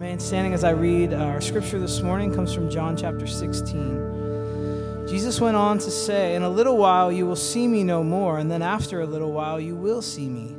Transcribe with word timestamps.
Remain 0.00 0.18
standing 0.18 0.54
as 0.54 0.64
I 0.64 0.70
read. 0.70 1.12
Uh, 1.12 1.18
our 1.18 1.42
scripture 1.42 1.78
this 1.78 2.00
morning 2.00 2.34
comes 2.34 2.54
from 2.54 2.70
John 2.70 2.96
chapter 2.96 3.26
16. 3.26 5.06
Jesus 5.06 5.42
went 5.42 5.58
on 5.58 5.76
to 5.76 5.90
say, 5.90 6.34
In 6.34 6.42
a 6.42 6.48
little 6.48 6.78
while 6.78 7.12
you 7.12 7.26
will 7.26 7.36
see 7.36 7.68
me 7.68 7.84
no 7.84 8.02
more, 8.02 8.38
and 8.38 8.50
then 8.50 8.62
after 8.62 9.02
a 9.02 9.06
little 9.06 9.30
while 9.30 9.60
you 9.60 9.76
will 9.76 10.00
see 10.00 10.26
me. 10.26 10.56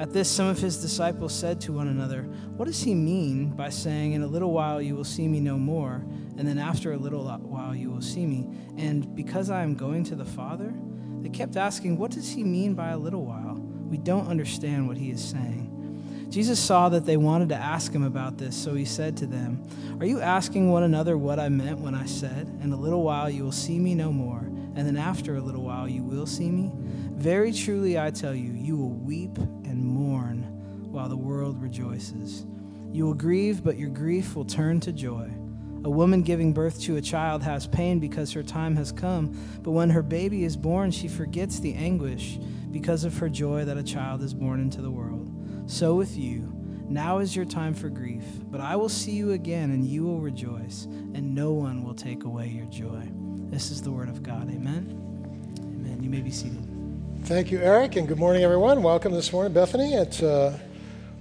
At 0.00 0.12
this, 0.12 0.28
some 0.28 0.48
of 0.48 0.58
his 0.58 0.82
disciples 0.82 1.32
said 1.32 1.60
to 1.60 1.72
one 1.72 1.86
another, 1.86 2.22
What 2.56 2.64
does 2.64 2.82
he 2.82 2.96
mean 2.96 3.50
by 3.50 3.68
saying, 3.68 4.14
In 4.14 4.22
a 4.22 4.26
little 4.26 4.50
while 4.50 4.82
you 4.82 4.96
will 4.96 5.04
see 5.04 5.28
me 5.28 5.38
no 5.38 5.56
more, 5.56 6.04
and 6.36 6.40
then 6.40 6.58
after 6.58 6.92
a 6.92 6.98
little 6.98 7.24
while 7.24 7.76
you 7.76 7.92
will 7.92 8.02
see 8.02 8.26
me? 8.26 8.48
And 8.76 9.14
because 9.14 9.50
I 9.50 9.62
am 9.62 9.76
going 9.76 10.02
to 10.06 10.16
the 10.16 10.24
Father? 10.24 10.74
They 11.20 11.28
kept 11.28 11.56
asking, 11.56 11.96
What 11.96 12.10
does 12.10 12.28
he 12.28 12.42
mean 12.42 12.74
by 12.74 12.88
a 12.88 12.98
little 12.98 13.24
while? 13.24 13.54
We 13.54 13.98
don't 13.98 14.26
understand 14.26 14.88
what 14.88 14.96
he 14.96 15.12
is 15.12 15.22
saying. 15.22 15.79
Jesus 16.30 16.60
saw 16.60 16.88
that 16.90 17.04
they 17.04 17.16
wanted 17.16 17.48
to 17.48 17.56
ask 17.56 17.92
him 17.92 18.04
about 18.04 18.38
this, 18.38 18.54
so 18.54 18.74
he 18.74 18.84
said 18.84 19.16
to 19.16 19.26
them, 19.26 19.66
Are 19.98 20.06
you 20.06 20.20
asking 20.20 20.70
one 20.70 20.84
another 20.84 21.18
what 21.18 21.40
I 21.40 21.48
meant 21.48 21.80
when 21.80 21.92
I 21.92 22.06
said, 22.06 22.46
In 22.62 22.72
a 22.72 22.76
little 22.76 23.02
while 23.02 23.28
you 23.28 23.42
will 23.42 23.50
see 23.50 23.80
me 23.80 23.96
no 23.96 24.12
more, 24.12 24.38
and 24.38 24.86
then 24.86 24.96
after 24.96 25.34
a 25.34 25.40
little 25.40 25.64
while 25.64 25.88
you 25.88 26.04
will 26.04 26.26
see 26.26 26.48
me? 26.48 26.70
Very 27.16 27.52
truly 27.52 27.98
I 27.98 28.12
tell 28.12 28.32
you, 28.32 28.52
you 28.52 28.76
will 28.76 28.92
weep 28.92 29.38
and 29.38 29.84
mourn 29.84 30.44
while 30.92 31.08
the 31.08 31.16
world 31.16 31.60
rejoices. 31.60 32.46
You 32.92 33.06
will 33.06 33.14
grieve, 33.14 33.64
but 33.64 33.76
your 33.76 33.90
grief 33.90 34.36
will 34.36 34.44
turn 34.44 34.78
to 34.80 34.92
joy. 34.92 35.32
A 35.82 35.90
woman 35.90 36.22
giving 36.22 36.52
birth 36.52 36.80
to 36.82 36.96
a 36.96 37.02
child 37.02 37.42
has 37.42 37.66
pain 37.66 37.98
because 37.98 38.32
her 38.32 38.44
time 38.44 38.76
has 38.76 38.92
come, 38.92 39.36
but 39.62 39.72
when 39.72 39.90
her 39.90 40.02
baby 40.02 40.44
is 40.44 40.56
born, 40.56 40.92
she 40.92 41.08
forgets 41.08 41.58
the 41.58 41.74
anguish 41.74 42.38
because 42.70 43.02
of 43.02 43.18
her 43.18 43.28
joy 43.28 43.64
that 43.64 43.78
a 43.78 43.82
child 43.82 44.22
is 44.22 44.32
born 44.32 44.60
into 44.60 44.80
the 44.80 44.90
world. 44.90 45.29
So 45.70 45.94
with 45.94 46.18
you, 46.18 46.52
now 46.88 47.18
is 47.18 47.36
your 47.36 47.44
time 47.44 47.74
for 47.74 47.88
grief, 47.88 48.24
but 48.50 48.60
I 48.60 48.74
will 48.74 48.88
see 48.88 49.12
you 49.12 49.30
again, 49.30 49.70
and 49.70 49.84
you 49.84 50.02
will 50.02 50.18
rejoice, 50.18 50.86
and 51.14 51.32
no 51.32 51.52
one 51.52 51.84
will 51.84 51.94
take 51.94 52.24
away 52.24 52.48
your 52.48 52.66
joy. 52.66 53.08
This 53.50 53.70
is 53.70 53.80
the 53.80 53.92
word 53.92 54.08
of 54.08 54.20
God. 54.20 54.50
Amen. 54.50 54.98
Amen. 55.60 56.00
You 56.02 56.10
may 56.10 56.22
be 56.22 56.32
seated. 56.32 56.66
Thank 57.22 57.52
you, 57.52 57.60
Eric, 57.60 57.94
and 57.94 58.08
good 58.08 58.18
morning, 58.18 58.42
everyone. 58.42 58.82
Welcome 58.82 59.12
this 59.12 59.32
morning, 59.32 59.52
Bethany, 59.52 59.94
at 59.94 60.20
uh, 60.20 60.54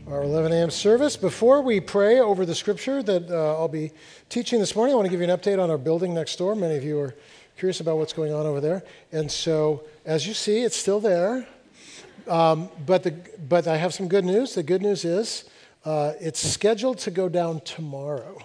our 0.08 0.24
11 0.24 0.52
a.m. 0.52 0.72
service. 0.72 1.16
Before 1.16 1.62
we 1.62 1.80
pray 1.80 2.20
over 2.20 2.44
the 2.44 2.56
scripture 2.56 3.04
that 3.04 3.30
uh, 3.30 3.56
I'll 3.56 3.68
be 3.68 3.92
teaching 4.30 4.60
this 4.60 4.76
morning, 4.76 4.94
I 4.94 4.96
want 4.96 5.06
to 5.06 5.12
give 5.12 5.22
you 5.22 5.32
an 5.32 5.40
update 5.40 5.62
on 5.62 5.70
our 5.70 5.78
building 5.78 6.12
next 6.16 6.38
door. 6.38 6.56
Many 6.56 6.76
of 6.76 6.84
you 6.84 7.00
are 7.00 7.14
curious 7.56 7.82
about 7.82 7.98
what's 7.98 8.14
going 8.14 8.34
on 8.34 8.48
over 8.48 8.60
there. 8.60 8.84
And 9.12 9.32
so, 9.32 9.84
as 10.06 10.26
you 10.26 10.34
see, 10.34 10.64
it's 10.64 10.76
still 10.76 11.00
there. 11.00 11.48
Um, 12.30 12.70
but, 12.86 13.04
the, 13.04 13.16
but 13.48 13.68
I 13.68 13.78
have 13.78 13.94
some 13.94 14.08
good 14.08 14.24
news. 14.24 14.56
The 14.56 14.64
good 14.64 14.82
news 14.82 15.04
is 15.04 15.50
uh, 15.84 16.14
it's 16.20 16.40
scheduled 16.40 17.00
to 17.00 17.12
go 17.12 17.28
down 17.28 17.62
tomorrow. 17.62 18.40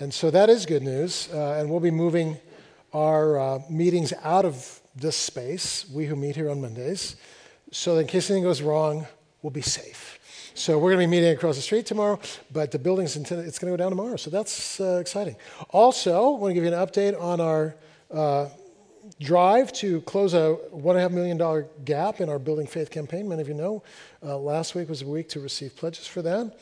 And 0.00 0.12
so 0.12 0.30
that 0.30 0.50
is 0.50 0.66
good 0.66 0.82
news. 0.82 1.28
Uh, 1.32 1.56
and 1.58 1.70
we'll 1.70 1.80
be 1.80 1.90
moving 1.90 2.36
our 2.92 3.38
uh, 3.38 3.58
meetings 3.70 4.12
out 4.22 4.44
of 4.44 4.80
this 4.94 5.16
space, 5.16 5.84
we 5.92 6.06
who 6.06 6.16
meet 6.16 6.34
here 6.34 6.50
on 6.50 6.60
Mondays, 6.60 7.16
so 7.70 7.98
in 7.98 8.06
case 8.06 8.30
anything 8.30 8.44
goes 8.44 8.62
wrong, 8.62 9.06
we'll 9.42 9.50
be 9.50 9.60
safe. 9.60 10.18
So 10.54 10.78
we're 10.78 10.92
going 10.92 11.02
to 11.02 11.06
be 11.06 11.10
meeting 11.10 11.34
across 11.34 11.56
the 11.56 11.62
street 11.62 11.84
tomorrow, 11.84 12.18
but 12.50 12.70
the 12.70 12.78
building's 12.78 13.16
intended, 13.16 13.46
it's 13.46 13.58
going 13.58 13.70
to 13.70 13.76
go 13.76 13.82
down 13.82 13.90
tomorrow. 13.90 14.16
So 14.16 14.30
that's 14.30 14.80
uh, 14.80 14.96
exciting. 15.00 15.36
Also, 15.70 16.14
I 16.14 16.38
want 16.38 16.50
to 16.50 16.54
give 16.54 16.64
you 16.64 16.72
an 16.72 16.86
update 16.86 17.20
on 17.20 17.40
our 17.40 17.76
uh, 18.10 18.48
drive 19.20 19.72
to 19.74 20.00
close 20.02 20.34
a 20.34 20.56
$1.5 20.72 21.10
million 21.12 21.66
gap 21.84 22.20
in 22.20 22.28
our 22.28 22.38
Building 22.38 22.66
Faith 22.66 22.90
campaign. 22.90 23.28
Many 23.28 23.42
of 23.42 23.48
you 23.48 23.54
know 23.54 23.82
uh, 24.22 24.36
last 24.38 24.74
week 24.74 24.88
was 24.88 25.02
a 25.02 25.06
week 25.06 25.28
to 25.30 25.40
receive 25.40 25.76
pledges 25.76 26.06
for 26.06 26.22
that. 26.22 26.56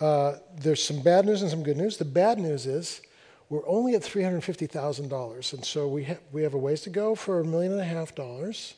Uh, 0.00 0.34
there's 0.56 0.82
some 0.82 1.00
bad 1.00 1.26
news 1.26 1.42
and 1.42 1.50
some 1.50 1.62
good 1.62 1.76
news. 1.76 1.96
The 1.96 2.04
bad 2.04 2.38
news 2.38 2.66
is 2.66 3.02
we're 3.48 3.66
only 3.66 3.94
at 3.94 4.02
$350,000, 4.02 5.52
and 5.52 5.64
so 5.64 5.88
we, 5.88 6.04
ha- 6.04 6.14
we 6.32 6.42
have 6.42 6.54
a 6.54 6.58
ways 6.58 6.82
to 6.82 6.90
go 6.90 7.14
for 7.14 7.40
a 7.40 7.44
million 7.44 7.72
and 7.72 7.80
a 7.80 7.84
half 7.84 8.14
dollars. 8.14 8.74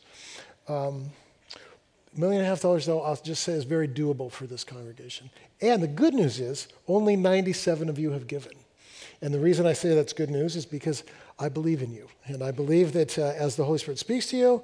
Um, 0.68 1.10
million 2.16 2.40
and 2.40 2.46
a 2.46 2.48
half 2.48 2.60
dollars, 2.60 2.86
though, 2.86 3.02
I'll 3.02 3.16
just 3.16 3.42
say 3.42 3.52
is 3.52 3.64
very 3.64 3.88
doable 3.88 4.30
for 4.30 4.46
this 4.46 4.64
congregation. 4.64 5.30
And 5.60 5.82
the 5.82 5.88
good 5.88 6.14
news 6.14 6.40
is 6.40 6.68
only 6.88 7.16
97 7.16 7.88
of 7.88 7.98
you 7.98 8.10
have 8.10 8.26
given. 8.26 8.52
And 9.20 9.32
the 9.32 9.38
reason 9.38 9.66
I 9.66 9.72
say 9.72 9.94
that's 9.94 10.12
good 10.12 10.30
news 10.30 10.56
is 10.56 10.66
because 10.66 11.04
I 11.38 11.48
believe 11.48 11.82
in 11.82 11.92
you. 11.92 12.08
And 12.26 12.42
I 12.42 12.50
believe 12.50 12.92
that 12.92 13.18
uh, 13.18 13.32
as 13.36 13.56
the 13.56 13.64
Holy 13.64 13.78
Spirit 13.78 13.98
speaks 13.98 14.26
to 14.26 14.36
you, 14.36 14.62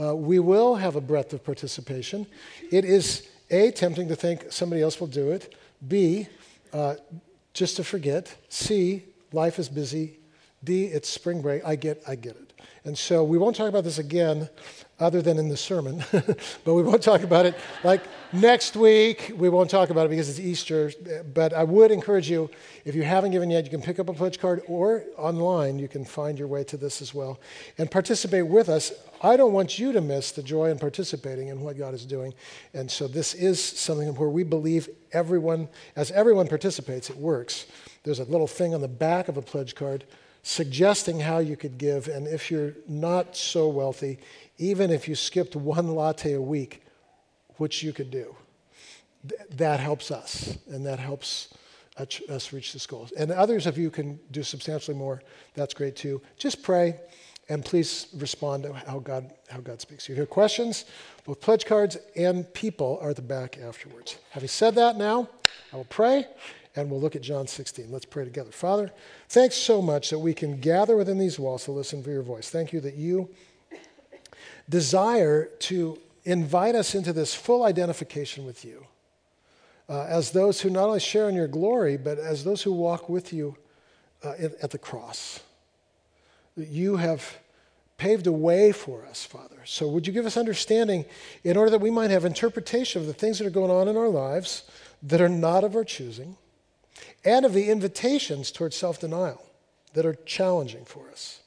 uh, 0.00 0.14
we 0.14 0.38
will 0.38 0.76
have 0.76 0.96
a 0.96 1.00
breadth 1.00 1.32
of 1.32 1.44
participation. 1.44 2.26
It 2.70 2.84
is 2.84 3.28
A, 3.50 3.70
tempting 3.70 4.08
to 4.08 4.16
think 4.16 4.52
somebody 4.52 4.82
else 4.82 5.00
will 5.00 5.08
do 5.08 5.30
it, 5.30 5.54
B, 5.86 6.28
uh, 6.72 6.96
just 7.52 7.76
to 7.76 7.84
forget, 7.84 8.34
C, 8.48 9.02
life 9.32 9.58
is 9.58 9.68
busy, 9.68 10.18
D, 10.62 10.84
it's 10.84 11.08
spring 11.08 11.42
break. 11.42 11.64
I 11.64 11.74
get, 11.74 12.02
I 12.06 12.14
get 12.14 12.36
it. 12.36 12.49
And 12.84 12.96
so 12.96 13.22
we 13.22 13.36
won't 13.36 13.56
talk 13.56 13.68
about 13.68 13.84
this 13.84 13.98
again 13.98 14.48
other 14.98 15.20
than 15.20 15.38
in 15.38 15.48
the 15.48 15.56
sermon, 15.56 16.02
but 16.12 16.74
we 16.74 16.82
won't 16.82 17.02
talk 17.02 17.22
about 17.22 17.46
it 17.46 17.54
like 17.84 18.02
next 18.32 18.76
week. 18.76 19.32
We 19.36 19.48
won't 19.48 19.70
talk 19.70 19.90
about 19.90 20.06
it 20.06 20.10
because 20.10 20.28
it's 20.28 20.40
Easter. 20.40 20.90
But 21.34 21.52
I 21.52 21.64
would 21.64 21.90
encourage 21.90 22.30
you, 22.30 22.50
if 22.84 22.94
you 22.94 23.02
haven't 23.02 23.32
given 23.32 23.50
yet, 23.50 23.64
you 23.64 23.70
can 23.70 23.82
pick 23.82 23.98
up 23.98 24.08
a 24.08 24.14
pledge 24.14 24.38
card 24.38 24.62
or 24.66 25.04
online, 25.18 25.78
you 25.78 25.88
can 25.88 26.04
find 26.04 26.38
your 26.38 26.48
way 26.48 26.64
to 26.64 26.76
this 26.76 27.02
as 27.02 27.14
well 27.14 27.38
and 27.76 27.90
participate 27.90 28.46
with 28.46 28.68
us. 28.68 28.92
I 29.22 29.36
don't 29.36 29.52
want 29.52 29.78
you 29.78 29.92
to 29.92 30.00
miss 30.00 30.32
the 30.32 30.42
joy 30.42 30.70
in 30.70 30.78
participating 30.78 31.48
in 31.48 31.60
what 31.60 31.76
God 31.76 31.92
is 31.92 32.06
doing. 32.06 32.32
And 32.72 32.90
so 32.90 33.08
this 33.08 33.34
is 33.34 33.62
something 33.62 34.14
where 34.14 34.30
we 34.30 34.44
believe 34.44 34.88
everyone, 35.12 35.68
as 35.96 36.10
everyone 36.12 36.48
participates, 36.48 37.10
it 37.10 37.16
works. 37.16 37.66
There's 38.04 38.20
a 38.20 38.24
little 38.24 38.46
thing 38.46 38.74
on 38.74 38.80
the 38.80 38.88
back 38.88 39.28
of 39.28 39.36
a 39.36 39.42
pledge 39.42 39.74
card 39.74 40.04
suggesting 40.42 41.20
how 41.20 41.38
you 41.38 41.56
could 41.56 41.78
give. 41.78 42.08
And 42.08 42.26
if 42.26 42.50
you're 42.50 42.74
not 42.88 43.36
so 43.36 43.68
wealthy, 43.68 44.18
even 44.58 44.90
if 44.90 45.08
you 45.08 45.14
skipped 45.14 45.56
one 45.56 45.94
latte 45.94 46.34
a 46.34 46.42
week, 46.42 46.82
which 47.56 47.82
you 47.82 47.92
could 47.92 48.10
do, 48.10 48.34
th- 49.28 49.40
that 49.50 49.80
helps 49.80 50.10
us 50.10 50.58
and 50.68 50.84
that 50.86 50.98
helps 50.98 51.52
us 52.28 52.52
reach 52.52 52.72
this 52.72 52.86
goal. 52.86 53.08
And 53.18 53.30
others 53.30 53.66
of 53.66 53.76
you 53.76 53.90
can 53.90 54.18
do 54.30 54.42
substantially 54.42 54.96
more. 54.96 55.22
That's 55.54 55.74
great 55.74 55.96
too. 55.96 56.22
Just 56.38 56.62
pray 56.62 56.98
and 57.50 57.64
please 57.64 58.06
respond 58.14 58.62
to 58.62 58.72
how 58.72 59.00
God, 59.00 59.32
how 59.48 59.58
God 59.58 59.80
speaks. 59.80 60.08
You 60.08 60.14
hear 60.14 60.24
questions, 60.24 60.84
both 61.24 61.40
pledge 61.40 61.66
cards 61.66 61.98
and 62.16 62.50
people 62.54 62.98
are 63.02 63.10
at 63.10 63.16
the 63.16 63.22
back 63.22 63.58
afterwards. 63.58 64.18
Having 64.30 64.48
said 64.48 64.74
that 64.76 64.96
now, 64.96 65.28
I 65.72 65.76
will 65.76 65.84
pray 65.84 66.26
and 66.76 66.90
we'll 66.90 67.00
look 67.00 67.16
at 67.16 67.22
John 67.22 67.46
16. 67.46 67.90
Let's 67.90 68.04
pray 68.04 68.24
together. 68.24 68.50
Father, 68.50 68.90
thanks 69.28 69.56
so 69.56 69.82
much 69.82 70.10
that 70.10 70.18
we 70.18 70.34
can 70.34 70.60
gather 70.60 70.96
within 70.96 71.18
these 71.18 71.38
walls 71.38 71.64
to 71.64 71.72
listen 71.72 72.02
for 72.02 72.10
your 72.10 72.22
voice. 72.22 72.48
Thank 72.48 72.72
you 72.72 72.80
that 72.80 72.94
you 72.94 73.28
desire 74.68 75.46
to 75.46 75.98
invite 76.24 76.74
us 76.74 76.94
into 76.94 77.12
this 77.12 77.34
full 77.34 77.64
identification 77.64 78.46
with 78.46 78.64
you 78.64 78.86
uh, 79.88 80.06
as 80.08 80.30
those 80.30 80.60
who 80.60 80.70
not 80.70 80.86
only 80.86 81.00
share 81.00 81.28
in 81.28 81.34
your 81.34 81.48
glory, 81.48 81.96
but 81.96 82.18
as 82.18 82.44
those 82.44 82.62
who 82.62 82.72
walk 82.72 83.08
with 83.08 83.32
you 83.32 83.56
uh, 84.22 84.34
at 84.62 84.70
the 84.70 84.78
cross. 84.78 85.40
You 86.56 86.96
have 86.96 87.38
paved 87.96 88.26
a 88.26 88.32
way 88.32 88.70
for 88.72 89.04
us, 89.06 89.24
Father. 89.24 89.58
So 89.64 89.88
would 89.88 90.06
you 90.06 90.12
give 90.12 90.26
us 90.26 90.36
understanding 90.36 91.04
in 91.42 91.56
order 91.56 91.70
that 91.70 91.80
we 91.80 91.90
might 91.90 92.10
have 92.10 92.24
interpretation 92.24 93.00
of 93.00 93.06
the 93.06 93.12
things 93.12 93.38
that 93.38 93.46
are 93.46 93.50
going 93.50 93.70
on 93.70 93.88
in 93.88 93.96
our 93.96 94.08
lives 94.08 94.64
that 95.02 95.20
are 95.20 95.28
not 95.28 95.64
of 95.64 95.74
our 95.74 95.84
choosing? 95.84 96.36
And 97.24 97.44
of 97.44 97.52
the 97.52 97.70
invitations 97.70 98.50
towards 98.50 98.76
self 98.76 99.00
denial 99.00 99.44
that 99.94 100.06
are 100.06 100.14
challenging 100.26 100.84
for 100.84 101.08
us. 101.10 101.40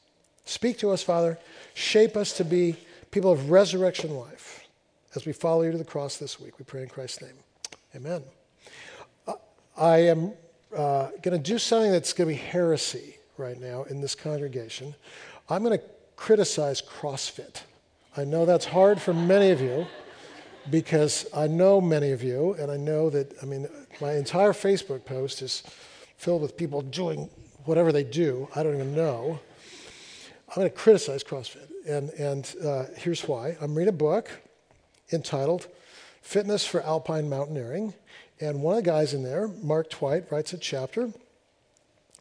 Speak 0.45 0.77
to 0.79 0.91
us, 0.91 1.01
Father. 1.01 1.37
Shape 1.73 2.17
us 2.17 2.33
to 2.37 2.45
be 2.45 2.75
people 3.11 3.31
of 3.31 3.49
resurrection 3.49 4.15
life 4.15 4.67
as 5.15 5.25
we 5.25 5.33
follow 5.33 5.61
you 5.61 5.71
to 5.71 5.77
the 5.77 5.83
cross 5.83 6.17
this 6.17 6.39
week. 6.39 6.59
We 6.59 6.65
pray 6.65 6.83
in 6.83 6.89
Christ's 6.89 7.21
name. 7.21 7.35
Amen. 7.95 8.23
Uh, 9.27 9.33
I 9.77 9.97
am 9.99 10.33
uh, 10.75 11.09
going 11.21 11.37
to 11.37 11.39
do 11.39 11.57
something 11.57 11.91
that's 11.91 12.13
going 12.13 12.29
to 12.29 12.35
be 12.35 12.47
heresy 12.47 13.17
right 13.37 13.59
now 13.59 13.83
in 13.83 14.01
this 14.01 14.15
congregation. 14.15 14.95
I'm 15.49 15.63
going 15.63 15.77
to 15.77 15.83
criticize 16.15 16.81
CrossFit. 16.81 17.61
I 18.17 18.23
know 18.23 18.45
that's 18.45 18.65
hard 18.65 19.01
for 19.01 19.13
many 19.13 19.51
of 19.51 19.61
you 19.61 19.87
because 20.69 21.25
I 21.35 21.47
know 21.47 21.81
many 21.81 22.11
of 22.11 22.23
you, 22.23 22.55
and 22.59 22.71
I 22.71 22.77
know 22.77 23.09
that, 23.09 23.33
I 23.41 23.45
mean, 23.45 23.67
my 23.99 24.13
entire 24.13 24.53
Facebook 24.53 25.05
post 25.05 25.41
is 25.41 25.63
filled 26.17 26.41
with 26.41 26.55
people 26.57 26.81
doing 26.81 27.29
whatever 27.65 27.91
they 27.91 28.03
do. 28.03 28.47
I 28.55 28.63
don't 28.63 28.75
even 28.75 28.95
know. 28.95 29.39
I'm 30.49 30.55
going 30.55 30.69
to 30.69 30.75
criticize 30.75 31.23
CrossFit. 31.23 31.69
And, 31.87 32.09
and 32.11 32.55
uh, 32.63 32.85
here's 32.95 33.27
why. 33.27 33.57
I'm 33.59 33.75
reading 33.75 33.93
a 33.93 33.97
book 33.97 34.29
entitled 35.11 35.67
Fitness 36.21 36.65
for 36.65 36.81
Alpine 36.81 37.29
Mountaineering. 37.29 37.93
And 38.39 38.61
one 38.61 38.77
of 38.77 38.83
the 38.83 38.89
guys 38.89 39.13
in 39.13 39.23
there, 39.23 39.47
Mark 39.47 39.89
Twight, 39.89 40.31
writes 40.31 40.53
a 40.53 40.57
chapter 40.57 41.11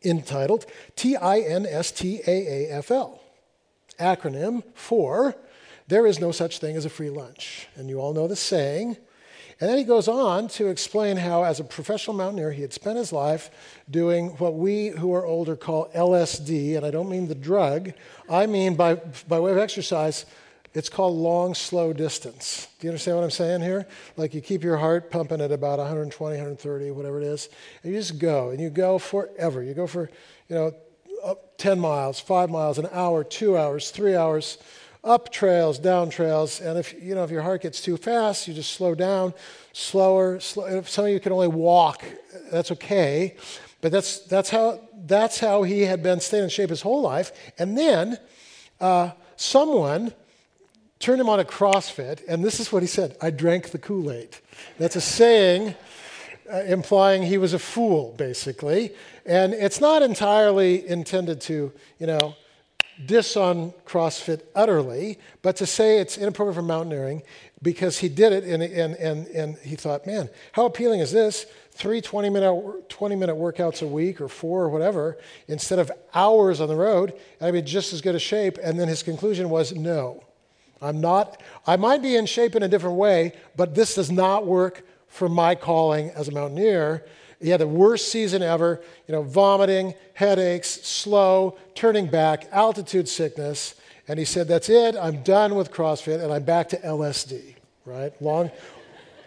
entitled 0.05 0.67
T 0.97 1.17
I 1.17 1.39
N 1.39 1.67
S 1.67 1.93
T 1.93 2.21
A 2.27 2.31
A 2.31 2.71
F 2.71 2.91
L, 2.91 3.21
acronym 4.01 4.63
for 4.75 5.37
There 5.93 6.07
is 6.07 6.21
no 6.21 6.33
such 6.33 6.59
thing 6.59 6.75
as 6.75 6.87
a 6.87 6.89
free 6.89 7.11
lunch. 7.11 7.69
And 7.77 7.91
you 7.91 8.01
all 8.01 8.15
know 8.15 8.27
the 8.27 8.35
saying. 8.35 8.97
And 9.61 9.69
then 9.69 9.77
he 9.77 9.85
goes 9.85 10.09
on 10.09 10.49
to 10.49 10.69
explain 10.69 11.19
how, 11.19 11.45
as 11.45 11.61
a 11.61 11.65
professional 11.65 12.17
mountaineer, 12.17 12.51
he 12.51 12.63
had 12.63 12.73
spent 12.73 12.97
his 12.97 13.13
life 13.13 13.51
doing 13.91 14.29
what 14.39 14.55
we 14.55 14.89
who 14.89 15.13
are 15.13 15.27
older 15.27 15.55
call 15.55 15.91
LSD. 15.95 16.79
And 16.79 16.87
I 16.87 16.91
don't 16.91 17.11
mean 17.11 17.29
the 17.29 17.35
drug, 17.35 17.93
I 18.27 18.47
mean 18.47 18.75
by, 18.75 18.95
by 19.29 19.39
way 19.39 19.51
of 19.51 19.59
exercise, 19.59 20.25
it's 20.73 20.89
called 20.89 21.15
long, 21.15 21.53
slow 21.53 21.93
distance. 21.93 22.69
Do 22.81 22.87
you 22.87 22.91
understand 22.93 23.19
what 23.19 23.25
I'm 23.25 23.31
saying 23.31 23.61
here? 23.61 23.87
Like 24.17 24.33
you 24.33 24.41
keep 24.41 24.63
your 24.63 24.79
heart 24.79 25.11
pumping 25.11 25.43
at 25.43 25.53
about 25.53 25.79
120, 25.79 26.37
130, 26.37 26.91
whatever 26.93 27.21
it 27.21 27.27
is, 27.27 27.51
and 27.83 27.93
you 27.93 27.99
just 27.99 28.19
go, 28.19 28.49
and 28.49 28.59
you 28.59 28.71
go 28.71 28.97
forever. 28.97 29.63
You 29.63 29.75
go 29.75 29.87
for, 29.87 30.09
you 30.49 30.57
know, 30.57 30.73
10 31.59 31.79
miles, 31.79 32.19
five 32.19 32.49
miles, 32.49 32.79
an 32.79 32.89
hour, 32.93 33.23
two 33.23 33.57
hours, 33.59 33.91
three 33.91 34.17
hours, 34.17 34.57
up 35.05 35.33
trails, 35.33 35.79
down 35.79 36.11
trails. 36.11 36.61
And 36.61 36.79
if, 36.79 36.95
you 37.03 37.15
know, 37.15 37.25
if 37.25 37.31
your 37.31 37.43
heart 37.43 37.63
gets 37.63 37.81
too 37.81 37.97
fast, 37.97 38.47
you 38.47 38.55
just 38.55 38.73
slow 38.73 38.95
down, 38.95 39.35
slower. 39.73 40.39
Slow, 40.41 40.67
if 40.67 40.89
some 40.89 41.07
of 41.07 41.11
you 41.11 41.21
can 41.21 41.33
only 41.33 41.49
walk, 41.49 42.05
that's 42.51 42.71
okay. 42.73 43.37
But 43.81 43.91
that's, 43.91 44.21
that's, 44.21 44.51
how, 44.51 44.81
that's 45.07 45.41
how 45.41 45.65
he 45.65 45.81
had 45.83 46.03
been 46.03 46.21
staying 46.21 46.45
in 46.45 46.51
shape 46.51 46.71
his 46.71 46.83
whole 46.83 47.03
life. 47.03 47.33
And 47.59 47.77
then 47.77 48.19
uh, 48.81 49.11
someone 49.37 50.13
turned 51.01 51.21
him 51.21 51.29
on 51.29 51.41
a 51.41 51.45
CrossFit, 51.45 52.23
and 52.29 52.45
this 52.45 52.61
is 52.61 52.71
what 52.71 52.81
he 52.83 52.87
said 52.87 53.17
I 53.21 53.31
drank 53.31 53.71
the 53.71 53.79
Kool 53.79 54.13
Aid. 54.13 54.37
That's 54.79 54.95
a 54.95 55.01
saying 55.01 55.75
uh, 56.51 56.59
implying 56.59 57.25
he 57.25 57.39
was 57.39 57.55
a 57.55 57.59
fool, 57.59 58.15
basically. 58.17 58.95
And 59.27 59.53
it's 59.53 59.81
not 59.81 60.03
entirely 60.03 60.87
intended 60.87 61.41
to, 61.43 61.73
you 61.99 62.07
know, 62.07 62.37
diss 63.07 63.37
on 63.37 63.73
CrossFit 63.87 64.43
utterly, 64.55 65.19
but 65.43 65.57
to 65.57 65.67
say 65.67 65.99
it's 65.99 66.19
inappropriate 66.19 66.57
for 66.57 66.63
mountaineering 66.63 67.23
because 67.63 67.99
he 67.99 68.09
did 68.09 68.33
it 68.33 68.45
and, 68.45 68.63
and, 68.63 68.95
and, 68.97 69.27
and 69.29 69.57
he 69.59 69.77
thought, 69.77 70.07
man, 70.07 70.29
how 70.53 70.67
appealing 70.67 71.01
is 71.01 71.13
this? 71.13 71.47
Three 71.73 72.01
20 72.01 72.29
minute, 72.29 72.89
20 72.91 73.17
minute 73.17 73.37
workouts 73.37 73.83
a 73.83 73.87
week 73.87 74.21
or 74.21 74.29
four 74.29 74.63
or 74.63 74.69
whatever, 74.69 75.17
instead 75.49 75.79
of 75.79 75.91
hours 76.15 76.61
on 76.61 76.69
the 76.69 76.77
road, 76.77 77.13
and 77.41 77.49
I'd 77.49 77.53
be 77.53 77.63
just 77.63 77.93
as 77.93 78.01
good 78.01 78.15
a 78.15 78.19
shape. 78.19 78.59
And 78.63 78.79
then 78.79 78.89
his 78.89 79.03
conclusion 79.03 79.49
was, 79.49 79.73
no, 79.73 80.23
I'm 80.83 81.01
not, 81.01 81.41
I 81.67 81.77
might 81.77 82.03
be 82.03 82.17
in 82.17 82.27
shape 82.27 82.57
in 82.57 82.63
a 82.63 82.69
different 82.69 82.97
way, 82.97 83.33
but 83.57 83.75
this 83.75 83.95
does 83.95 84.11
not 84.11 84.47
work 84.47 84.85
for 85.07 85.29
my 85.29 85.55
calling 85.55 86.11
as 86.11 86.29
a 86.29 86.33
mountaineer. 86.33 87.05
He 87.43 87.51
had 87.51 87.61
the 87.61 87.67
worst 87.67 88.09
season 88.13 88.41
ever, 88.41 88.81
you 89.09 89.13
know, 89.13 89.23
vomiting, 89.23 89.95
headaches, 90.15 90.69
slow, 90.69 91.59
turning 91.75 92.07
back, 92.07 92.47
altitude 92.53 93.09
sickness. 93.09 93.75
And 94.07 94.19
he 94.19 94.25
said, 94.25 94.47
That's 94.47 94.69
it, 94.69 94.95
I'm 94.95 95.23
done 95.23 95.57
with 95.57 95.73
CrossFit, 95.73 96.23
and 96.23 96.33
I'm 96.33 96.45
back 96.45 96.69
to 96.71 96.77
LSD, 96.79 97.57
right? 97.85 98.13
Long, 98.23 98.51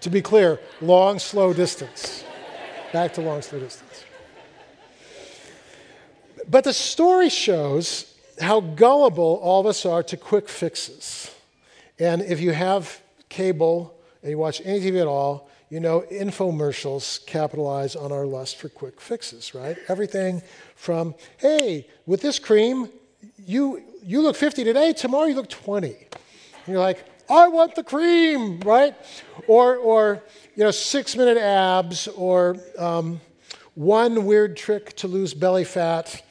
to 0.02 0.10
be 0.10 0.22
clear, 0.22 0.60
long, 0.82 1.20
slow 1.20 1.54
distance. 1.54 2.24
Back 2.94 3.14
to 3.16 3.22
long, 3.22 3.42
slow 3.42 3.60
distance. 3.60 4.06
But 6.50 6.64
the 6.64 6.74
story 6.74 7.30
shows 7.30 8.14
how 8.40 8.62
gullible 8.62 9.40
all 9.42 9.62
of 9.62 9.66
us 9.66 9.86
are 9.86 10.04
to 10.04 10.16
quick 10.16 10.48
fixes. 10.48 11.34
And 12.00 12.22
if 12.22 12.40
you 12.40 12.52
have 12.52 13.02
cable 13.30 13.98
and 14.22 14.32
you 14.32 14.38
watch 14.38 14.62
any 14.64 14.80
TV 14.80 15.02
at 15.02 15.08
all, 15.08 15.50
you 15.70 15.80
know 15.80 16.02
infomercials 16.12 17.26
capitalize 17.26 17.96
on 17.96 18.12
our 18.12 18.26
lust 18.26 18.58
for 18.58 18.70
quick 18.70 19.02
fixes, 19.02 19.56
right? 19.56 19.78
Everything 19.88 20.42
from, 20.76 21.16
hey, 21.38 21.88
with 22.06 22.22
this 22.22 22.40
cream, 22.40 22.90
you, 23.46 23.82
you 24.04 24.22
look 24.22 24.36
50 24.36 24.64
today, 24.64 24.94
tomorrow 24.94 25.26
you 25.26 25.36
look 25.36 25.50
20. 25.50 25.88
And 25.88 25.98
you're 26.68 26.80
like, 26.80 27.04
I 27.30 27.48
want 27.48 27.76
the 27.76 27.84
cream, 27.84 28.60
right? 28.60 28.96
Or, 29.48 29.78
or 29.78 30.24
you 30.56 30.64
know, 30.64 30.72
six 30.72 31.16
minute 31.16 31.38
abs, 31.38 32.08
or 32.10 32.58
um, 32.78 33.20
one 33.74 34.26
weird 34.26 34.56
trick 34.56 34.96
to 34.98 35.08
lose 35.08 35.34
belly 35.34 35.64
fat, 35.64 36.24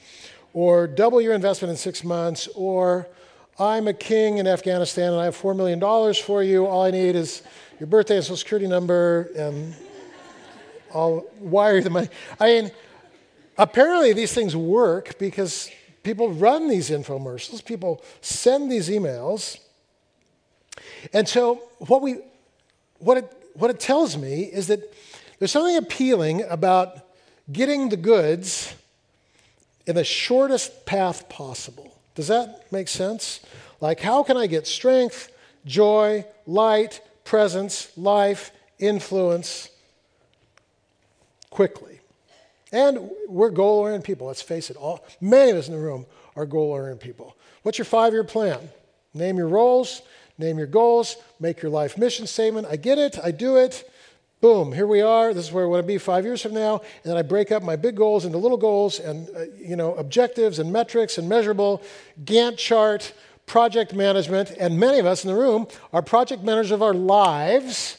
or 0.52 0.86
double 0.86 1.20
your 1.20 1.34
investment 1.34 1.70
in 1.70 1.76
six 1.76 2.04
months, 2.04 2.48
or 2.54 3.08
I'm 3.58 3.86
a 3.86 3.92
king 3.92 4.38
in 4.38 4.48
Afghanistan 4.48 5.12
and 5.12 5.20
I 5.20 5.26
have 5.26 5.36
$4 5.36 5.56
million 5.56 5.80
for 6.14 6.42
you. 6.42 6.66
All 6.66 6.82
I 6.82 6.90
need 6.90 7.14
is 7.14 7.42
your 7.78 7.86
birthday 7.86 8.16
and 8.16 8.24
social 8.24 8.36
security 8.36 8.66
number, 8.66 9.30
and 9.36 9.74
I'll 10.92 11.24
wire 11.38 11.80
the 11.80 11.90
money. 11.90 12.08
I 12.40 12.46
mean, 12.46 12.72
apparently 13.56 14.12
these 14.12 14.32
things 14.32 14.56
work 14.56 15.18
because 15.20 15.70
people 16.02 16.32
run 16.32 16.68
these 16.68 16.90
infomercials, 16.90 17.64
people 17.64 18.02
send 18.20 18.72
these 18.72 18.88
emails. 18.88 19.58
And 21.12 21.28
so, 21.28 21.62
what, 21.78 22.02
we, 22.02 22.16
what, 22.98 23.18
it, 23.18 23.32
what 23.54 23.70
it 23.70 23.78
tells 23.78 24.16
me 24.16 24.42
is 24.44 24.66
that 24.66 24.80
there's 25.38 25.52
something 25.52 25.76
appealing 25.76 26.42
about 26.42 26.98
getting 27.52 27.88
the 27.88 27.96
goods 27.96 28.74
in 29.86 29.94
the 29.94 30.04
shortest 30.04 30.86
path 30.86 31.28
possible. 31.28 31.93
Does 32.14 32.28
that 32.28 32.70
make 32.72 32.88
sense? 32.88 33.40
Like, 33.80 34.00
how 34.00 34.22
can 34.22 34.36
I 34.36 34.46
get 34.46 34.66
strength, 34.66 35.32
joy, 35.66 36.24
light, 36.46 37.00
presence, 37.24 37.96
life, 37.96 38.50
influence 38.78 39.70
quickly? 41.50 42.00
And 42.72 43.10
we're 43.28 43.50
goal 43.50 43.80
oriented 43.80 44.04
people, 44.04 44.26
let's 44.26 44.42
face 44.42 44.70
it. 44.70 44.76
All, 44.76 45.04
many 45.20 45.50
of 45.50 45.56
us 45.56 45.68
in 45.68 45.74
the 45.74 45.80
room 45.80 46.06
are 46.34 46.46
goal 46.46 46.70
oriented 46.70 47.00
people. 47.00 47.36
What's 47.62 47.78
your 47.78 47.84
five 47.84 48.12
year 48.12 48.24
plan? 48.24 48.68
Name 49.12 49.36
your 49.36 49.48
roles, 49.48 50.02
name 50.38 50.58
your 50.58 50.66
goals, 50.66 51.16
make 51.38 51.62
your 51.62 51.70
life 51.70 51.96
mission 51.96 52.26
statement. 52.26 52.66
I 52.68 52.76
get 52.76 52.98
it, 52.98 53.18
I 53.22 53.30
do 53.30 53.56
it. 53.56 53.88
Boom, 54.44 54.72
here 54.72 54.86
we 54.86 55.00
are. 55.00 55.32
This 55.32 55.46
is 55.46 55.52
where 55.52 55.64
I 55.64 55.66
want 55.68 55.82
to 55.82 55.86
be 55.86 55.96
five 55.96 56.22
years 56.22 56.42
from 56.42 56.52
now. 56.52 56.82
And 57.02 57.10
then 57.10 57.16
I 57.16 57.22
break 57.22 57.50
up 57.50 57.62
my 57.62 57.76
big 57.76 57.96
goals 57.96 58.26
into 58.26 58.36
little 58.36 58.58
goals 58.58 59.00
and, 59.00 59.26
uh, 59.34 59.44
you 59.56 59.74
know, 59.74 59.94
objectives 59.94 60.58
and 60.58 60.70
metrics 60.70 61.16
and 61.16 61.26
measurable 61.26 61.80
Gantt 62.26 62.58
chart, 62.58 63.14
project 63.46 63.94
management. 63.94 64.50
And 64.50 64.78
many 64.78 64.98
of 64.98 65.06
us 65.06 65.24
in 65.24 65.28
the 65.28 65.34
room 65.34 65.66
are 65.94 66.02
project 66.02 66.42
managers 66.42 66.72
of 66.72 66.82
our 66.82 66.92
lives. 66.92 67.96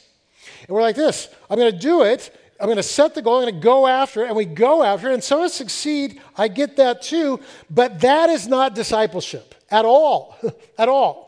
And 0.68 0.70
we're 0.70 0.84
like 0.84 0.96
this 0.96 1.30
I'm 1.50 1.58
going 1.58 1.72
to 1.72 1.80
do 1.80 2.04
it. 2.04 2.32
I'm 2.60 2.68
going 2.68 2.78
to 2.78 2.84
set 2.84 3.16
the 3.16 3.24
goal. 3.24 3.38
I'm 3.38 3.46
going 3.46 3.56
to 3.56 3.60
go 3.60 3.88
after 3.88 4.24
it. 4.24 4.28
And 4.28 4.36
we 4.36 4.46
go 4.46 4.84
after 4.84 5.10
it. 5.10 5.16
And 5.16 5.24
some 5.24 5.40
of 5.40 5.46
us 5.46 5.56
succeed. 5.56 6.22
I 6.38 6.48
get 6.48 6.76
that 6.76 7.02
too. 7.02 7.40
But 7.72 8.02
that 8.02 8.30
is 8.30 8.48
not 8.48 8.76
discipleship 8.76 9.56
at 9.72 9.84
all. 9.84 10.38
at 10.78 10.90
all. 10.90 11.25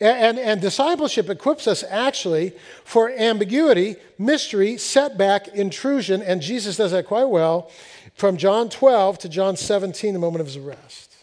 And, 0.00 0.38
and, 0.38 0.60
discipleship 0.60 1.30
equips 1.30 1.66
us 1.66 1.84
actually 1.88 2.52
for 2.84 3.10
ambiguity, 3.10 3.96
mystery, 4.18 4.78
setback, 4.78 5.48
intrusion, 5.48 6.22
and 6.22 6.42
Jesus 6.42 6.76
does 6.76 6.90
that 6.90 7.06
quite 7.06 7.28
well 7.28 7.70
from 8.14 8.36
John 8.36 8.68
12 8.68 9.18
to 9.20 9.28
John 9.28 9.56
17, 9.56 10.12
the 10.12 10.18
moment 10.18 10.40
of 10.40 10.46
his 10.46 10.56
arrest. 10.56 11.14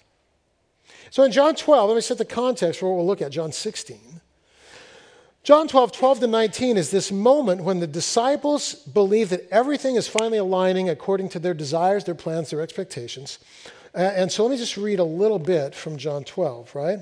So 1.10 1.24
in 1.24 1.32
John 1.32 1.56
12, 1.56 1.90
let 1.90 1.96
me 1.96 2.02
set 2.02 2.18
the 2.18 2.26
context 2.26 2.80
for 2.80 2.90
what 2.90 2.98
we'll 2.98 3.06
look 3.06 3.22
at, 3.22 3.32
John 3.32 3.52
16. 3.52 4.00
John 5.44 5.68
12, 5.68 5.92
12 5.92 6.20
to 6.22 6.28
19 6.28 6.78
is 6.78 6.90
this 6.90 7.12
moment 7.12 7.64
when 7.64 7.82
the 7.82 7.88
disciples 7.88 8.76
believe 8.76 9.30
that 9.30 9.46
everything 9.52 9.98
is 9.98 10.08
finally 10.08 10.38
aligning 10.38 10.90
according 10.90 11.28
to 11.30 11.40
their 11.40 11.54
desires, 11.54 12.06
their 12.06 12.16
plans, 12.16 12.50
their 12.50 12.62
expectations. 12.62 13.40
and 13.94 14.32
so 14.32 14.44
let 14.44 14.52
me 14.52 14.58
just 14.58 14.78
read 14.78 15.00
a 15.00 15.04
little 15.04 15.40
bit 15.40 15.76
from 15.76 15.98
John 15.98 16.24
12, 16.24 16.74
right? 16.76 17.00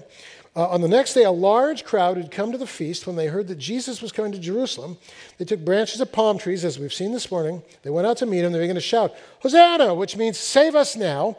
Uh, 0.54 0.68
on 0.68 0.82
the 0.82 0.88
next 0.88 1.14
day, 1.14 1.24
a 1.24 1.32
large 1.32 1.86
crowd 1.86 2.18
had 2.18 2.30
come 2.30 2.52
to 2.52 2.58
the 2.58 2.68
feast 2.68 3.08
when 3.08 3.16
they 3.16 3.28
heard 3.28 3.48
that 3.48 3.58
Jesus 3.58 4.02
was 4.02 4.12
coming 4.12 4.34
to 4.34 4.40
Jerusalem. 4.40 4.98
They 5.38 5.46
took 5.46 5.64
branches 5.64 6.02
of 6.02 6.12
palm 6.12 6.38
trees, 6.38 6.66
as 6.66 6.78
we've 6.78 6.94
seen 6.94 7.14
this 7.14 7.32
morning. 7.32 7.64
They 7.84 7.90
went 7.90 8.06
out 8.06 8.18
to 8.18 8.26
meet 8.26 8.44
him. 8.44 8.52
They 8.52 8.60
began 8.60 8.76
to 8.76 8.82
shout, 8.82 9.16
Hosanna, 9.40 9.94
which 9.94 10.18
means 10.18 10.38
save 10.38 10.76
us 10.76 10.98
now. 10.98 11.38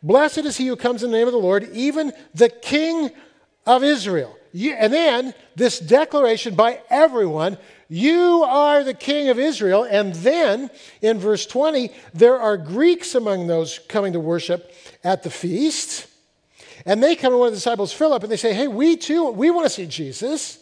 Blessed 0.00 0.38
is 0.38 0.56
he 0.56 0.68
who 0.68 0.76
comes 0.76 1.02
in 1.02 1.10
the 1.10 1.16
name 1.16 1.26
of 1.26 1.32
the 1.32 1.38
Lord, 1.38 1.68
even 1.72 2.12
the 2.34 2.48
King 2.48 3.10
of 3.66 3.82
Israel. 3.82 4.36
And 4.54 4.92
then 4.92 5.34
this 5.56 5.78
declaration 5.78 6.54
by 6.54 6.80
everyone 6.90 7.58
you 7.88 8.42
are 8.44 8.84
the 8.84 8.94
king 8.94 9.28
of 9.28 9.38
Israel. 9.38 9.84
And 9.84 10.14
then 10.14 10.70
in 11.02 11.18
verse 11.18 11.44
20, 11.44 11.90
there 12.14 12.38
are 12.38 12.56
Greeks 12.56 13.14
among 13.14 13.48
those 13.48 13.80
coming 13.80 14.14
to 14.14 14.20
worship 14.20 14.74
at 15.04 15.22
the 15.22 15.30
feast. 15.30 16.06
And 16.84 17.02
they 17.02 17.14
come 17.16 17.32
to 17.32 17.38
one 17.38 17.48
of 17.48 17.52
the 17.52 17.56
disciples, 17.56 17.92
Philip, 17.92 18.22
and 18.22 18.32
they 18.32 18.36
say, 18.36 18.54
Hey, 18.54 18.68
we 18.68 18.96
too, 18.96 19.30
we 19.30 19.50
want 19.50 19.66
to 19.66 19.70
see 19.70 19.86
Jesus. 19.86 20.58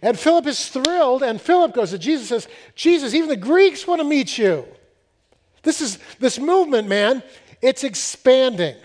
And 0.00 0.18
Philip 0.18 0.46
is 0.46 0.68
thrilled, 0.68 1.22
and 1.22 1.40
Philip 1.40 1.74
goes 1.74 1.90
to 1.90 1.98
Jesus 1.98 2.28
says, 2.28 2.48
Jesus, 2.74 3.12
even 3.14 3.28
the 3.28 3.36
Greeks 3.36 3.86
want 3.86 4.00
to 4.00 4.06
meet 4.06 4.38
you. 4.38 4.64
This 5.62 5.80
is 5.80 5.98
this 6.18 6.38
movement, 6.38 6.88
man, 6.88 7.22
it's 7.60 7.84
expanding. 7.84 8.76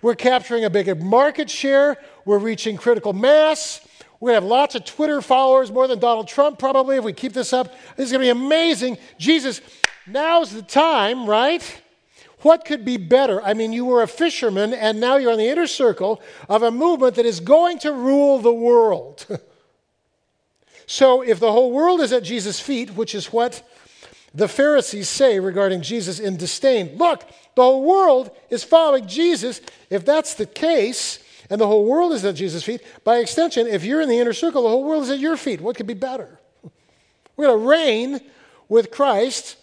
We're 0.00 0.14
capturing 0.14 0.64
a 0.64 0.70
bigger 0.70 0.94
market 0.94 1.50
share, 1.50 1.98
we're 2.24 2.38
reaching 2.38 2.76
critical 2.76 3.12
mass. 3.12 3.86
We're 4.20 4.30
going 4.30 4.40
to 4.40 4.44
have 4.46 4.50
lots 4.50 4.74
of 4.74 4.86
Twitter 4.86 5.20
followers, 5.20 5.70
more 5.70 5.86
than 5.86 5.98
Donald 5.98 6.28
Trump, 6.28 6.58
probably, 6.58 6.96
if 6.96 7.04
we 7.04 7.12
keep 7.12 7.34
this 7.34 7.52
up. 7.52 7.74
This 7.96 8.06
is 8.06 8.12
going 8.12 8.26
to 8.26 8.34
be 8.34 8.44
amazing. 8.44 8.96
Jesus, 9.18 9.60
now's 10.06 10.50
the 10.50 10.62
time, 10.62 11.26
right? 11.26 11.82
What 12.44 12.66
could 12.66 12.84
be 12.84 12.98
better? 12.98 13.42
I 13.42 13.54
mean, 13.54 13.72
you 13.72 13.86
were 13.86 14.02
a 14.02 14.06
fisherman, 14.06 14.74
and 14.74 15.00
now 15.00 15.16
you're 15.16 15.32
on 15.32 15.38
the 15.38 15.48
inner 15.48 15.66
circle 15.66 16.20
of 16.46 16.62
a 16.62 16.70
movement 16.70 17.14
that 17.14 17.24
is 17.24 17.40
going 17.40 17.78
to 17.80 17.92
rule 17.92 18.38
the 18.38 18.54
world. 18.54 19.26
So 20.86 21.22
if 21.22 21.40
the 21.40 21.50
whole 21.50 21.72
world 21.72 22.02
is 22.02 22.12
at 22.12 22.24
Jesus' 22.24 22.60
feet, 22.60 22.90
which 22.90 23.14
is 23.14 23.32
what 23.32 23.66
the 24.34 24.48
Pharisees 24.48 25.08
say 25.08 25.40
regarding 25.40 25.80
Jesus 25.80 26.20
in 26.20 26.36
disdain, 26.36 26.98
look, 26.98 27.24
the 27.54 27.62
whole 27.62 27.84
world 27.84 28.30
is 28.50 28.64
following 28.64 29.06
Jesus. 29.06 29.62
If 29.88 30.04
that's 30.04 30.34
the 30.34 30.44
case, 30.44 31.20
and 31.48 31.58
the 31.58 31.66
whole 31.66 31.86
world 31.86 32.12
is 32.12 32.24
at 32.24 32.34
Jesus' 32.34 32.64
feet, 32.64 32.82
by 33.02 33.16
extension, 33.16 33.66
if 33.66 33.84
you're 33.84 34.00
in 34.00 34.08
the 34.08 34.18
inner 34.18 34.32
circle, 34.32 34.64
the 34.64 34.68
whole 34.68 34.84
world 34.84 35.04
is 35.04 35.10
at 35.10 35.18
your 35.18 35.36
feet. 35.38 35.60
What 35.60 35.76
could 35.76 35.86
be 35.86 35.94
better? 35.94 36.38
We're 37.36 37.46
going 37.46 37.60
to 37.60 37.66
reign 37.66 38.20
with 38.68 38.90
Christ. 38.90 39.56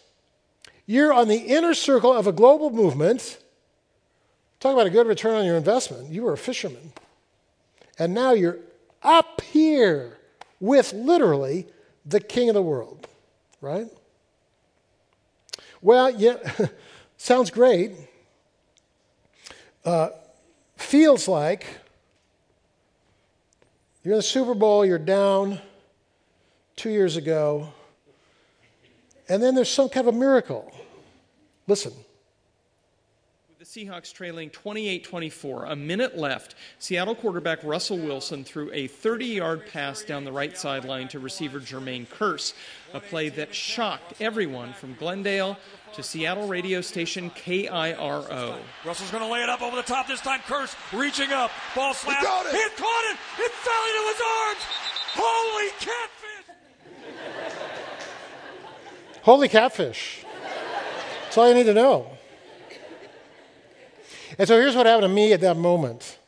You're 0.91 1.13
on 1.13 1.29
the 1.29 1.38
inner 1.38 1.74
circle 1.74 2.12
of 2.12 2.27
a 2.27 2.33
global 2.33 2.69
movement. 2.69 3.39
Talk 4.60 4.74
about 4.74 4.88
a 4.88 4.89
good 4.89 5.07
return 5.07 5.36
on 5.36 5.45
your 5.45 5.55
investment. 5.55 6.10
You 6.10 6.24
were 6.24 6.33
a 6.33 6.38
fisherman. 6.38 6.91
And 7.98 8.13
now 8.13 8.33
you're 8.33 8.57
up 9.01 9.39
here 9.39 10.17
with 10.60 10.91
literally 10.91 11.67
the 12.05 12.19
king 12.19 12.50
of 12.50 12.55
the 12.55 12.62
world, 12.62 13.07
right? 13.62 13.88
Well, 15.81 16.10
yeah, 16.10 16.36
sounds 17.15 17.51
great. 17.51 17.93
Uh, 19.86 20.10
feels 20.75 21.25
like 21.25 21.67
you're 24.03 24.15
in 24.15 24.19
the 24.19 24.24
Super 24.24 24.55
Bowl, 24.55 24.86
you're 24.86 25.00
down 25.00 25.57
two 26.75 26.89
years 26.89 27.15
ago, 27.15 27.71
and 29.29 29.41
then 29.41 29.55
there's 29.55 29.69
some 29.69 29.88
kind 29.88 30.05
of 30.05 30.13
a 30.13 30.17
miracle. 30.17 30.69
Listen. 31.71 31.93
With 33.47 33.59
the 33.59 33.63
Seahawks 33.63 34.13
trailing 34.13 34.49
28 34.49 35.05
24. 35.05 35.65
A 35.67 35.75
minute 35.77 36.17
left. 36.17 36.55
Seattle 36.79 37.15
quarterback 37.15 37.63
Russell 37.63 37.97
Wilson 37.97 38.43
threw 38.43 38.69
a 38.73 38.87
30 38.87 39.25
yard 39.25 39.67
pass 39.71 40.03
down 40.03 40.25
the 40.25 40.33
right 40.33 40.57
sideline 40.57 41.07
to 41.07 41.19
receiver 41.19 41.61
Jermaine 41.61 42.05
Kearse, 42.09 42.51
a 42.93 42.99
play 42.99 43.29
that 43.29 43.55
shocked 43.55 44.15
everyone 44.19 44.73
from 44.73 44.95
Glendale 44.95 45.57
to 45.93 46.03
Seattle 46.03 46.45
radio 46.45 46.81
station 46.81 47.29
KIRO. 47.29 48.57
Russell's 48.83 49.11
going 49.11 49.23
to 49.23 49.31
lay 49.31 49.41
it 49.41 49.47
up 49.47 49.61
over 49.61 49.77
the 49.77 49.81
top 49.81 50.09
this 50.09 50.19
time. 50.19 50.41
Kearse 50.41 50.75
reaching 50.91 51.31
up. 51.31 51.51
Ball 51.73 51.93
slap. 51.93 52.19
He, 52.19 52.25
got 52.25 52.47
it. 52.47 52.51
he 52.51 52.67
caught 52.75 53.05
it. 53.13 53.17
It 53.39 53.51
fell 53.51 53.85
into 53.87 54.07
his 54.11 54.21
arms. 54.43 54.59
Holy 55.15 55.69
catfish. 55.79 56.55
Holy 59.21 59.47
catfish. 59.47 60.25
That's 61.31 61.38
all 61.38 61.47
you 61.47 61.55
need 61.55 61.67
to 61.67 61.73
know. 61.73 62.11
And 64.38 64.45
so 64.45 64.59
here's 64.59 64.75
what 64.75 64.85
happened 64.85 65.03
to 65.03 65.15
me 65.15 65.31
at 65.31 65.39
that 65.39 65.55
moment. 65.55 66.19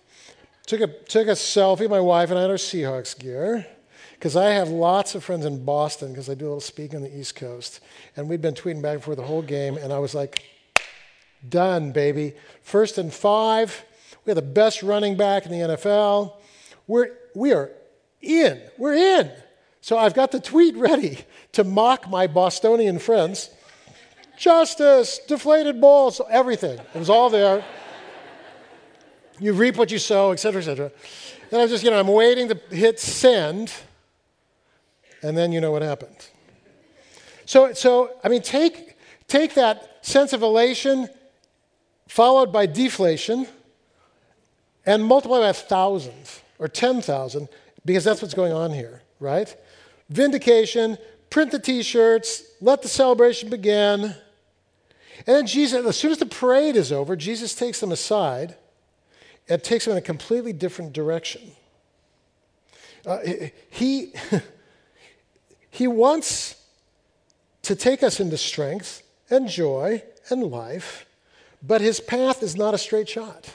Took 0.65 0.79
a, 0.79 0.87
took 0.87 1.27
a 1.27 1.31
selfie, 1.31 1.89
my 1.89 1.99
wife 1.99 2.29
and 2.29 2.39
I 2.39 2.43
had 2.43 2.51
our 2.51 2.55
Seahawks 2.55 3.19
gear, 3.19 3.67
because 4.13 4.37
I 4.37 4.51
have 4.51 4.69
lots 4.69 5.13
of 5.13 5.21
friends 5.21 5.43
in 5.43 5.65
Boston, 5.65 6.13
because 6.13 6.29
I 6.29 6.35
do 6.35 6.45
a 6.45 6.47
little 6.47 6.61
speaking 6.61 6.95
on 6.95 7.01
the 7.01 7.13
East 7.13 7.35
Coast. 7.35 7.81
And 8.15 8.29
we'd 8.29 8.41
been 8.41 8.53
tweeting 8.53 8.81
back 8.81 8.93
and 8.93 9.03
forth 9.03 9.17
the 9.17 9.25
whole 9.25 9.41
game, 9.41 9.75
and 9.75 9.91
I 9.91 9.99
was 9.99 10.15
like, 10.15 10.41
done, 11.49 11.91
baby. 11.91 12.31
First 12.61 12.97
and 12.97 13.13
five. 13.13 13.83
We 14.23 14.29
have 14.29 14.37
the 14.37 14.41
best 14.41 14.83
running 14.83 15.17
back 15.17 15.45
in 15.45 15.51
the 15.51 15.75
NFL. 15.75 16.37
We're, 16.87 17.09
we 17.35 17.51
are 17.51 17.71
in. 18.21 18.61
We're 18.77 19.19
in. 19.19 19.33
So 19.81 19.97
I've 19.97 20.13
got 20.13 20.31
the 20.31 20.39
tweet 20.39 20.75
ready 20.77 21.25
to 21.51 21.65
mock 21.65 22.09
my 22.09 22.25
Bostonian 22.25 22.99
friends. 22.99 23.49
Justice, 24.37 25.19
deflated 25.27 25.79
balls, 25.79 26.19
everything. 26.29 26.79
It 26.79 26.99
was 26.99 27.09
all 27.09 27.29
there. 27.29 27.63
You 29.39 29.53
reap 29.53 29.77
what 29.77 29.91
you 29.91 29.99
sow, 29.99 30.31
et 30.31 30.39
cetera, 30.39 30.61
et 30.61 30.65
cetera. 30.65 30.91
And 31.51 31.61
I'm 31.61 31.67
just, 31.67 31.83
you 31.83 31.91
know, 31.91 31.99
I'm 31.99 32.07
waiting 32.07 32.47
to 32.49 32.59
hit 32.69 32.99
send, 32.99 33.71
and 35.21 35.37
then 35.37 35.51
you 35.51 35.61
know 35.61 35.71
what 35.71 35.81
happened. 35.81 36.15
So, 37.45 37.73
so 37.73 38.11
I 38.23 38.29
mean, 38.29 38.41
take, 38.41 38.97
take 39.27 39.53
that 39.55 40.05
sense 40.05 40.33
of 40.33 40.41
elation 40.41 41.09
followed 42.07 42.51
by 42.51 42.65
deflation 42.65 43.47
and 44.85 45.03
multiply 45.03 45.39
by 45.39 45.49
a 45.49 45.53
thousand 45.53 46.13
or 46.59 46.67
10,000 46.67 47.47
because 47.85 48.03
that's 48.03 48.21
what's 48.21 48.33
going 48.33 48.53
on 48.53 48.71
here, 48.71 49.01
right? 49.19 49.55
Vindication, 50.09 50.97
print 51.29 51.51
the 51.51 51.59
t 51.59 51.81
shirts, 51.81 52.43
let 52.61 52.81
the 52.81 52.87
celebration 52.87 53.49
begin. 53.49 54.15
And 55.19 55.35
then 55.35 55.47
Jesus, 55.47 55.85
as 55.85 55.97
soon 55.97 56.11
as 56.11 56.17
the 56.17 56.25
parade 56.25 56.75
is 56.75 56.91
over, 56.91 57.15
Jesus 57.15 57.53
takes 57.53 57.79
them 57.79 57.91
aside 57.91 58.55
and 59.47 59.63
takes 59.63 59.85
them 59.85 59.93
in 59.93 59.97
a 59.97 60.01
completely 60.01 60.53
different 60.53 60.93
direction. 60.93 61.41
Uh, 63.05 63.19
he, 63.69 64.13
he 65.69 65.87
wants 65.87 66.55
to 67.63 67.75
take 67.75 68.03
us 68.03 68.19
into 68.19 68.37
strength 68.37 69.03
and 69.29 69.47
joy 69.47 70.03
and 70.29 70.43
life, 70.43 71.05
but 71.61 71.81
his 71.81 71.99
path 71.99 72.43
is 72.43 72.55
not 72.55 72.73
a 72.73 72.77
straight 72.77 73.09
shot. 73.09 73.49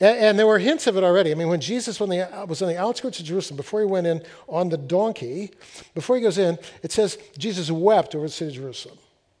And, 0.00 0.38
there 0.38 0.46
were 0.46 0.58
hints 0.58 0.86
of 0.86 0.96
it 0.96 1.02
already. 1.02 1.32
I 1.32 1.34
mean, 1.34 1.48
when 1.48 1.60
Jesus 1.60 1.98
was 1.98 2.62
on 2.62 2.68
the 2.68 2.78
outskirts 2.78 3.18
of 3.18 3.26
Jerusalem, 3.26 3.56
before 3.56 3.80
he 3.80 3.86
went 3.86 4.06
in 4.06 4.22
on 4.46 4.68
the 4.68 4.76
donkey, 4.76 5.50
before 5.94 6.16
he 6.16 6.22
goes 6.22 6.38
in, 6.38 6.58
it 6.82 6.92
says 6.92 7.18
Jesus 7.36 7.70
wept 7.70 8.14
over 8.14 8.26
the 8.26 8.32
city 8.32 8.50
of 8.50 8.62
Jerusalem. 8.62 8.98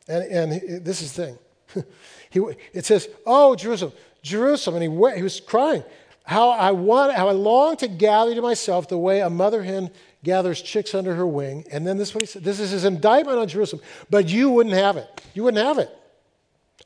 And, 0.08 0.24
and 0.24 0.84
this 0.84 1.02
is 1.02 1.12
the 1.12 1.26
thing. 1.26 1.84
he, 2.30 2.40
it 2.72 2.84
says, 2.84 3.08
Oh, 3.26 3.54
Jerusalem, 3.54 3.92
Jerusalem, 4.22 4.76
and 4.76 4.82
he, 4.82 4.88
went, 4.88 5.16
he 5.16 5.22
was 5.22 5.40
crying. 5.40 5.84
How 6.24 6.50
I 6.50 6.72
want, 6.72 7.14
how 7.14 7.28
I 7.28 7.32
long 7.32 7.76
to 7.78 7.88
gather 7.88 8.34
to 8.34 8.42
myself 8.42 8.88
the 8.88 8.98
way 8.98 9.20
a 9.20 9.30
mother 9.30 9.62
hen 9.62 9.90
gathers 10.24 10.60
chicks 10.60 10.94
under 10.94 11.14
her 11.14 11.26
wing. 11.26 11.64
And 11.70 11.86
then 11.86 11.96
this 11.96 12.08
is 12.08 12.14
what 12.14 12.22
he 12.22 12.26
said. 12.26 12.44
This 12.44 12.60
is 12.60 12.70
his 12.70 12.84
indictment 12.84 13.38
on 13.38 13.48
Jerusalem. 13.48 13.82
But 14.10 14.28
you 14.28 14.50
wouldn't 14.50 14.74
have 14.74 14.96
it. 14.96 15.22
You 15.32 15.44
wouldn't 15.44 15.64
have 15.64 15.78
it. 15.78 15.90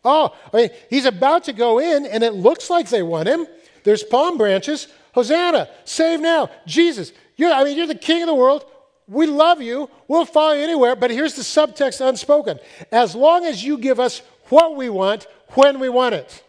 Oh, 0.05 0.35
I 0.53 0.57
mean, 0.57 0.71
he's 0.91 1.07
about 1.07 1.45
to 1.45 1.53
go 1.53 1.79
in, 1.79 2.07
and 2.07 2.25
it 2.25 2.35
looks 2.35 2.71
like 2.71 2.89
they 2.89 3.03
want 3.03 3.29
him. 3.29 3.47
There's 3.85 4.03
palm 4.03 4.37
branches. 4.37 4.89
Hosanna, 5.15 5.69
save 5.85 6.21
now. 6.21 6.51
Jesus, 6.67 7.13
you're, 7.37 7.53
I 7.53 7.65
mean, 7.65 7.77
you're 7.77 7.87
the 7.87 7.95
king 7.95 8.23
of 8.23 8.27
the 8.27 8.35
world. 8.35 8.65
We 9.09 9.27
love 9.27 9.61
you. 9.61 9.91
We'll 10.09 10.25
follow 10.25 10.55
you 10.55 10.63
anywhere. 10.63 10.97
But 10.97 11.11
here's 11.11 11.35
the 11.35 11.43
subtext 11.43 12.07
unspoken. 12.07 12.59
As 12.91 13.15
long 13.15 13.45
as 13.45 13.65
you 13.65 13.79
give 13.79 14.01
us 14.01 14.23
what 14.49 14.77
we 14.77 14.89
want, 14.89 15.27
when 15.51 15.81
we 15.81 15.89
want 15.89 16.15
it. 16.15 16.43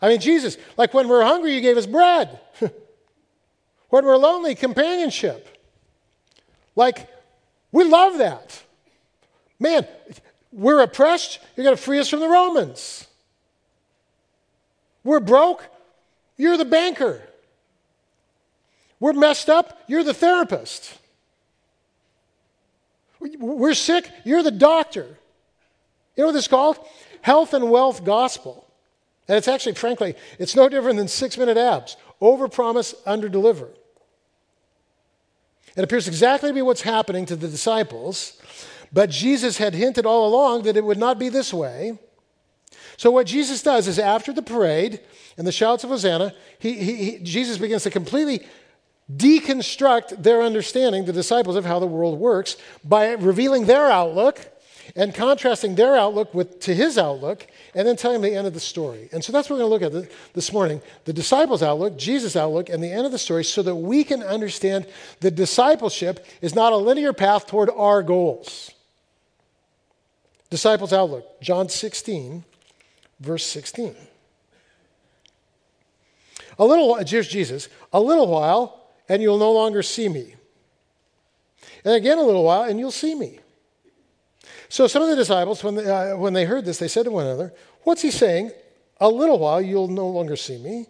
I 0.00 0.08
mean, 0.08 0.20
Jesus, 0.20 0.56
like 0.76 0.94
when 0.94 1.08
we're 1.08 1.24
hungry, 1.24 1.54
you 1.54 1.60
gave 1.60 1.76
us 1.76 1.86
bread. 1.86 2.40
when 3.88 4.04
we're 4.04 4.16
lonely, 4.16 4.54
companionship. 4.54 5.48
Like, 6.74 7.08
we 7.70 7.84
love 7.84 8.18
that. 8.18 8.62
Man, 9.60 9.86
we're 10.52 10.80
oppressed, 10.80 11.38
you're 11.56 11.64
going 11.64 11.76
to 11.76 11.82
free 11.82 11.98
us 11.98 12.08
from 12.08 12.20
the 12.20 12.28
Romans. 12.28 13.06
We're 15.04 15.20
broke, 15.20 15.66
you're 16.36 16.56
the 16.56 16.64
banker. 16.64 17.22
We're 18.98 19.12
messed 19.12 19.48
up, 19.48 19.80
you're 19.86 20.04
the 20.04 20.14
therapist. 20.14 20.98
We're 23.38 23.74
sick, 23.74 24.10
you're 24.24 24.42
the 24.42 24.50
doctor. 24.50 25.06
You 26.16 26.22
know 26.22 26.26
what 26.26 26.32
this 26.32 26.44
is 26.44 26.48
called? 26.48 26.78
Health 27.22 27.54
and 27.54 27.70
wealth 27.70 28.04
gospel. 28.04 28.66
And 29.28 29.38
it's 29.38 29.48
actually, 29.48 29.74
frankly, 29.74 30.14
it's 30.38 30.56
no 30.56 30.68
different 30.68 30.98
than 30.98 31.08
six 31.08 31.38
minute 31.38 31.56
abs 31.56 31.96
over 32.20 32.48
promise, 32.48 32.94
under 33.06 33.28
deliver. 33.28 33.68
It 35.76 35.84
appears 35.84 36.06
exactly 36.06 36.50
to 36.50 36.54
be 36.54 36.62
what's 36.62 36.82
happening 36.82 37.24
to 37.26 37.36
the 37.36 37.48
disciples, 37.48 38.40
but 38.92 39.10
Jesus 39.10 39.56
had 39.56 39.74
hinted 39.74 40.04
all 40.04 40.28
along 40.28 40.62
that 40.64 40.76
it 40.76 40.84
would 40.84 40.98
not 40.98 41.18
be 41.18 41.28
this 41.28 41.52
way. 41.52 41.98
So, 42.96 43.10
what 43.10 43.26
Jesus 43.26 43.62
does 43.62 43.88
is 43.88 43.98
after 43.98 44.32
the 44.32 44.42
parade 44.42 45.00
and 45.36 45.46
the 45.46 45.52
shouts 45.52 45.82
of 45.82 45.90
Hosanna, 45.90 46.34
he, 46.58 46.74
he, 46.74 46.94
he, 46.94 47.18
Jesus 47.18 47.58
begins 47.58 47.84
to 47.84 47.90
completely 47.90 48.46
deconstruct 49.10 50.22
their 50.22 50.42
understanding, 50.42 51.04
the 51.04 51.12
disciples, 51.12 51.56
of 51.56 51.64
how 51.64 51.78
the 51.78 51.86
world 51.86 52.18
works 52.18 52.56
by 52.84 53.12
revealing 53.12 53.66
their 53.66 53.90
outlook 53.90 54.48
and 54.96 55.14
contrasting 55.14 55.74
their 55.74 55.96
outlook 55.96 56.34
with, 56.34 56.60
to 56.60 56.74
his 56.74 56.98
outlook 56.98 57.46
and 57.74 57.86
then 57.86 57.96
telling 57.96 58.20
the 58.20 58.34
end 58.34 58.46
of 58.46 58.54
the 58.54 58.60
story. 58.60 59.08
And 59.12 59.24
so 59.24 59.32
that's 59.32 59.48
what 59.48 59.56
we're 59.56 59.68
going 59.68 59.80
to 59.80 59.86
look 59.86 60.04
at 60.04 60.34
this 60.34 60.52
morning 60.52 60.82
the 61.04 61.12
disciples' 61.12 61.62
outlook, 61.62 61.96
Jesus' 61.96 62.36
outlook, 62.36 62.68
and 62.68 62.82
the 62.82 62.92
end 62.92 63.06
of 63.06 63.12
the 63.12 63.18
story 63.18 63.44
so 63.44 63.62
that 63.62 63.74
we 63.74 64.04
can 64.04 64.22
understand 64.22 64.86
that 65.20 65.34
discipleship 65.34 66.26
is 66.40 66.54
not 66.54 66.72
a 66.72 66.76
linear 66.76 67.12
path 67.12 67.46
toward 67.46 67.70
our 67.70 68.02
goals. 68.02 68.70
Disciples' 70.50 70.92
outlook, 70.92 71.40
John 71.40 71.68
16, 71.68 72.44
verse 73.20 73.46
16. 73.46 73.96
A 76.58 76.64
little, 76.64 77.02
Jesus, 77.02 77.70
a 77.92 78.00
little 78.00 78.26
while, 78.26 78.81
and 79.12 79.20
you'll 79.20 79.38
no 79.38 79.52
longer 79.52 79.82
see 79.82 80.08
me. 80.08 80.34
And 81.84 81.94
again, 81.94 82.16
a 82.16 82.22
little 82.22 82.44
while, 82.44 82.62
and 82.62 82.78
you'll 82.78 82.90
see 82.90 83.14
me. 83.14 83.40
So 84.70 84.86
some 84.86 85.02
of 85.02 85.10
the 85.10 85.16
disciples, 85.16 85.62
when 85.62 85.74
they, 85.74 85.84
uh, 85.84 86.16
when 86.16 86.32
they 86.32 86.46
heard 86.46 86.64
this, 86.64 86.78
they 86.78 86.88
said 86.88 87.04
to 87.04 87.10
one 87.10 87.26
another, 87.26 87.52
What's 87.82 88.00
he 88.00 88.10
saying? 88.10 88.52
A 89.00 89.08
little 89.08 89.38
while 89.38 89.60
you'll 89.60 89.88
no 89.88 90.08
longer 90.08 90.34
see 90.34 90.56
me, 90.56 90.86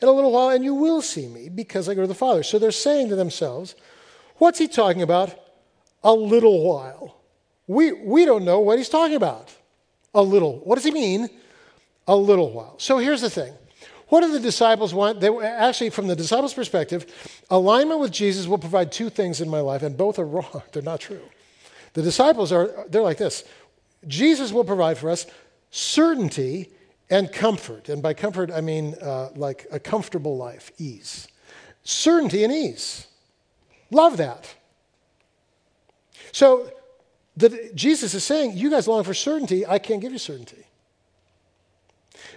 In 0.00 0.08
a 0.08 0.12
little 0.12 0.30
while 0.30 0.50
and 0.50 0.64
you 0.64 0.72
will 0.72 1.02
see 1.02 1.26
me 1.26 1.48
because 1.48 1.88
I 1.88 1.94
go 1.94 2.02
to 2.02 2.06
the 2.06 2.14
Father. 2.14 2.44
So 2.44 2.60
they're 2.60 2.70
saying 2.70 3.08
to 3.08 3.16
themselves, 3.16 3.74
What's 4.36 4.60
he 4.60 4.68
talking 4.68 5.02
about? 5.02 5.34
A 6.04 6.12
little 6.12 6.62
while. 6.62 7.16
We, 7.66 7.90
we 7.90 8.24
don't 8.24 8.44
know 8.44 8.60
what 8.60 8.78
he's 8.78 8.88
talking 8.88 9.16
about. 9.16 9.52
A 10.14 10.22
little. 10.22 10.60
What 10.60 10.76
does 10.76 10.84
he 10.84 10.92
mean? 10.92 11.28
A 12.06 12.14
little 12.14 12.52
while. 12.52 12.78
So 12.78 12.98
here's 12.98 13.20
the 13.22 13.30
thing. 13.30 13.52
What 14.14 14.20
do 14.20 14.30
the 14.30 14.38
disciples 14.38 14.94
want? 14.94 15.18
They, 15.18 15.28
were 15.28 15.42
actually, 15.42 15.90
from 15.90 16.06
the 16.06 16.14
disciples' 16.14 16.54
perspective, 16.54 17.04
alignment 17.50 17.98
with 17.98 18.12
Jesus 18.12 18.46
will 18.46 18.58
provide 18.58 18.92
two 18.92 19.10
things 19.10 19.40
in 19.40 19.48
my 19.48 19.58
life, 19.58 19.82
and 19.82 19.96
both 19.96 20.20
are 20.20 20.24
wrong. 20.36 20.62
They're 20.70 20.84
not 20.84 21.00
true. 21.00 21.20
The 21.94 22.02
disciples 22.02 22.52
are, 22.52 22.86
they're 22.88 23.02
like 23.02 23.18
this 23.18 23.42
Jesus 24.06 24.52
will 24.52 24.62
provide 24.62 24.98
for 24.98 25.10
us 25.10 25.26
certainty 25.72 26.70
and 27.10 27.32
comfort. 27.32 27.88
And 27.88 28.04
by 28.04 28.14
comfort, 28.14 28.52
I 28.52 28.60
mean 28.60 28.94
uh, 29.02 29.30
like 29.34 29.66
a 29.72 29.80
comfortable 29.80 30.36
life, 30.36 30.70
ease. 30.78 31.26
Certainty 31.82 32.44
and 32.44 32.52
ease. 32.52 33.08
Love 33.90 34.18
that. 34.18 34.54
So 36.30 36.70
the, 37.36 37.72
Jesus 37.74 38.14
is 38.14 38.22
saying, 38.22 38.56
You 38.56 38.70
guys 38.70 38.86
long 38.86 39.02
for 39.02 39.12
certainty. 39.12 39.66
I 39.66 39.80
can't 39.80 40.00
give 40.00 40.12
you 40.12 40.18
certainty. 40.18 40.66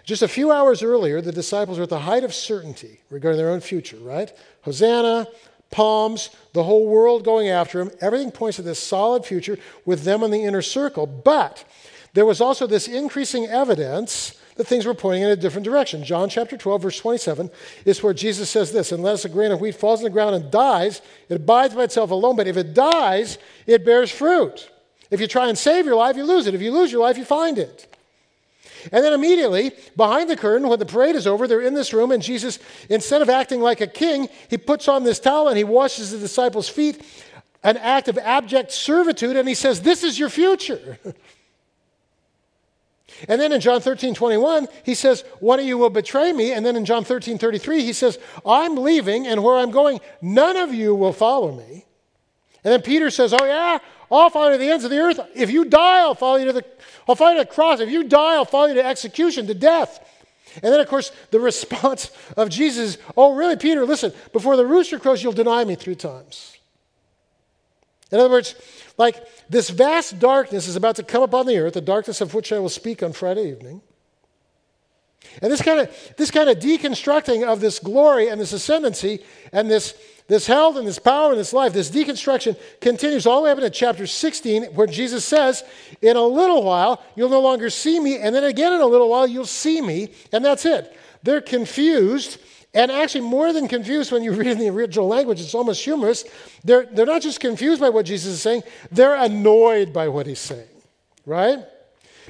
Just 0.07 0.21
a 0.21 0.27
few 0.29 0.53
hours 0.53 0.81
earlier, 0.81 1.19
the 1.19 1.33
disciples 1.33 1.77
were 1.77 1.83
at 1.83 1.89
the 1.89 1.99
height 1.99 2.23
of 2.23 2.33
certainty 2.33 3.01
regarding 3.09 3.37
their 3.37 3.49
own 3.49 3.59
future, 3.59 3.97
right? 3.97 4.31
Hosanna, 4.61 5.27
palms, 5.69 6.29
the 6.53 6.63
whole 6.63 6.87
world 6.87 7.25
going 7.25 7.49
after 7.49 7.81
him. 7.81 7.91
Everything 7.99 8.31
points 8.31 8.55
to 8.55 8.61
this 8.61 8.79
solid 8.79 9.25
future 9.25 9.59
with 9.83 10.05
them 10.05 10.23
in 10.23 10.31
the 10.31 10.45
inner 10.45 10.61
circle. 10.61 11.05
But 11.05 11.65
there 12.13 12.25
was 12.25 12.39
also 12.39 12.67
this 12.67 12.87
increasing 12.87 13.47
evidence 13.47 14.39
that 14.55 14.63
things 14.63 14.85
were 14.85 14.93
pointing 14.93 15.23
in 15.23 15.29
a 15.29 15.35
different 15.35 15.65
direction. 15.65 16.05
John 16.05 16.29
chapter 16.29 16.55
12, 16.55 16.83
verse 16.83 16.97
27 16.99 17.51
is 17.83 18.01
where 18.01 18.13
Jesus 18.13 18.49
says 18.49 18.71
this 18.71 18.93
Unless 18.93 19.25
a 19.25 19.29
grain 19.29 19.51
of 19.51 19.59
wheat 19.59 19.75
falls 19.75 19.99
in 19.99 20.05
the 20.05 20.09
ground 20.09 20.35
and 20.35 20.49
dies, 20.49 21.01
it 21.27 21.35
abides 21.35 21.75
by 21.75 21.83
itself 21.83 22.11
alone. 22.11 22.37
But 22.37 22.47
if 22.47 22.55
it 22.55 22.73
dies, 22.73 23.39
it 23.65 23.83
bears 23.83 24.09
fruit. 24.09 24.71
If 25.11 25.19
you 25.19 25.27
try 25.27 25.49
and 25.49 25.57
save 25.57 25.85
your 25.85 25.97
life, 25.97 26.15
you 26.15 26.23
lose 26.23 26.47
it. 26.47 26.55
If 26.55 26.61
you 26.61 26.71
lose 26.71 26.93
your 26.93 27.01
life, 27.01 27.17
you 27.17 27.25
find 27.25 27.59
it. 27.59 27.93
And 28.91 29.03
then 29.03 29.13
immediately, 29.13 29.71
behind 29.95 30.29
the 30.29 30.37
curtain, 30.37 30.67
when 30.67 30.79
the 30.79 30.85
parade 30.85 31.15
is 31.15 31.27
over, 31.27 31.47
they're 31.47 31.61
in 31.61 31.73
this 31.73 31.93
room, 31.93 32.11
and 32.11 32.21
Jesus, 32.21 32.59
instead 32.89 33.21
of 33.21 33.29
acting 33.29 33.61
like 33.61 33.81
a 33.81 33.87
king, 33.87 34.29
he 34.49 34.57
puts 34.57 34.87
on 34.87 35.03
this 35.03 35.19
towel 35.19 35.47
and 35.47 35.57
he 35.57 35.63
washes 35.63 36.11
the 36.11 36.17
disciples' 36.17 36.69
feet, 36.69 37.01
an 37.63 37.77
act 37.77 38.07
of 38.07 38.17
abject 38.17 38.71
servitude, 38.71 39.35
and 39.35 39.47
he 39.47 39.55
says, 39.55 39.81
This 39.81 40.03
is 40.03 40.17
your 40.17 40.29
future. 40.29 40.97
And 43.27 43.41
then 43.41 43.51
in 43.51 43.61
John 43.61 43.81
13, 43.81 44.13
21, 44.13 44.67
he 44.83 44.93
says, 44.93 45.23
One 45.39 45.59
of 45.59 45.65
you 45.65 45.77
will 45.77 45.89
betray 45.89 46.31
me. 46.33 46.51
And 46.53 46.65
then 46.65 46.75
in 46.75 46.85
John 46.85 47.03
13, 47.03 47.37
33, 47.37 47.83
he 47.83 47.93
says, 47.93 48.19
I'm 48.45 48.75
leaving, 48.75 49.25
and 49.25 49.43
where 49.43 49.57
I'm 49.57 49.71
going, 49.71 49.99
none 50.21 50.55
of 50.57 50.73
you 50.73 50.93
will 50.93 51.13
follow 51.13 51.51
me. 51.51 51.85
And 52.63 52.73
then 52.73 52.81
Peter 52.81 53.09
says, 53.09 53.33
Oh, 53.33 53.45
yeah, 53.45 53.79
I'll 54.11 54.29
follow 54.29 54.47
you 54.47 54.53
to 54.53 54.57
the 54.57 54.69
ends 54.69 54.85
of 54.85 54.91
the 54.91 54.99
earth. 54.99 55.19
If 55.35 55.51
you 55.51 55.65
die, 55.65 55.99
I'll 55.99 56.15
follow 56.15 56.37
you 56.37 56.45
to 56.45 56.53
the, 56.53 56.65
I'll 57.07 57.15
follow 57.15 57.31
you 57.31 57.37
to 57.39 57.43
the 57.43 57.53
cross. 57.53 57.79
If 57.79 57.89
you 57.89 58.03
die, 58.03 58.35
I'll 58.35 58.45
follow 58.45 58.67
you 58.67 58.75
to 58.75 58.85
execution, 58.85 59.47
to 59.47 59.53
death. 59.53 59.99
And 60.63 60.73
then, 60.73 60.79
of 60.79 60.87
course, 60.87 61.11
the 61.31 61.39
response 61.51 62.11
of 62.35 62.49
Jesus 62.49 62.97
Oh, 63.15 63.35
really, 63.35 63.57
Peter, 63.57 63.85
listen, 63.85 64.13
before 64.33 64.55
the 64.55 64.65
rooster 64.65 64.99
crows, 64.99 65.21
you'll 65.21 65.33
deny 65.33 65.63
me 65.63 65.75
three 65.75 65.95
times. 65.95 66.57
In 68.11 68.19
other 68.19 68.29
words, 68.29 68.55
like 68.97 69.21
this 69.49 69.69
vast 69.69 70.19
darkness 70.19 70.67
is 70.67 70.75
about 70.75 70.95
to 70.95 71.03
come 71.03 71.23
upon 71.23 71.45
the 71.45 71.57
earth, 71.57 71.73
the 71.73 71.81
darkness 71.81 72.21
of 72.21 72.33
which 72.33 72.53
I 72.53 72.59
will 72.59 72.69
speak 72.69 73.03
on 73.03 73.11
Friday 73.11 73.49
evening. 73.49 73.81
And 75.41 75.51
this 75.51 75.61
kind 75.61 75.81
of 75.81 76.13
this 76.17 76.31
kind 76.31 76.49
of 76.49 76.57
deconstructing 76.57 77.45
of 77.45 77.59
this 77.59 77.79
glory 77.79 78.29
and 78.29 78.39
this 78.39 78.53
ascendancy 78.53 79.23
and 79.51 79.69
this 79.69 79.93
this 80.27 80.45
health 80.45 80.75
and 80.75 80.85
this 80.85 80.99
power 80.99 81.31
and 81.31 81.39
this 81.39 81.53
life, 81.53 81.73
this 81.73 81.89
deconstruction 81.89 82.57
continues 82.81 83.25
all 83.25 83.41
the 83.41 83.45
way 83.45 83.51
up 83.51 83.57
into 83.57 83.69
chapter 83.69 84.05
16, 84.05 84.63
where 84.75 84.87
Jesus 84.87 85.23
says, 85.23 85.63
In 86.01 86.17
a 86.17 86.23
little 86.23 86.63
while, 86.63 87.01
you'll 87.15 87.29
no 87.29 87.41
longer 87.41 87.69
see 87.69 87.99
me, 87.99 88.17
and 88.17 88.35
then 88.35 88.43
again 88.43 88.73
in 88.73 88.81
a 88.81 88.85
little 88.85 89.09
while, 89.09 89.25
you'll 89.25 89.45
see 89.45 89.81
me, 89.81 90.09
and 90.33 90.43
that's 90.43 90.65
it. 90.65 90.95
They're 91.23 91.41
confused, 91.41 92.39
and 92.73 92.91
actually, 92.91 93.21
more 93.21 93.53
than 93.53 93.67
confused 93.67 94.11
when 94.11 94.21
you 94.21 94.33
read 94.33 94.47
in 94.47 94.59
the 94.59 94.69
original 94.69 95.07
language, 95.07 95.39
it's 95.39 95.55
almost 95.55 95.83
humorous. 95.83 96.25
They're, 96.63 96.85
they're 96.85 97.05
not 97.05 97.21
just 97.21 97.39
confused 97.39 97.79
by 97.79 97.89
what 97.89 98.05
Jesus 98.05 98.33
is 98.33 98.41
saying, 98.41 98.63
they're 98.91 99.15
annoyed 99.15 99.93
by 99.93 100.09
what 100.09 100.27
he's 100.27 100.39
saying, 100.39 100.67
right? 101.25 101.59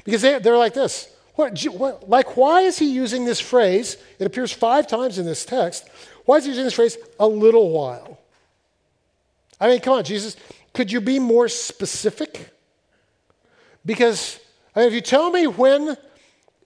Because 0.04 0.22
they, 0.22 0.38
they're 0.38 0.56
like 0.56 0.74
this. 0.74 1.12
What, 1.34 1.56
what, 1.66 2.08
like, 2.08 2.36
why 2.36 2.62
is 2.62 2.78
he 2.78 2.90
using 2.90 3.24
this 3.24 3.38
phrase? 3.38 3.96
It 4.18 4.26
appears 4.26 4.52
five 4.52 4.88
times 4.88 5.18
in 5.18 5.26
this 5.26 5.44
text. 5.44 5.88
Why 6.28 6.36
is 6.36 6.44
he 6.44 6.50
using 6.50 6.64
this 6.64 6.74
phrase, 6.74 6.98
a 7.18 7.26
little 7.26 7.70
while? 7.70 8.18
I 9.58 9.68
mean, 9.68 9.80
come 9.80 9.94
on, 9.94 10.04
Jesus, 10.04 10.36
could 10.74 10.92
you 10.92 11.00
be 11.00 11.18
more 11.18 11.48
specific? 11.48 12.50
Because 13.86 14.38
I 14.76 14.80
mean, 14.80 14.88
if 14.88 14.94
you 14.94 15.00
tell 15.00 15.30
me 15.30 15.46
when 15.46 15.96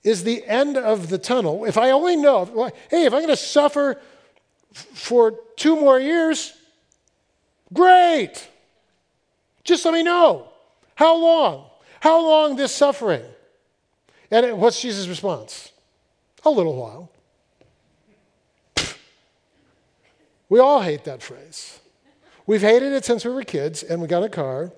is 0.03 0.25
the 0.25 0.45
end 0.47 0.77
of 0.77 1.11
the 1.11 1.17
tunnel, 1.17 1.65
if 1.65 1.79
I 1.79 1.93
only 1.93 2.17
know, 2.17 2.73
hey, 2.91 3.05
if 3.05 3.13
I'm 3.13 3.21
going 3.21 3.29
to 3.29 3.37
suffer 3.37 4.01
for 4.73 5.39
two 5.55 5.77
more 5.77 6.01
years, 6.01 6.55
great. 7.73 8.49
Just 9.63 9.85
let 9.85 9.95
me 9.95 10.03
know. 10.03 10.49
How 10.97 11.17
long? 11.17 11.67
How 12.01 12.21
long 12.21 12.57
this 12.57 12.75
suffering? 12.75 13.23
And 14.29 14.59
what's 14.59 14.83
Jesus' 14.83 15.07
response? 15.07 15.71
A 16.45 16.51
little 16.51 16.75
while. 16.75 17.12
We 20.53 20.59
all 20.59 20.83
hate 20.83 21.05
that 21.05 21.23
phrase. 21.23 21.81
We've 22.47 22.61
hated 22.61 22.93
it 22.93 23.07
since 23.07 23.25
we 23.25 23.33
were 23.33 23.43
kids, 23.43 23.83
and 23.83 24.03
we 24.03 24.07
got 24.07 24.23
a 24.23 24.29
car. 24.29 24.71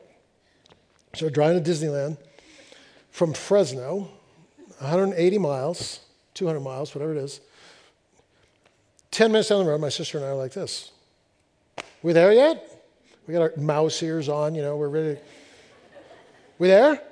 So 1.17 1.27
we're 1.27 1.31
driving 1.31 1.61
to 1.61 1.69
Disneyland 1.69 2.17
from 3.11 3.33
Fresno, 3.33 4.09
180 4.79 5.39
miles, 5.39 5.99
200 6.35 6.61
miles, 6.61 6.95
whatever 6.95 7.11
it 7.11 7.19
is. 7.19 7.41
10 9.11 9.33
minutes 9.33 9.49
down 9.49 9.65
the 9.65 9.69
road, 9.69 9.81
my 9.81 9.89
sister 9.89 10.17
and 10.17 10.25
I 10.25 10.31
are 10.31 10.37
like 10.37 10.53
this. 10.53 10.93
We 12.05 12.13
there 12.13 12.33
yet? 12.33 12.71
We 13.27 13.35
got 13.35 13.43
our 13.43 13.53
mouse 13.57 14.01
ears 14.01 14.29
on, 14.29 14.55
you 14.55 14.63
know, 14.63 14.77
we're 14.77 14.89
ready. 14.89 15.19
We 16.61 16.69
there? 16.69 17.03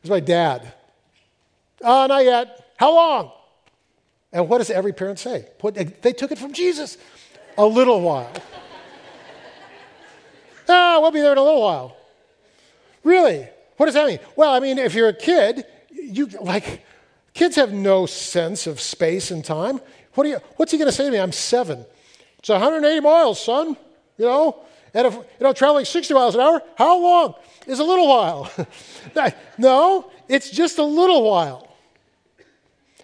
It's 0.00 0.10
my 0.10 0.18
dad. 0.18 0.72
Oh, 1.80 2.06
not 2.06 2.24
yet. 2.24 2.72
How 2.78 2.96
long? 2.96 3.30
And 4.32 4.48
what 4.48 4.58
does 4.58 4.72
every 4.72 4.92
parent 4.92 5.20
say? 5.20 5.46
They 6.02 6.12
took 6.12 6.32
it 6.32 6.38
from 6.40 6.52
Jesus 6.52 6.98
a 7.56 7.66
little 7.66 8.00
while. 8.00 8.32
ah, 10.68 10.98
we'll 11.00 11.10
be 11.10 11.20
there 11.20 11.32
in 11.32 11.38
a 11.38 11.42
little 11.42 11.62
while. 11.62 11.96
Really? 13.04 13.48
What 13.76 13.86
does 13.86 13.94
that 13.94 14.06
mean? 14.06 14.20
Well, 14.36 14.52
I 14.52 14.60
mean, 14.60 14.78
if 14.78 14.94
you're 14.94 15.08
a 15.08 15.14
kid, 15.14 15.64
you 15.90 16.26
like 16.40 16.84
kids 17.34 17.56
have 17.56 17.72
no 17.72 18.06
sense 18.06 18.66
of 18.66 18.80
space 18.80 19.30
and 19.30 19.44
time. 19.44 19.80
What 20.14 20.26
you, 20.26 20.38
what's 20.56 20.72
he 20.72 20.78
going 20.78 20.88
to 20.88 20.92
say 20.92 21.04
to 21.04 21.10
me? 21.10 21.18
I'm 21.18 21.32
seven. 21.32 21.84
It's 22.38 22.48
180 22.48 23.00
miles, 23.00 23.42
son. 23.42 23.76
You 24.18 24.26
know, 24.26 24.62
and 24.94 25.06
if 25.06 25.14
you 25.14 25.24
know 25.40 25.52
traveling 25.52 25.84
60 25.84 26.12
miles 26.14 26.34
an 26.34 26.42
hour, 26.42 26.62
how 26.76 27.00
long 27.00 27.34
is 27.66 27.78
a 27.78 27.84
little 27.84 28.08
while? 28.08 28.50
no, 29.58 30.10
it's 30.28 30.50
just 30.50 30.78
a 30.78 30.84
little 30.84 31.22
while. 31.22 31.68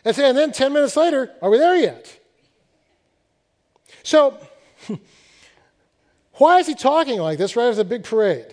And 0.04 0.14
then 0.14 0.52
10 0.52 0.72
minutes 0.72 0.96
later, 0.96 1.30
are 1.42 1.50
we 1.50 1.58
there 1.58 1.76
yet? 1.76 2.17
So, 4.08 4.38
why 6.38 6.60
is 6.60 6.66
he 6.66 6.74
talking 6.74 7.20
like 7.20 7.36
this 7.36 7.56
right 7.56 7.66
after 7.66 7.76
the 7.76 7.84
big 7.84 8.04
parade? 8.04 8.46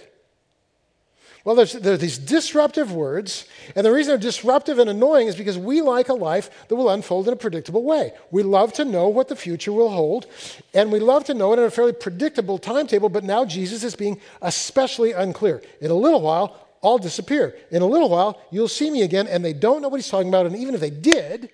Well, 1.46 1.56
there's, 1.56 1.72
there 1.72 1.94
are 1.94 1.98
these 1.98 2.18
disruptive 2.18 2.92
words, 2.92 3.48
and 3.74 3.86
the 3.86 3.92
reason 3.94 4.12
they're 4.12 4.18
disruptive 4.18 4.80
and 4.80 4.90
annoying 4.90 5.30
is 5.30 5.36
because 5.38 5.58
we 5.58 5.80
like 5.80 6.10
a 6.10 6.14
life 6.14 6.68
that 6.68 6.76
will 6.76 6.90
unfold 6.90 7.30
in 7.30 7.34
a 7.34 7.38
predictable 7.38 7.84
way. 7.84 8.12
We 8.32 8.44
love 8.44 8.74
to 8.74 8.84
know 8.84 9.08
what 9.08 9.30
the 9.30 9.36
future 9.38 9.72
will 9.72 9.92
hold, 9.92 10.26
and 10.74 10.92
we 10.92 11.00
love 11.00 11.24
to 11.26 11.34
know 11.34 11.54
it 11.54 11.60
in 11.60 11.64
a 11.64 11.72
fairly 11.72 11.94
predictable 11.94 12.58
timetable, 12.58 13.08
but 13.08 13.24
now 13.24 13.46
Jesus 13.46 13.86
is 13.86 13.96
being 13.96 14.20
especially 14.42 15.14
unclear. 15.14 15.62
In 15.80 15.90
a 15.90 15.96
little 15.96 16.20
while, 16.22 16.68
I'll 16.84 16.98
disappear. 16.98 17.56
In 17.72 17.82
a 17.82 17.88
little 17.88 18.10
while, 18.10 18.42
you'll 18.52 18.68
see 18.68 18.92
me 18.92 19.04
again, 19.04 19.26
and 19.26 19.46
they 19.46 19.54
don't 19.54 19.82
know 19.82 19.88
what 19.88 20.02
he's 20.02 20.10
talking 20.10 20.28
about, 20.28 20.48
and 20.48 20.58
even 20.58 20.76
if 20.76 20.82
they 20.82 20.90
did, 20.90 21.50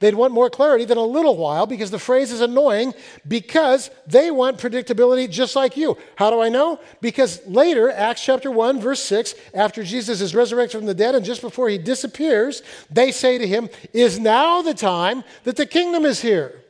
They'd 0.00 0.14
want 0.14 0.32
more 0.32 0.48
clarity 0.48 0.84
than 0.84 0.98
a 0.98 1.02
little 1.02 1.36
while 1.36 1.66
because 1.66 1.90
the 1.90 1.98
phrase 1.98 2.30
is 2.30 2.40
annoying 2.40 2.94
because 3.26 3.90
they 4.06 4.30
want 4.30 4.58
predictability 4.58 5.28
just 5.28 5.56
like 5.56 5.76
you. 5.76 5.98
How 6.16 6.30
do 6.30 6.40
I 6.40 6.48
know? 6.48 6.78
Because 7.00 7.44
later, 7.46 7.90
Acts 7.90 8.24
chapter 8.24 8.50
1, 8.50 8.80
verse 8.80 9.02
6, 9.02 9.34
after 9.54 9.82
Jesus 9.82 10.20
is 10.20 10.34
resurrected 10.34 10.78
from 10.78 10.86
the 10.86 10.94
dead 10.94 11.14
and 11.14 11.24
just 11.24 11.40
before 11.40 11.68
he 11.68 11.78
disappears, 11.78 12.62
they 12.90 13.10
say 13.10 13.38
to 13.38 13.46
him, 13.46 13.68
Is 13.92 14.20
now 14.20 14.62
the 14.62 14.74
time 14.74 15.24
that 15.44 15.56
the 15.56 15.66
kingdom 15.66 16.04
is 16.04 16.20
here? 16.20 16.62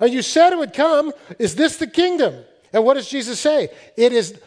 And 0.00 0.12
you 0.12 0.22
said 0.22 0.52
it 0.52 0.58
would 0.58 0.72
come. 0.72 1.12
Is 1.38 1.54
this 1.54 1.76
the 1.76 1.86
kingdom? 1.86 2.44
And 2.72 2.84
what 2.84 2.94
does 2.94 3.08
Jesus 3.08 3.38
say? 3.38 3.68
It 3.96 4.12
is 4.12 4.38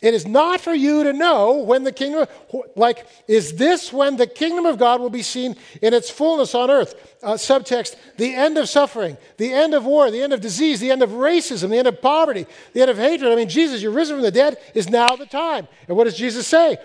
It 0.00 0.14
is 0.14 0.26
not 0.26 0.62
for 0.62 0.72
you 0.72 1.04
to 1.04 1.12
know 1.12 1.58
when 1.58 1.84
the 1.84 1.92
kingdom, 1.92 2.26
like, 2.74 3.06
is 3.28 3.56
this 3.56 3.92
when 3.92 4.16
the 4.16 4.26
kingdom 4.26 4.64
of 4.64 4.78
God 4.78 4.98
will 4.98 5.10
be 5.10 5.22
seen 5.22 5.56
in 5.82 5.92
its 5.92 6.08
fullness 6.08 6.54
on 6.54 6.70
earth? 6.70 7.18
Uh, 7.22 7.34
subtext, 7.34 7.96
the 8.16 8.34
end 8.34 8.56
of 8.56 8.66
suffering, 8.66 9.18
the 9.36 9.52
end 9.52 9.74
of 9.74 9.84
war, 9.84 10.10
the 10.10 10.22
end 10.22 10.32
of 10.32 10.40
disease, 10.40 10.80
the 10.80 10.90
end 10.90 11.02
of 11.02 11.10
racism, 11.10 11.68
the 11.68 11.76
end 11.76 11.86
of 11.86 12.00
poverty, 12.00 12.46
the 12.72 12.80
end 12.80 12.90
of 12.90 12.96
hatred. 12.96 13.30
I 13.30 13.36
mean, 13.36 13.50
Jesus, 13.50 13.82
you're 13.82 13.92
risen 13.92 14.16
from 14.16 14.22
the 14.22 14.30
dead, 14.30 14.56
is 14.74 14.88
now 14.88 15.16
the 15.16 15.26
time. 15.26 15.68
And 15.86 15.98
what 15.98 16.04
does 16.04 16.16
Jesus 16.16 16.46
say? 16.46 16.78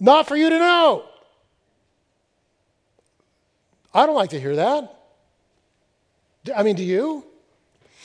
Not 0.00 0.26
for 0.26 0.34
you 0.34 0.50
to 0.50 0.58
know. 0.58 1.04
I 3.94 4.06
don't 4.06 4.16
like 4.16 4.30
to 4.30 4.40
hear 4.40 4.56
that. 4.56 4.96
I 6.56 6.64
mean, 6.64 6.74
do 6.74 6.82
you? 6.82 7.24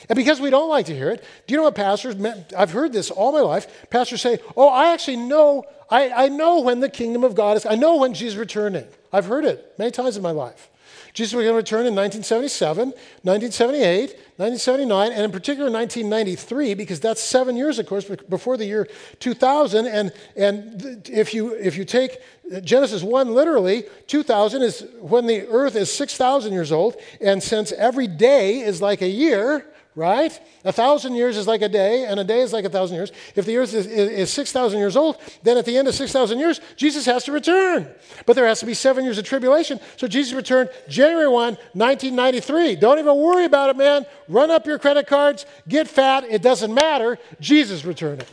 And 0.08 0.16
because 0.16 0.40
we 0.40 0.50
don't 0.50 0.68
like 0.68 0.86
to 0.86 0.94
hear 0.94 1.10
it, 1.10 1.24
do 1.46 1.54
you 1.54 1.58
know 1.58 1.64
what 1.64 1.74
pastors, 1.74 2.14
I've 2.56 2.70
heard 2.70 2.92
this 2.92 3.10
all 3.10 3.32
my 3.32 3.40
life. 3.40 3.88
Pastors 3.90 4.20
say, 4.20 4.38
Oh, 4.56 4.68
I 4.68 4.92
actually 4.92 5.16
know, 5.16 5.64
I, 5.90 6.10
I 6.10 6.28
know 6.28 6.60
when 6.60 6.80
the 6.80 6.90
kingdom 6.90 7.24
of 7.24 7.34
God 7.34 7.56
is, 7.56 7.66
I 7.66 7.76
know 7.76 7.96
when 7.96 8.14
Jesus 8.14 8.34
is 8.34 8.38
returning. 8.38 8.86
I've 9.12 9.26
heard 9.26 9.44
it 9.44 9.74
many 9.78 9.90
times 9.90 10.16
in 10.16 10.22
my 10.22 10.32
life. 10.32 10.70
Jesus 11.16 11.32
was 11.32 11.44
going 11.44 11.54
to 11.54 11.56
return 11.56 11.86
in 11.86 11.94
1977, 11.94 12.88
1978, 13.22 14.00
1979, 14.36 15.12
and 15.12 15.24
in 15.24 15.32
particular 15.32 15.70
1993, 15.70 16.74
because 16.74 17.00
that's 17.00 17.22
seven 17.22 17.56
years, 17.56 17.78
of 17.78 17.86
course, 17.86 18.04
before 18.28 18.58
the 18.58 18.66
year 18.66 18.86
2000. 19.18 19.86
And, 19.86 20.12
and 20.36 21.08
if, 21.10 21.32
you, 21.32 21.54
if 21.54 21.78
you 21.78 21.86
take 21.86 22.18
Genesis 22.62 23.02
1 23.02 23.34
literally, 23.34 23.84
2000 24.08 24.60
is 24.60 24.86
when 25.00 25.26
the 25.26 25.46
earth 25.48 25.74
is 25.74 25.90
6,000 25.90 26.52
years 26.52 26.70
old. 26.70 26.96
And 27.22 27.42
since 27.42 27.72
every 27.72 28.08
day 28.08 28.60
is 28.60 28.82
like 28.82 29.00
a 29.00 29.08
year, 29.08 29.64
right? 29.96 30.38
A 30.64 30.72
thousand 30.72 31.14
years 31.14 31.38
is 31.38 31.46
like 31.46 31.62
a 31.62 31.68
day, 31.70 32.04
and 32.04 32.20
a 32.20 32.24
day 32.24 32.40
is 32.40 32.52
like 32.52 32.66
a 32.66 32.68
thousand 32.68 32.96
years. 32.96 33.10
If 33.34 33.46
the 33.46 33.56
earth 33.56 33.72
is, 33.72 33.86
is, 33.86 34.10
is 34.10 34.30
6,000 34.30 34.78
years 34.78 34.94
old, 34.94 35.16
then 35.42 35.56
at 35.56 35.64
the 35.64 35.76
end 35.76 35.88
of 35.88 35.94
6,000 35.94 36.38
years, 36.38 36.60
Jesus 36.76 37.06
has 37.06 37.24
to 37.24 37.32
return. 37.32 37.88
But 38.26 38.36
there 38.36 38.46
has 38.46 38.60
to 38.60 38.66
be 38.66 38.74
seven 38.74 39.04
years 39.04 39.16
of 39.16 39.24
tribulation. 39.24 39.80
So 39.96 40.06
Jesus 40.06 40.34
returned 40.34 40.68
January 40.86 41.28
1, 41.28 41.54
1993. 41.72 42.76
Don't 42.76 42.98
even 42.98 43.16
worry 43.16 43.46
about 43.46 43.70
it, 43.70 43.76
man. 43.78 44.04
Run 44.28 44.50
up 44.50 44.66
your 44.66 44.78
credit 44.78 45.06
cards, 45.06 45.46
get 45.66 45.88
fat, 45.88 46.24
it 46.24 46.42
doesn't 46.42 46.72
matter. 46.72 47.18
Jesus 47.40 47.86
returning. 47.86 48.26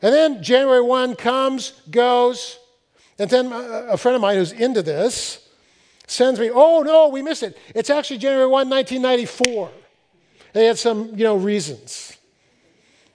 And 0.00 0.14
then 0.14 0.42
January 0.42 0.80
1 0.80 1.16
comes, 1.16 1.74
goes, 1.90 2.58
and 3.18 3.28
then 3.28 3.52
a 3.52 3.98
friend 3.98 4.16
of 4.16 4.22
mine 4.22 4.38
who's 4.38 4.52
into 4.52 4.80
this 4.80 5.46
sends 6.06 6.40
me, 6.40 6.50
oh 6.50 6.82
no, 6.82 7.08
we 7.08 7.20
missed 7.20 7.42
it. 7.42 7.58
It's 7.74 7.90
actually 7.90 8.16
January 8.16 8.46
1, 8.46 8.70
1994. 8.70 9.70
They 10.52 10.66
had 10.66 10.78
some, 10.78 11.16
you 11.16 11.24
know, 11.24 11.36
reasons. 11.36 12.16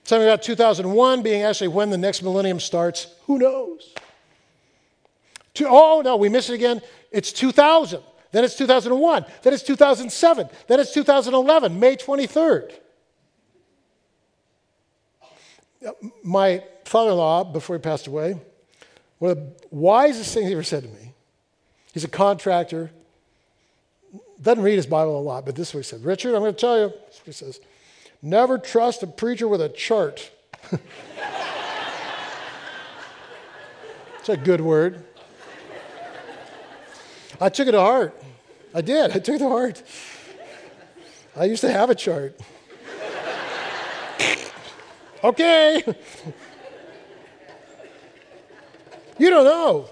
Something 0.03 0.27
about 0.27 0.43
2001 0.43 1.21
being 1.23 1.41
actually 1.41 1.69
when 1.69 1.89
the 1.89 1.97
next 1.97 2.21
millennium 2.21 2.59
starts. 2.59 3.07
Who 3.25 3.39
knows? 3.39 3.93
oh, 5.63 6.01
no, 6.03 6.17
we 6.17 6.29
missed 6.29 6.49
it 6.49 6.55
again. 6.55 6.81
It's 7.11 7.31
2000. 7.31 8.01
Then 8.31 8.43
it's 8.43 8.55
2001. 8.55 9.25
Then 9.41 9.53
it's 9.53 9.63
2007. 9.63 10.49
Then 10.67 10.79
it's 10.79 10.93
2011, 10.93 11.79
May 11.79 11.95
23rd. 11.95 12.71
My 16.23 16.63
father 16.83 17.11
in 17.11 17.17
law, 17.17 17.43
before 17.43 17.77
he 17.77 17.81
passed 17.81 18.07
away, 18.07 18.39
one 19.19 19.31
of 19.31 19.37
the 19.37 19.53
wisest 19.71 20.33
things 20.33 20.47
he 20.47 20.53
ever 20.53 20.63
said 20.63 20.83
to 20.83 20.89
me, 20.89 21.13
he's 21.93 22.03
a 22.03 22.09
contractor, 22.09 22.91
doesn't 24.41 24.63
read 24.63 24.75
his 24.75 24.85
Bible 24.85 25.19
a 25.19 25.21
lot, 25.21 25.45
but 25.45 25.55
this 25.55 25.69
is 25.69 25.73
what 25.73 25.79
he 25.79 25.83
said 25.83 26.03
Richard, 26.03 26.35
I'm 26.35 26.41
going 26.41 26.53
to 26.53 26.59
tell 26.59 26.79
you, 26.79 26.93
he 27.25 27.31
says, 27.31 27.59
never 28.21 28.57
trust 28.57 29.03
a 29.03 29.07
preacher 29.07 29.47
with 29.47 29.61
a 29.61 29.69
chart. 29.69 30.31
it's 34.19 34.29
a 34.29 34.37
good 34.37 34.61
word. 34.61 35.03
I 37.39 37.49
took 37.49 37.67
it 37.67 37.71
to 37.71 37.79
heart. 37.79 38.21
I 38.73 38.81
did. 38.81 39.11
I 39.11 39.19
took 39.19 39.35
it 39.35 39.39
to 39.39 39.49
heart. 39.49 39.83
I 41.35 41.45
used 41.45 41.61
to 41.61 41.71
have 41.71 41.89
a 41.89 41.95
chart. 41.95 42.39
okay. 45.23 45.83
you 49.17 49.29
don't 49.29 49.45
know. 49.45 49.89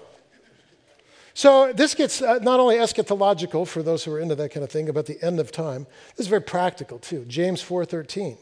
So 1.34 1.72
this 1.72 1.94
gets 1.94 2.22
uh, 2.22 2.38
not 2.38 2.60
only 2.60 2.76
eschatological 2.76 3.66
for 3.66 3.82
those 3.82 4.04
who 4.04 4.12
are 4.12 4.20
into 4.20 4.36
that 4.36 4.50
kind 4.50 4.62
of 4.62 4.70
thing 4.70 4.88
about 4.88 5.06
the 5.06 5.22
end 5.22 5.40
of 5.40 5.50
time, 5.50 5.86
this 6.16 6.26
is 6.26 6.28
very 6.28 6.42
practical 6.42 6.98
too. 6.98 7.24
James 7.26 7.62
4:13. 7.62 8.38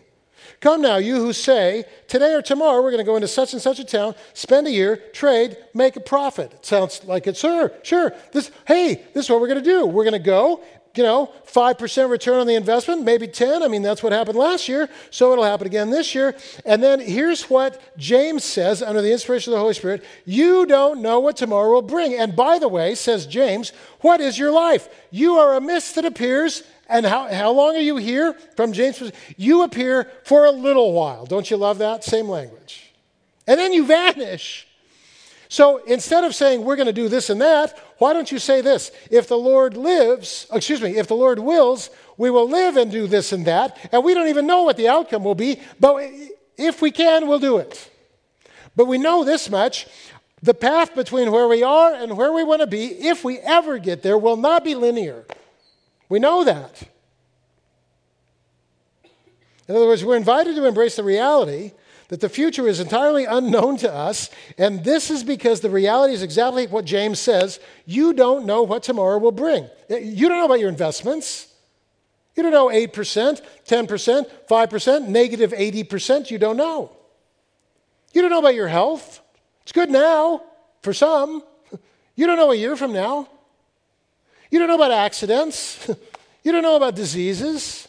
Come 0.61 0.83
now, 0.83 0.97
you 0.97 1.17
who 1.17 1.33
say, 1.33 1.85
today 2.09 2.35
or 2.35 2.43
tomorrow 2.43 2.83
we're 2.83 2.91
going 2.91 2.99
to 2.99 3.05
go 3.05 3.15
into 3.15 3.29
such 3.29 3.53
and 3.53 3.63
such 3.63 3.79
a 3.79 3.85
town, 3.85 4.15
spend 4.35 4.67
a 4.67 4.71
year, 4.71 4.97
trade, 5.13 5.57
make 5.73 5.95
a 5.97 6.01
profit. 6.01 6.53
It 6.53 6.67
sounds 6.67 7.05
like 7.05 7.29
it, 7.29 7.37
sir, 7.37 7.73
sure. 7.85 8.13
This, 8.33 8.51
hey, 8.67 9.05
this 9.15 9.27
is 9.27 9.31
what 9.31 9.41
we're 9.41 9.47
going 9.49 9.63
to 9.63 9.71
do. 9.71 9.87
We're 9.87 10.05
going 10.05 10.13
to 10.15 10.19
go, 10.19 10.61
you 10.95 11.03
know, 11.03 11.31
5% 11.47 12.11
return 12.11 12.41
on 12.41 12.47
the 12.47 12.55
investment, 12.55 13.03
maybe 13.03 13.27
10. 13.27 13.63
I 13.63 13.69
mean, 13.69 13.83
that's 13.83 14.03
what 14.03 14.13
happened 14.13 14.39
last 14.39 14.69
year, 14.69 14.89
so 15.11 15.33
it'll 15.33 15.45
happen 15.45 15.67
again 15.67 15.91
this 15.91 16.15
year. 16.15 16.37
And 16.65 16.83
then 16.83 17.01
here's 17.01 17.45
what 17.45 17.81
James 17.97 18.45
says 18.45 18.83
under 18.83 19.01
the 19.01 19.13
inspiration 19.13 19.53
of 19.53 19.57
the 19.57 19.61
Holy 19.61 19.75
Spirit 19.75 20.05
You 20.25 20.67
don't 20.67 21.01
know 21.01 21.21
what 21.21 21.37
tomorrow 21.37 21.73
will 21.73 21.83
bring. 21.83 22.15
And 22.15 22.37
by 22.37 22.59
the 22.59 22.69
way, 22.69 22.95
says 22.95 23.27
James, 23.27 23.73
what 24.01 24.21
is 24.21 24.39
your 24.39 24.53
life? 24.53 24.89
You 25.11 25.37
are 25.37 25.55
a 25.55 25.61
mist 25.61 25.95
that 25.95 26.05
appears. 26.05 26.63
And 26.89 27.07
how, 27.07 27.33
how 27.33 27.53
long 27.53 27.75
are 27.75 27.81
you 27.81 27.97
here? 27.97 28.35
From 28.55 28.73
James, 28.73 29.13
you 29.39 29.63
appear 29.63 30.11
for 30.25 30.45
a 30.45 30.51
little 30.51 30.93
while. 30.93 31.25
Don't 31.25 31.51
you 31.51 31.57
love 31.57 31.79
that? 31.79 32.05
Same 32.05 32.29
language. 32.29 32.93
And 33.47 33.59
then 33.59 33.73
you 33.73 33.87
vanish. 33.87 34.67
So 35.53 35.85
instead 35.85 36.25
of 36.25 36.35
saying 36.35 36.65
we're 36.65 36.77
going 36.77 36.87
to 36.87 36.95
do 36.95 37.11
this 37.11 37.29
and 37.29 37.43
that, 37.43 37.79
why 37.99 38.15
don't 38.15 38.33
you 38.33 38.39
say 38.39 38.63
this? 38.63 38.91
If 39.11 39.29
the 39.29 39.37
Lord 39.37 39.77
lives, 39.77 40.47
excuse 40.51 40.81
me, 40.81 40.97
if 40.97 41.09
the 41.09 41.15
Lord 41.15 41.39
wills, 41.39 41.91
we 42.17 42.31
will 42.31 42.49
live 42.49 42.79
and 42.79 42.91
do 42.91 43.07
this 43.07 43.33
and 43.33 43.45
that, 43.45 43.77
and 43.93 44.03
we 44.03 44.15
don't 44.15 44.29
even 44.29 44.47
know 44.47 44.63
what 44.63 44.79
the 44.79 44.89
outcome 44.89 45.25
will 45.25 45.35
be, 45.35 45.61
but 45.79 46.03
if 46.57 46.81
we 46.81 46.91
can, 46.91 47.27
we'll 47.27 47.39
do 47.39 47.59
it. 47.59 47.91
But 48.77 48.87
we 48.87 48.97
know 48.97 49.25
this 49.25 49.51
much 49.51 49.87
the 50.41 50.55
path 50.55 50.95
between 50.95 51.31
where 51.31 51.47
we 51.47 51.63
are 51.63 51.93
and 51.97 52.17
where 52.17 52.33
we 52.33 52.45
want 52.45 52.63
to 52.63 52.67
be, 52.67 52.87
if 52.87 53.23
we 53.23 53.39
ever 53.41 53.77
get 53.77 54.03
there, 54.03 54.17
will 54.17 54.39
not 54.39 54.65
be 54.65 54.75
linear. 54.75 55.27
We 56.09 56.19
know 56.19 56.45
that. 56.45 56.83
In 59.69 59.77
other 59.77 59.87
words, 59.87 60.03
we're 60.03 60.17
invited 60.17 60.57
to 60.57 60.65
embrace 60.65 60.97
the 60.97 61.05
reality 61.05 61.73
that 62.13 62.21
the 62.21 62.29
future 62.29 62.69
is 62.69 62.79
entirely 62.79 63.25
unknown 63.25 63.79
to 63.79 63.91
us, 63.91 64.29
and 64.59 64.85
this 64.85 65.11
is 65.11 65.25
because 65.25 65.63
the 65.63 65.71
reality 65.71 66.13
is 66.13 66.23
exactly 66.23 66.67
what 66.67 66.85
James 66.85 67.19
says 67.19 67.59
you 67.87 68.13
don't 68.13 68.45
know 68.45 68.63
what 68.65 68.83
tomorrow 68.83 69.17
will 69.17 69.33
bring. 69.33 69.65
Uh, 69.91 69.97
you 69.97 70.29
don't 70.29 70.37
know 70.37 70.45
about 70.45 70.61
your 70.61 70.69
investments. 70.69 71.51
You 72.37 72.43
don't 72.43 72.53
know 72.53 72.69
8%, 72.69 73.41
10%, 73.67 74.31
5%, 74.47 75.09
negative 75.09 75.53
80%. 75.53 76.31
You 76.31 76.37
don't 76.37 76.59
know. 76.59 76.95
You 78.13 78.21
don't 78.21 78.31
know 78.31 78.41
about 78.41 78.57
your 78.57 78.69
health. 78.69 79.23
It's 79.63 79.73
good 79.73 79.89
now 79.89 80.43
for 80.83 80.93
some. 80.93 81.43
You 82.15 82.27
don't 82.27 82.37
know 82.37 82.51
a 82.51 82.55
year 82.55 82.77
from 82.77 82.93
now. 82.93 83.27
You 84.51 84.59
don't 84.59 84.69
know 84.69 84.77
about 84.77 84.91
accidents. 84.91 85.91
You 86.45 86.51
don't 86.51 86.63
know 86.63 86.75
about 86.75 86.97
diseases. 86.97 87.87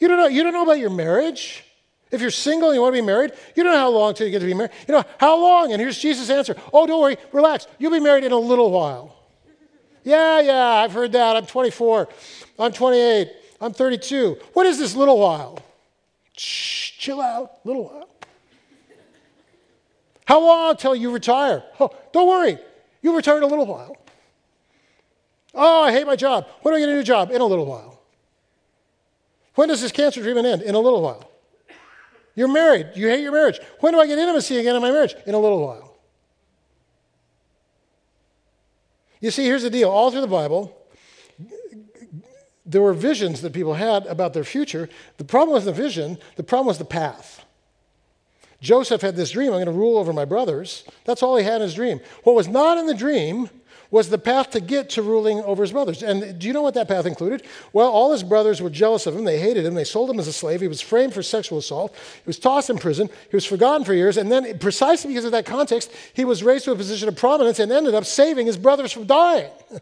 You 0.00 0.08
don't 0.08 0.16
know, 0.16 0.26
you 0.26 0.42
don't 0.42 0.52
know 0.52 0.64
about 0.64 0.80
your 0.80 0.90
marriage. 0.90 1.64
If 2.12 2.20
you're 2.20 2.30
single 2.30 2.68
and 2.68 2.76
you 2.76 2.82
want 2.82 2.94
to 2.94 3.00
be 3.00 3.06
married, 3.06 3.32
you 3.56 3.64
don't 3.64 3.72
know 3.72 3.78
how 3.78 3.88
long 3.88 4.12
till 4.12 4.26
you 4.26 4.30
get 4.30 4.40
to 4.40 4.46
be 4.46 4.52
married. 4.52 4.70
You 4.86 4.94
know, 4.94 5.04
how 5.18 5.40
long? 5.40 5.72
And 5.72 5.80
here's 5.80 5.98
Jesus' 5.98 6.28
answer 6.28 6.54
Oh, 6.72 6.86
don't 6.86 7.00
worry, 7.00 7.16
relax. 7.32 7.66
You'll 7.78 7.90
be 7.90 8.00
married 8.00 8.24
in 8.24 8.32
a 8.32 8.38
little 8.38 8.70
while. 8.70 9.16
Yeah, 10.04 10.40
yeah, 10.40 10.66
I've 10.66 10.92
heard 10.92 11.12
that. 11.12 11.36
I'm 11.36 11.46
24. 11.46 12.08
I'm 12.58 12.72
28. 12.72 13.32
I'm 13.62 13.72
32. 13.72 14.36
What 14.52 14.66
is 14.66 14.78
this 14.78 14.94
little 14.94 15.18
while? 15.18 15.58
Shh, 16.36 16.98
chill 16.98 17.20
out, 17.20 17.64
little 17.64 17.84
while. 17.84 18.08
How 20.26 20.40
long 20.40 20.70
until 20.72 20.94
you 20.94 21.10
retire? 21.10 21.64
Oh, 21.80 21.90
don't 22.12 22.28
worry, 22.28 22.58
you'll 23.00 23.16
retire 23.16 23.38
in 23.38 23.42
a 23.42 23.46
little 23.46 23.66
while. 23.66 23.96
Oh, 25.54 25.82
I 25.84 25.92
hate 25.92 26.06
my 26.06 26.16
job. 26.16 26.46
When 26.62 26.72
do 26.72 26.76
I 26.76 26.80
get 26.80 26.88
a 26.88 26.94
new 26.94 27.02
job? 27.02 27.30
In 27.30 27.40
a 27.40 27.44
little 27.44 27.66
while. 27.66 28.00
When 29.54 29.68
does 29.68 29.80
this 29.80 29.92
cancer 29.92 30.22
treatment 30.22 30.46
end? 30.46 30.62
In 30.62 30.74
a 30.74 30.78
little 30.78 31.02
while. 31.02 31.31
You're 32.34 32.48
married. 32.48 32.88
You 32.94 33.08
hate 33.08 33.20
your 33.20 33.32
marriage. 33.32 33.60
When 33.80 33.92
do 33.92 34.00
I 34.00 34.06
get 34.06 34.18
intimacy 34.18 34.58
again 34.58 34.74
in 34.76 34.82
my 34.82 34.90
marriage? 34.90 35.14
In 35.26 35.34
a 35.34 35.38
little 35.38 35.64
while. 35.64 35.96
You 39.20 39.30
see, 39.30 39.44
here's 39.44 39.62
the 39.62 39.70
deal. 39.70 39.88
All 39.88 40.10
through 40.10 40.22
the 40.22 40.26
Bible, 40.26 40.76
there 42.66 42.82
were 42.82 42.92
visions 42.92 43.40
that 43.42 43.52
people 43.52 43.74
had 43.74 44.06
about 44.06 44.32
their 44.32 44.44
future. 44.44 44.88
The 45.18 45.24
problem 45.24 45.54
was 45.54 45.64
the 45.64 45.72
vision, 45.72 46.18
the 46.36 46.42
problem 46.42 46.66
was 46.66 46.78
the 46.78 46.84
path. 46.84 47.44
Joseph 48.60 49.02
had 49.02 49.16
this 49.16 49.32
dream 49.32 49.48
I'm 49.48 49.56
going 49.56 49.66
to 49.66 49.72
rule 49.72 49.98
over 49.98 50.12
my 50.12 50.24
brothers. 50.24 50.84
That's 51.04 51.22
all 51.22 51.36
he 51.36 51.44
had 51.44 51.56
in 51.56 51.62
his 51.62 51.74
dream. 51.74 52.00
What 52.22 52.36
was 52.36 52.48
not 52.48 52.78
in 52.78 52.86
the 52.86 52.94
dream 52.94 53.50
was 53.92 54.08
the 54.08 54.18
path 54.18 54.50
to 54.50 54.60
get 54.60 54.88
to 54.88 55.02
ruling 55.02 55.40
over 55.42 55.62
his 55.62 55.70
brothers. 55.70 56.02
And 56.02 56.38
do 56.38 56.46
you 56.48 56.54
know 56.54 56.62
what 56.62 56.74
that 56.74 56.88
path 56.88 57.04
included? 57.04 57.44
Well, 57.74 57.90
all 57.90 58.10
his 58.10 58.22
brothers 58.22 58.62
were 58.62 58.70
jealous 58.70 59.06
of 59.06 59.14
him. 59.14 59.24
They 59.24 59.38
hated 59.38 59.66
him. 59.66 59.74
They 59.74 59.84
sold 59.84 60.08
him 60.08 60.18
as 60.18 60.26
a 60.26 60.32
slave. 60.32 60.62
He 60.62 60.66
was 60.66 60.80
framed 60.80 61.12
for 61.12 61.22
sexual 61.22 61.58
assault. 61.58 61.94
He 61.94 62.26
was 62.26 62.38
tossed 62.38 62.70
in 62.70 62.78
prison. 62.78 63.10
He 63.30 63.36
was 63.36 63.44
forgotten 63.44 63.84
for 63.84 63.92
years. 63.92 64.16
And 64.16 64.32
then, 64.32 64.58
precisely 64.58 65.08
because 65.08 65.26
of 65.26 65.32
that 65.32 65.44
context, 65.44 65.92
he 66.14 66.24
was 66.24 66.42
raised 66.42 66.64
to 66.64 66.72
a 66.72 66.76
position 66.76 67.06
of 67.06 67.16
prominence 67.16 67.58
and 67.58 67.70
ended 67.70 67.94
up 67.94 68.06
saving 68.06 68.46
his 68.46 68.56
brothers 68.56 68.92
from 68.92 69.04
dying. 69.04 69.50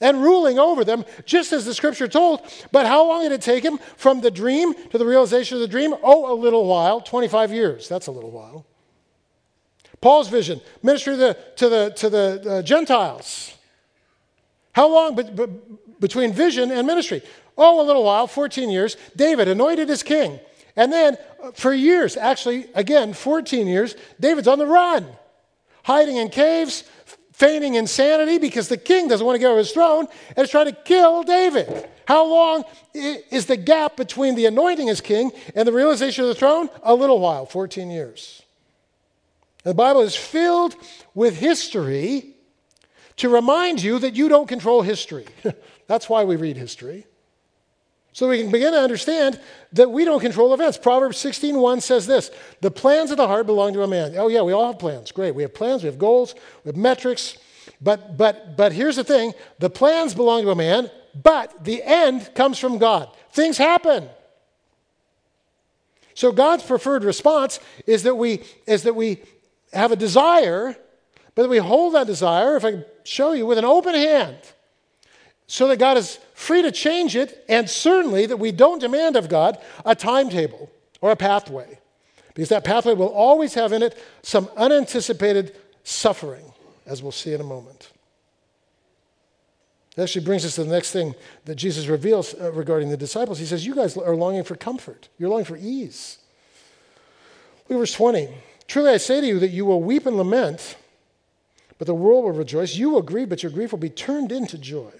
and 0.00 0.22
ruling 0.22 0.58
over 0.58 0.82
them, 0.82 1.04
just 1.26 1.52
as 1.52 1.66
the 1.66 1.74
scripture 1.74 2.08
told. 2.08 2.40
But 2.72 2.86
how 2.86 3.06
long 3.06 3.24
did 3.24 3.32
it 3.32 3.42
take 3.42 3.62
him 3.62 3.78
from 3.96 4.22
the 4.22 4.30
dream 4.30 4.72
to 4.88 4.96
the 4.96 5.04
realization 5.04 5.56
of 5.56 5.60
the 5.60 5.68
dream? 5.68 5.94
Oh, 6.02 6.32
a 6.32 6.36
little 6.36 6.66
while 6.66 7.02
25 7.02 7.52
years. 7.52 7.88
That's 7.88 8.06
a 8.06 8.12
little 8.12 8.30
while. 8.30 8.64
Paul's 10.00 10.28
vision, 10.28 10.60
ministry 10.82 11.14
to 11.14 11.16
the, 11.16 11.36
to 11.56 11.68
the, 11.68 11.90
to 11.96 12.10
the 12.10 12.50
uh, 12.50 12.62
Gentiles. 12.62 13.54
How 14.72 14.88
long 14.88 15.16
be, 15.16 15.24
be, 15.24 15.46
between 15.98 16.32
vision 16.32 16.70
and 16.70 16.86
ministry? 16.86 17.22
Oh, 17.56 17.84
a 17.84 17.86
little 17.86 18.04
while, 18.04 18.26
14 18.26 18.70
years. 18.70 18.96
David, 19.16 19.48
anointed 19.48 19.90
as 19.90 20.02
king. 20.02 20.38
And 20.76 20.92
then 20.92 21.16
uh, 21.42 21.50
for 21.52 21.72
years, 21.72 22.16
actually, 22.16 22.68
again, 22.74 23.12
14 23.12 23.66
years, 23.66 23.96
David's 24.20 24.46
on 24.46 24.60
the 24.60 24.66
run, 24.66 25.06
hiding 25.82 26.16
in 26.16 26.28
caves, 26.28 26.84
feigning 27.32 27.74
insanity 27.74 28.38
because 28.38 28.68
the 28.68 28.76
king 28.76 29.08
doesn't 29.08 29.26
want 29.26 29.34
to 29.34 29.40
get 29.40 29.48
over 29.48 29.58
his 29.58 29.72
throne 29.72 30.06
and 30.36 30.44
is 30.44 30.50
trying 30.50 30.66
to 30.66 30.72
kill 30.72 31.24
David. 31.24 31.88
How 32.06 32.24
long 32.26 32.64
is 32.94 33.46
the 33.46 33.56
gap 33.56 33.96
between 33.96 34.34
the 34.34 34.46
anointing 34.46 34.88
as 34.88 35.00
king 35.00 35.32
and 35.54 35.66
the 35.66 35.72
realization 35.72 36.24
of 36.24 36.28
the 36.28 36.34
throne? 36.34 36.68
A 36.82 36.94
little 36.94 37.20
while, 37.20 37.46
14 37.46 37.90
years. 37.90 38.42
The 39.68 39.74
Bible 39.74 40.00
is 40.00 40.16
filled 40.16 40.76
with 41.14 41.38
history 41.38 42.34
to 43.16 43.28
remind 43.28 43.82
you 43.82 43.98
that 43.98 44.16
you 44.16 44.30
don't 44.30 44.48
control 44.48 44.80
history. 44.80 45.26
That's 45.86 46.08
why 46.08 46.24
we 46.24 46.36
read 46.36 46.56
history. 46.56 47.04
So 48.14 48.30
we 48.30 48.40
can 48.40 48.50
begin 48.50 48.72
to 48.72 48.80
understand 48.80 49.38
that 49.74 49.90
we 49.90 50.06
don't 50.06 50.20
control 50.20 50.54
events. 50.54 50.78
Proverbs 50.78 51.18
16:1 51.18 51.82
says 51.82 52.06
this: 52.06 52.30
"The 52.62 52.70
plans 52.70 53.10
of 53.10 53.18
the 53.18 53.26
heart 53.26 53.44
belong 53.44 53.74
to 53.74 53.82
a 53.82 53.86
man." 53.86 54.14
Oh 54.16 54.28
yeah, 54.28 54.40
we 54.40 54.54
all 54.54 54.68
have 54.68 54.78
plans. 54.78 55.12
Great. 55.12 55.34
We 55.34 55.42
have 55.42 55.52
plans, 55.52 55.82
we 55.82 55.88
have 55.88 55.98
goals, 55.98 56.34
we 56.64 56.70
have 56.70 56.76
metrics. 56.76 57.36
But 57.78 58.16
but 58.16 58.56
but 58.56 58.72
here's 58.72 58.96
the 58.96 59.04
thing, 59.04 59.34
the 59.58 59.68
plans 59.68 60.14
belong 60.14 60.44
to 60.44 60.50
a 60.50 60.56
man, 60.56 60.90
but 61.14 61.62
the 61.62 61.82
end 61.82 62.34
comes 62.34 62.58
from 62.58 62.78
God. 62.78 63.10
Things 63.32 63.58
happen. 63.58 64.08
So 66.14 66.32
God's 66.32 66.62
preferred 66.62 67.04
response 67.04 67.60
is 67.86 68.04
that 68.04 68.14
we 68.14 68.42
is 68.66 68.84
that 68.84 68.96
we 68.96 69.20
have 69.72 69.92
a 69.92 69.96
desire, 69.96 70.76
but 71.34 71.48
we 71.48 71.58
hold 71.58 71.94
that 71.94 72.06
desire, 72.06 72.56
if 72.56 72.64
I 72.64 72.72
can 72.72 72.84
show 73.04 73.32
you, 73.32 73.46
with 73.46 73.58
an 73.58 73.64
open 73.64 73.94
hand 73.94 74.36
so 75.48 75.66
that 75.68 75.78
God 75.78 75.96
is 75.96 76.18
free 76.34 76.62
to 76.62 76.70
change 76.70 77.16
it, 77.16 77.44
and 77.48 77.68
certainly 77.68 78.26
that 78.26 78.36
we 78.36 78.52
don't 78.52 78.78
demand 78.78 79.16
of 79.16 79.28
God 79.28 79.58
a 79.84 79.94
timetable 79.94 80.70
or 81.00 81.10
a 81.10 81.16
pathway, 81.16 81.78
because 82.34 82.50
that 82.50 82.64
pathway 82.64 82.94
will 82.94 83.08
always 83.08 83.54
have 83.54 83.72
in 83.72 83.82
it 83.82 83.98
some 84.22 84.48
unanticipated 84.56 85.56
suffering, 85.84 86.52
as 86.86 87.02
we'll 87.02 87.12
see 87.12 87.32
in 87.32 87.40
a 87.40 87.44
moment. 87.44 87.90
That 89.96 90.04
actually 90.04 90.26
brings 90.26 90.44
us 90.44 90.54
to 90.56 90.64
the 90.64 90.70
next 90.70 90.92
thing 90.92 91.14
that 91.46 91.56
Jesus 91.56 91.86
reveals 91.86 92.34
uh, 92.34 92.52
regarding 92.52 92.90
the 92.90 92.96
disciples. 92.96 93.38
He 93.38 93.46
says, 93.46 93.66
You 93.66 93.74
guys 93.74 93.96
are 93.96 94.14
longing 94.14 94.44
for 94.44 94.54
comfort, 94.54 95.08
you're 95.18 95.30
longing 95.30 95.46
for 95.46 95.56
ease. 95.56 96.18
Look 97.68 97.76
at 97.76 97.80
verse 97.80 97.94
20. 97.94 98.28
Truly 98.68 98.90
I 98.90 98.96
say 98.98 99.20
to 99.20 99.26
you 99.26 99.38
that 99.40 99.48
you 99.48 99.64
will 99.64 99.82
weep 99.82 100.06
and 100.06 100.16
lament, 100.16 100.76
but 101.78 101.86
the 101.86 101.94
world 101.94 102.24
will 102.24 102.32
rejoice. 102.32 102.76
You 102.76 102.90
will 102.90 103.02
grieve, 103.02 103.30
but 103.30 103.42
your 103.42 103.50
grief 103.50 103.72
will 103.72 103.78
be 103.78 103.90
turned 103.90 104.30
into 104.30 104.58
joy. 104.58 104.92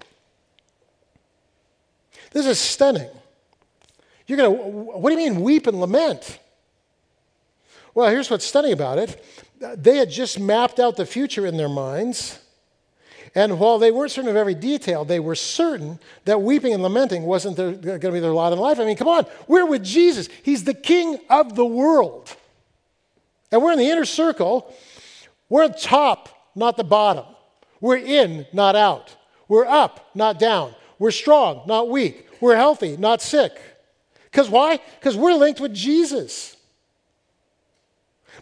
This 2.32 2.46
is 2.46 2.58
stunning. 2.58 3.10
You're 4.26 4.38
going 4.38 4.56
to, 4.56 4.62
what 4.62 5.10
do 5.10 5.20
you 5.20 5.30
mean 5.30 5.42
weep 5.42 5.66
and 5.66 5.80
lament? 5.80 6.38
Well, 7.94 8.10
here's 8.10 8.30
what's 8.30 8.44
stunning 8.44 8.72
about 8.72 8.98
it. 8.98 9.24
They 9.60 9.96
had 9.96 10.10
just 10.10 10.38
mapped 10.38 10.78
out 10.78 10.96
the 10.96 11.06
future 11.06 11.46
in 11.46 11.56
their 11.56 11.68
minds. 11.68 12.38
And 13.34 13.58
while 13.58 13.78
they 13.78 13.90
weren't 13.90 14.10
certain 14.10 14.30
of 14.30 14.36
every 14.36 14.54
detail, 14.54 15.04
they 15.04 15.20
were 15.20 15.34
certain 15.34 15.98
that 16.24 16.40
weeping 16.40 16.72
and 16.72 16.82
lamenting 16.82 17.24
wasn't 17.24 17.56
going 17.56 18.00
to 18.00 18.12
be 18.12 18.20
their 18.20 18.32
lot 18.32 18.52
in 18.52 18.58
life. 18.58 18.78
I 18.78 18.84
mean, 18.84 18.96
come 18.96 19.08
on, 19.08 19.26
we're 19.46 19.66
with 19.66 19.84
Jesus. 19.84 20.28
He's 20.42 20.64
the 20.64 20.74
king 20.74 21.18
of 21.28 21.54
the 21.54 21.66
world. 21.66 22.34
And 23.50 23.62
we're 23.62 23.72
in 23.72 23.78
the 23.78 23.88
inner 23.88 24.04
circle. 24.04 24.74
We're 25.48 25.64
at 25.64 25.80
top, 25.80 26.28
not 26.54 26.76
the 26.76 26.84
bottom. 26.84 27.24
We're 27.80 27.98
in, 27.98 28.46
not 28.52 28.76
out. 28.76 29.14
We're 29.48 29.66
up, 29.66 30.10
not 30.14 30.38
down. 30.38 30.74
We're 30.98 31.10
strong, 31.10 31.62
not 31.66 31.88
weak. 31.88 32.28
We're 32.40 32.56
healthy, 32.56 32.96
not 32.96 33.22
sick. 33.22 33.52
Because 34.24 34.50
why? 34.50 34.78
Because 34.98 35.16
we're 35.16 35.34
linked 35.34 35.60
with 35.60 35.74
Jesus. 35.74 36.56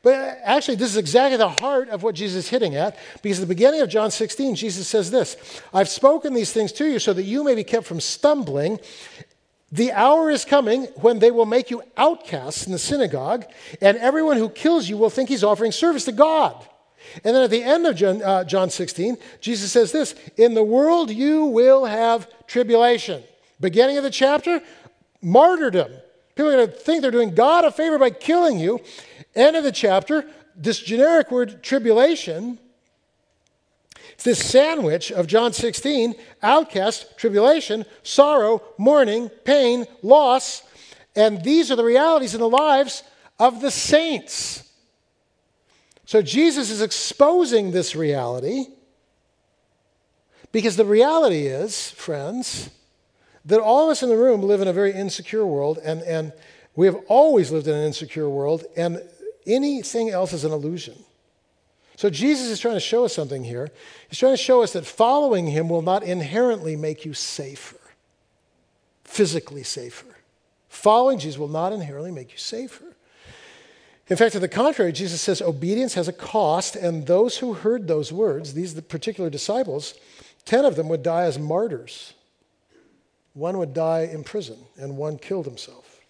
But 0.02 0.14
uh, 0.14 0.34
actually, 0.44 0.76
this 0.76 0.90
is 0.90 0.96
exactly 0.96 1.36
the 1.36 1.48
heart 1.48 1.88
of 1.88 2.02
what 2.02 2.14
Jesus 2.14 2.44
is 2.44 2.50
hitting 2.50 2.74
at, 2.74 2.98
because 3.22 3.38
at 3.38 3.42
the 3.42 3.54
beginning 3.54 3.80
of 3.80 3.88
John 3.88 4.10
16, 4.10 4.54
Jesus 4.54 4.86
says 4.86 5.10
this 5.10 5.36
I've 5.72 5.88
spoken 5.88 6.34
these 6.34 6.52
things 6.52 6.72
to 6.72 6.86
you 6.86 6.98
so 6.98 7.12
that 7.12 7.24
you 7.24 7.44
may 7.44 7.54
be 7.54 7.64
kept 7.64 7.86
from 7.86 8.00
stumbling. 8.00 8.78
The 9.72 9.92
hour 9.92 10.30
is 10.30 10.44
coming 10.44 10.84
when 10.96 11.18
they 11.18 11.30
will 11.30 11.46
make 11.46 11.70
you 11.70 11.82
outcasts 11.96 12.66
in 12.66 12.72
the 12.72 12.78
synagogue, 12.78 13.44
and 13.80 13.96
everyone 13.98 14.36
who 14.36 14.48
kills 14.48 14.88
you 14.88 14.96
will 14.96 15.10
think 15.10 15.28
he's 15.28 15.42
offering 15.42 15.72
service 15.72 16.04
to 16.04 16.12
God. 16.12 16.64
And 17.24 17.34
then 17.34 17.42
at 17.42 17.50
the 17.50 17.62
end 17.62 17.86
of 17.86 17.96
John, 17.96 18.22
uh, 18.22 18.44
John 18.44 18.70
16, 18.70 19.16
Jesus 19.40 19.72
says 19.72 19.92
this 19.92 20.14
In 20.36 20.54
the 20.54 20.62
world 20.62 21.10
you 21.10 21.46
will 21.46 21.84
have 21.84 22.28
tribulation. 22.46 23.22
Beginning 23.60 23.96
of 23.96 24.04
the 24.04 24.10
chapter, 24.10 24.60
martyrdom. 25.22 25.92
People 26.34 26.52
are 26.52 26.56
going 26.56 26.68
to 26.68 26.72
think 26.72 27.02
they're 27.02 27.10
doing 27.10 27.34
God 27.34 27.64
a 27.64 27.70
favor 27.70 27.98
by 27.98 28.10
killing 28.10 28.58
you. 28.58 28.80
End 29.34 29.56
of 29.56 29.64
the 29.64 29.72
chapter, 29.72 30.28
this 30.54 30.78
generic 30.78 31.30
word 31.30 31.62
tribulation. 31.62 32.58
It's 34.16 34.24
this 34.24 34.42
sandwich 34.42 35.12
of 35.12 35.26
John 35.26 35.52
16 35.52 36.14
outcast, 36.42 37.18
tribulation, 37.18 37.84
sorrow, 38.02 38.62
mourning, 38.78 39.28
pain, 39.44 39.84
loss. 40.02 40.62
And 41.14 41.44
these 41.44 41.70
are 41.70 41.76
the 41.76 41.84
realities 41.84 42.32
in 42.32 42.40
the 42.40 42.48
lives 42.48 43.02
of 43.38 43.60
the 43.60 43.70
saints. 43.70 44.72
So 46.06 46.22
Jesus 46.22 46.70
is 46.70 46.80
exposing 46.80 47.72
this 47.72 47.94
reality 47.94 48.64
because 50.50 50.76
the 50.76 50.86
reality 50.86 51.46
is, 51.46 51.90
friends, 51.90 52.70
that 53.44 53.60
all 53.60 53.84
of 53.84 53.90
us 53.90 54.02
in 54.02 54.08
the 54.08 54.16
room 54.16 54.40
live 54.40 54.62
in 54.62 54.68
a 54.68 54.72
very 54.72 54.94
insecure 54.94 55.44
world, 55.44 55.78
and, 55.84 56.00
and 56.00 56.32
we 56.74 56.86
have 56.86 56.96
always 57.08 57.50
lived 57.50 57.68
in 57.68 57.74
an 57.74 57.84
insecure 57.84 58.30
world, 58.30 58.64
and 58.78 59.02
anything 59.46 60.08
else 60.08 60.32
is 60.32 60.44
an 60.44 60.52
illusion. 60.52 60.96
So 61.96 62.10
Jesus 62.10 62.48
is 62.48 62.60
trying 62.60 62.74
to 62.74 62.80
show 62.80 63.06
us 63.06 63.14
something 63.14 63.42
here. 63.42 63.70
He's 64.08 64.18
trying 64.18 64.34
to 64.34 64.42
show 64.42 64.62
us 64.62 64.74
that 64.74 64.84
following 64.84 65.46
him 65.46 65.68
will 65.68 65.82
not 65.82 66.02
inherently 66.02 66.76
make 66.76 67.06
you 67.06 67.14
safer, 67.14 67.80
physically 69.04 69.62
safer. 69.62 70.16
Following 70.68 71.18
Jesus 71.18 71.38
will 71.38 71.48
not 71.48 71.72
inherently 71.72 72.12
make 72.12 72.32
you 72.32 72.38
safer. 72.38 72.84
In 74.08 74.16
fact, 74.16 74.32
to 74.32 74.38
the 74.38 74.46
contrary, 74.46 74.92
Jesus 74.92 75.22
says 75.22 75.40
obedience 75.40 75.94
has 75.94 76.06
a 76.06 76.12
cost, 76.12 76.76
and 76.76 77.06
those 77.06 77.38
who 77.38 77.54
heard 77.54 77.88
those 77.88 78.12
words, 78.12 78.52
these 78.52 78.74
the 78.74 78.82
particular 78.82 79.30
disciples, 79.30 79.94
10 80.44 80.64
of 80.64 80.76
them 80.76 80.88
would 80.88 81.02
die 81.02 81.24
as 81.24 81.38
martyrs. 81.38 82.12
One 83.32 83.58
would 83.58 83.74
die 83.74 84.02
in 84.02 84.22
prison, 84.22 84.58
and 84.78 84.96
one 84.96 85.18
killed 85.18 85.46
himself. 85.46 86.00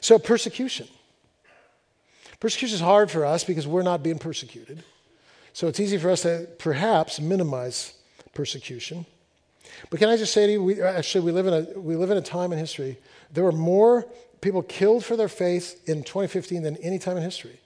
So, 0.00 0.18
persecution. 0.18 0.88
Persecution 2.40 2.74
is 2.74 2.80
hard 2.80 3.10
for 3.10 3.24
us 3.24 3.44
because 3.44 3.66
we're 3.66 3.82
not 3.82 4.02
being 4.02 4.18
persecuted. 4.18 4.82
So, 5.52 5.68
it's 5.68 5.80
easy 5.80 5.96
for 5.96 6.10
us 6.10 6.22
to 6.22 6.48
perhaps 6.58 7.18
minimize 7.20 7.94
persecution. 8.34 9.06
But 9.90 9.98
can 9.98 10.08
I 10.08 10.16
just 10.16 10.32
say 10.32 10.46
to 10.46 10.52
you, 10.52 10.62
we, 10.62 10.82
actually, 10.82 11.24
we 11.24 11.32
live, 11.32 11.46
in 11.46 11.54
a, 11.54 11.80
we 11.80 11.96
live 11.96 12.10
in 12.10 12.18
a 12.18 12.22
time 12.22 12.52
in 12.52 12.58
history. 12.58 12.98
There 13.32 13.44
were 13.44 13.52
more 13.52 14.06
people 14.40 14.62
killed 14.62 15.04
for 15.04 15.16
their 15.16 15.28
faith 15.28 15.88
in 15.88 16.02
2015 16.02 16.62
than 16.62 16.76
any 16.78 16.98
time 16.98 17.16
in 17.16 17.22
history. 17.22 17.58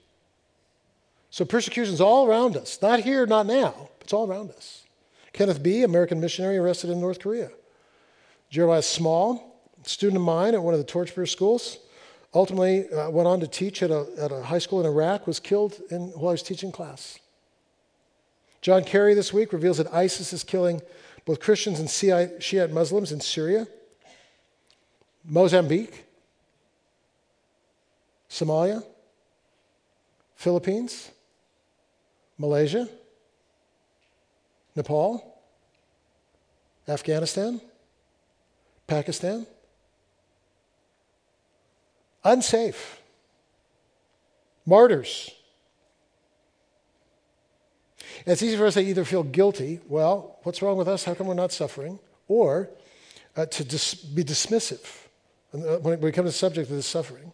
So 1.29 1.45
persecution 1.45 1.93
is 1.93 2.01
all 2.01 2.27
around 2.27 2.57
us. 2.57 2.81
Not 2.81 3.01
here, 3.01 3.25
not 3.25 3.45
now, 3.45 3.89
it's 4.01 4.13
all 4.13 4.29
around 4.29 4.51
us. 4.51 4.83
Kenneth 5.33 5.63
Bae, 5.63 5.83
American 5.83 6.19
missionary 6.19 6.57
arrested 6.57 6.89
in 6.89 6.99
North 6.99 7.19
Korea. 7.19 7.51
Jeremiah 8.49 8.81
Small, 8.81 9.61
student 9.83 10.17
of 10.17 10.23
mine 10.23 10.53
at 10.53 10.61
one 10.61 10.73
of 10.73 10.79
the 10.79 10.85
torchbearer 10.85 11.25
schools, 11.25 11.77
ultimately 12.33 12.89
uh, 12.89 13.09
went 13.09 13.27
on 13.27 13.39
to 13.39 13.47
teach 13.47 13.83
at 13.83 13.91
a, 13.91 14.05
at 14.17 14.31
a 14.31 14.41
high 14.43 14.59
school 14.59 14.79
in 14.79 14.85
Iraq, 14.85 15.27
was 15.27 15.39
killed 15.39 15.79
in, 15.89 16.09
while 16.09 16.31
he 16.31 16.33
was 16.33 16.43
teaching 16.43 16.71
class. 16.71 17.19
John 18.61 18.83
Kerry 18.83 19.13
this 19.13 19.33
week 19.33 19.53
reveals 19.53 19.77
that 19.77 19.91
ISIS 19.93 20.33
is 20.33 20.43
killing 20.43 20.81
both 21.25 21.39
Christians 21.39 21.79
and 21.79 21.89
Shiite 21.89 22.71
Muslims 22.71 23.11
in 23.11 23.19
Syria, 23.19 23.67
Mozambique, 25.25 26.05
Somalia, 28.29 28.83
Philippines, 30.35 31.11
Malaysia, 32.37 32.87
Nepal, 34.75 35.37
Afghanistan, 36.87 37.61
Pakistan. 38.87 39.45
Unsafe. 42.23 42.99
Martyrs. 44.65 45.31
it's 48.25 48.43
easy 48.43 48.55
for 48.57 48.67
us 48.67 48.75
to 48.75 48.81
either 48.81 49.03
feel 49.03 49.23
guilty, 49.23 49.79
well, 49.87 50.39
what's 50.43 50.61
wrong 50.61 50.77
with 50.77 50.87
us? 50.87 51.03
How 51.03 51.15
come 51.15 51.27
we're 51.27 51.33
not 51.33 51.51
suffering? 51.51 51.99
Or 52.27 52.69
uh, 53.35 53.47
to 53.47 53.63
dis- 53.63 53.95
be 53.95 54.23
dismissive 54.23 55.07
uh, 55.53 55.79
when 55.79 55.99
we 55.99 56.11
come 56.11 56.25
to 56.25 56.29
the 56.29 56.33
subject 56.33 56.69
of 56.69 56.83
suffering. 56.85 57.31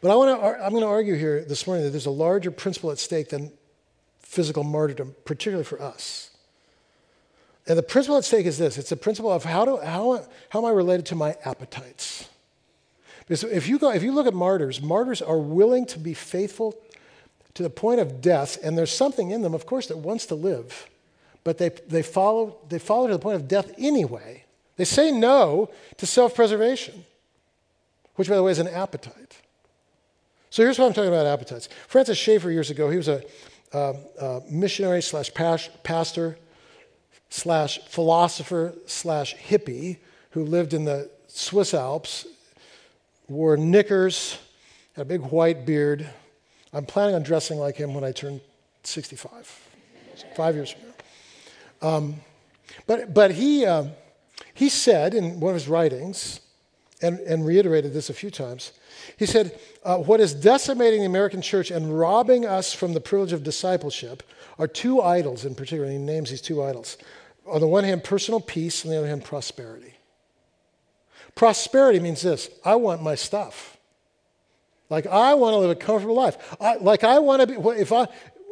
But 0.00 0.10
I 0.10 0.14
wanna, 0.14 0.38
I'm 0.38 0.70
going 0.70 0.82
to 0.82 0.88
argue 0.88 1.14
here 1.14 1.44
this 1.44 1.66
morning 1.66 1.84
that 1.84 1.90
there's 1.90 2.06
a 2.06 2.10
larger 2.10 2.50
principle 2.50 2.90
at 2.90 2.98
stake 2.98 3.30
than 3.30 3.52
physical 4.20 4.64
martyrdom, 4.64 5.14
particularly 5.24 5.64
for 5.64 5.80
us. 5.82 6.30
And 7.66 7.78
the 7.78 7.82
principle 7.82 8.18
at 8.18 8.24
stake 8.24 8.46
is 8.46 8.58
this 8.58 8.78
it's 8.78 8.92
a 8.92 8.96
principle 8.96 9.32
of 9.32 9.44
how, 9.44 9.64
do, 9.64 9.78
how, 9.78 10.24
how 10.50 10.58
am 10.60 10.64
I 10.64 10.70
related 10.70 11.06
to 11.06 11.14
my 11.14 11.36
appetites? 11.44 12.28
Because 13.26 13.44
if 13.44 13.68
you, 13.68 13.78
go, 13.78 13.90
if 13.90 14.02
you 14.02 14.12
look 14.12 14.26
at 14.26 14.34
martyrs, 14.34 14.82
martyrs 14.82 15.22
are 15.22 15.38
willing 15.38 15.86
to 15.86 15.98
be 15.98 16.14
faithful 16.14 16.76
to 17.54 17.62
the 17.62 17.70
point 17.70 18.00
of 18.00 18.20
death, 18.20 18.58
and 18.62 18.76
there's 18.76 18.92
something 18.92 19.30
in 19.30 19.42
them, 19.42 19.54
of 19.54 19.64
course, 19.64 19.86
that 19.86 19.96
wants 19.96 20.26
to 20.26 20.34
live, 20.34 20.88
but 21.44 21.58
they, 21.58 21.70
they, 21.88 22.02
follow, 22.02 22.56
they 22.68 22.78
follow 22.78 23.06
to 23.06 23.12
the 23.12 23.18
point 23.18 23.36
of 23.36 23.48
death 23.48 23.72
anyway. 23.78 24.44
They 24.76 24.84
say 24.84 25.10
no 25.10 25.70
to 25.98 26.06
self 26.06 26.34
preservation, 26.34 27.04
which, 28.16 28.28
by 28.28 28.36
the 28.36 28.42
way, 28.42 28.50
is 28.50 28.58
an 28.58 28.68
appetite. 28.68 29.36
So 30.50 30.62
here's 30.62 30.78
what 30.78 30.86
I'm 30.86 30.92
talking 30.92 31.08
about 31.08 31.26
appetites. 31.26 31.68
Francis 31.88 32.18
Schaeffer, 32.18 32.50
years 32.50 32.70
ago, 32.70 32.90
he 32.90 32.96
was 32.96 33.08
a, 33.08 33.22
uh, 33.72 34.40
missionary 34.48 35.02
slash 35.02 35.32
pastor 35.82 36.38
slash 37.28 37.80
philosopher 37.88 38.72
slash 38.86 39.34
hippie 39.34 39.98
who 40.30 40.44
lived 40.44 40.72
in 40.72 40.84
the 40.84 41.10
Swiss 41.26 41.74
Alps, 41.74 42.26
wore 43.28 43.56
knickers, 43.56 44.38
had 44.94 45.02
a 45.02 45.04
big 45.04 45.20
white 45.22 45.66
beard. 45.66 46.08
I'm 46.72 46.86
planning 46.86 47.14
on 47.14 47.22
dressing 47.22 47.58
like 47.58 47.76
him 47.76 47.94
when 47.94 48.04
I 48.04 48.12
turn 48.12 48.40
65, 48.82 49.60
five 50.36 50.54
years 50.54 50.70
from 50.70 50.82
now. 50.82 51.96
Um, 51.96 52.16
but 52.86 53.14
but 53.14 53.32
he, 53.32 53.66
uh, 53.66 53.86
he 54.54 54.68
said 54.68 55.14
in 55.14 55.40
one 55.40 55.50
of 55.50 55.54
his 55.54 55.68
writings, 55.68 56.40
and, 57.04 57.20
and 57.20 57.44
reiterated 57.44 57.92
this 57.92 58.08
a 58.08 58.14
few 58.14 58.30
times, 58.30 58.72
he 59.18 59.26
said, 59.26 59.58
uh, 59.84 59.98
What 59.98 60.20
is 60.20 60.34
decimating 60.34 61.00
the 61.00 61.06
American 61.06 61.42
church 61.42 61.70
and 61.70 61.98
robbing 61.98 62.46
us 62.46 62.72
from 62.72 62.94
the 62.94 63.00
privilege 63.00 63.32
of 63.32 63.42
discipleship 63.42 64.22
are 64.58 64.66
two 64.66 65.02
idols 65.02 65.44
in 65.44 65.54
particular. 65.54 65.90
He 65.90 65.98
names 65.98 66.30
these 66.30 66.40
two 66.40 66.62
idols. 66.62 66.96
On 67.46 67.60
the 67.60 67.68
one 67.68 67.84
hand, 67.84 68.04
personal 68.04 68.40
peace, 68.40 68.84
on 68.84 68.90
the 68.90 68.98
other 68.98 69.06
hand, 69.06 69.24
prosperity. 69.24 69.94
Prosperity 71.34 72.00
means 72.00 72.22
this 72.22 72.50
I 72.64 72.76
want 72.76 73.02
my 73.02 73.14
stuff. 73.14 73.76
Like, 74.90 75.06
I 75.06 75.34
want 75.34 75.54
to 75.54 75.58
live 75.58 75.70
a 75.70 75.74
comfortable 75.74 76.14
life. 76.14 76.56
I, 76.60 76.76
like, 76.76 77.04
I 77.04 77.18
want 77.18 77.40
to 77.40 77.46
be, 77.46 77.54
if 77.80 77.90
I, 77.90 78.06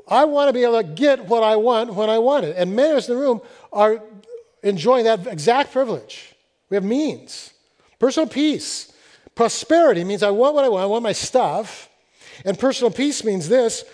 I 0.09 0.25
want 0.25 0.49
to 0.49 0.53
be 0.53 0.65
able 0.65 0.83
to 0.83 0.89
get 0.89 1.27
what 1.27 1.43
I 1.43 1.57
want 1.57 1.95
when 1.95 2.11
I 2.11 2.19
want 2.19 2.45
it. 2.45 2.57
And 2.57 2.75
many 2.75 2.91
of 2.91 2.97
us 2.97 3.09
in 3.09 3.15
the 3.15 3.21
room 3.21 3.41
are 3.73 4.03
enjoying 4.63 5.05
that 5.05 5.27
exact 5.27 5.73
privilege. 5.73 6.35
We 6.71 6.77
have 6.77 6.85
means. 6.85 7.53
Personal 7.99 8.29
peace. 8.29 8.93
Prosperity 9.35 10.05
means 10.05 10.23
I 10.23 10.31
want 10.31 10.55
what 10.55 10.65
I 10.65 10.69
want, 10.69 10.83
I 10.83 10.87
want 10.87 11.03
my 11.03 11.13
stuff. 11.13 11.89
And 12.45 12.59
personal 12.59 12.91
peace 12.91 13.25
means 13.25 13.49
this 13.49 13.85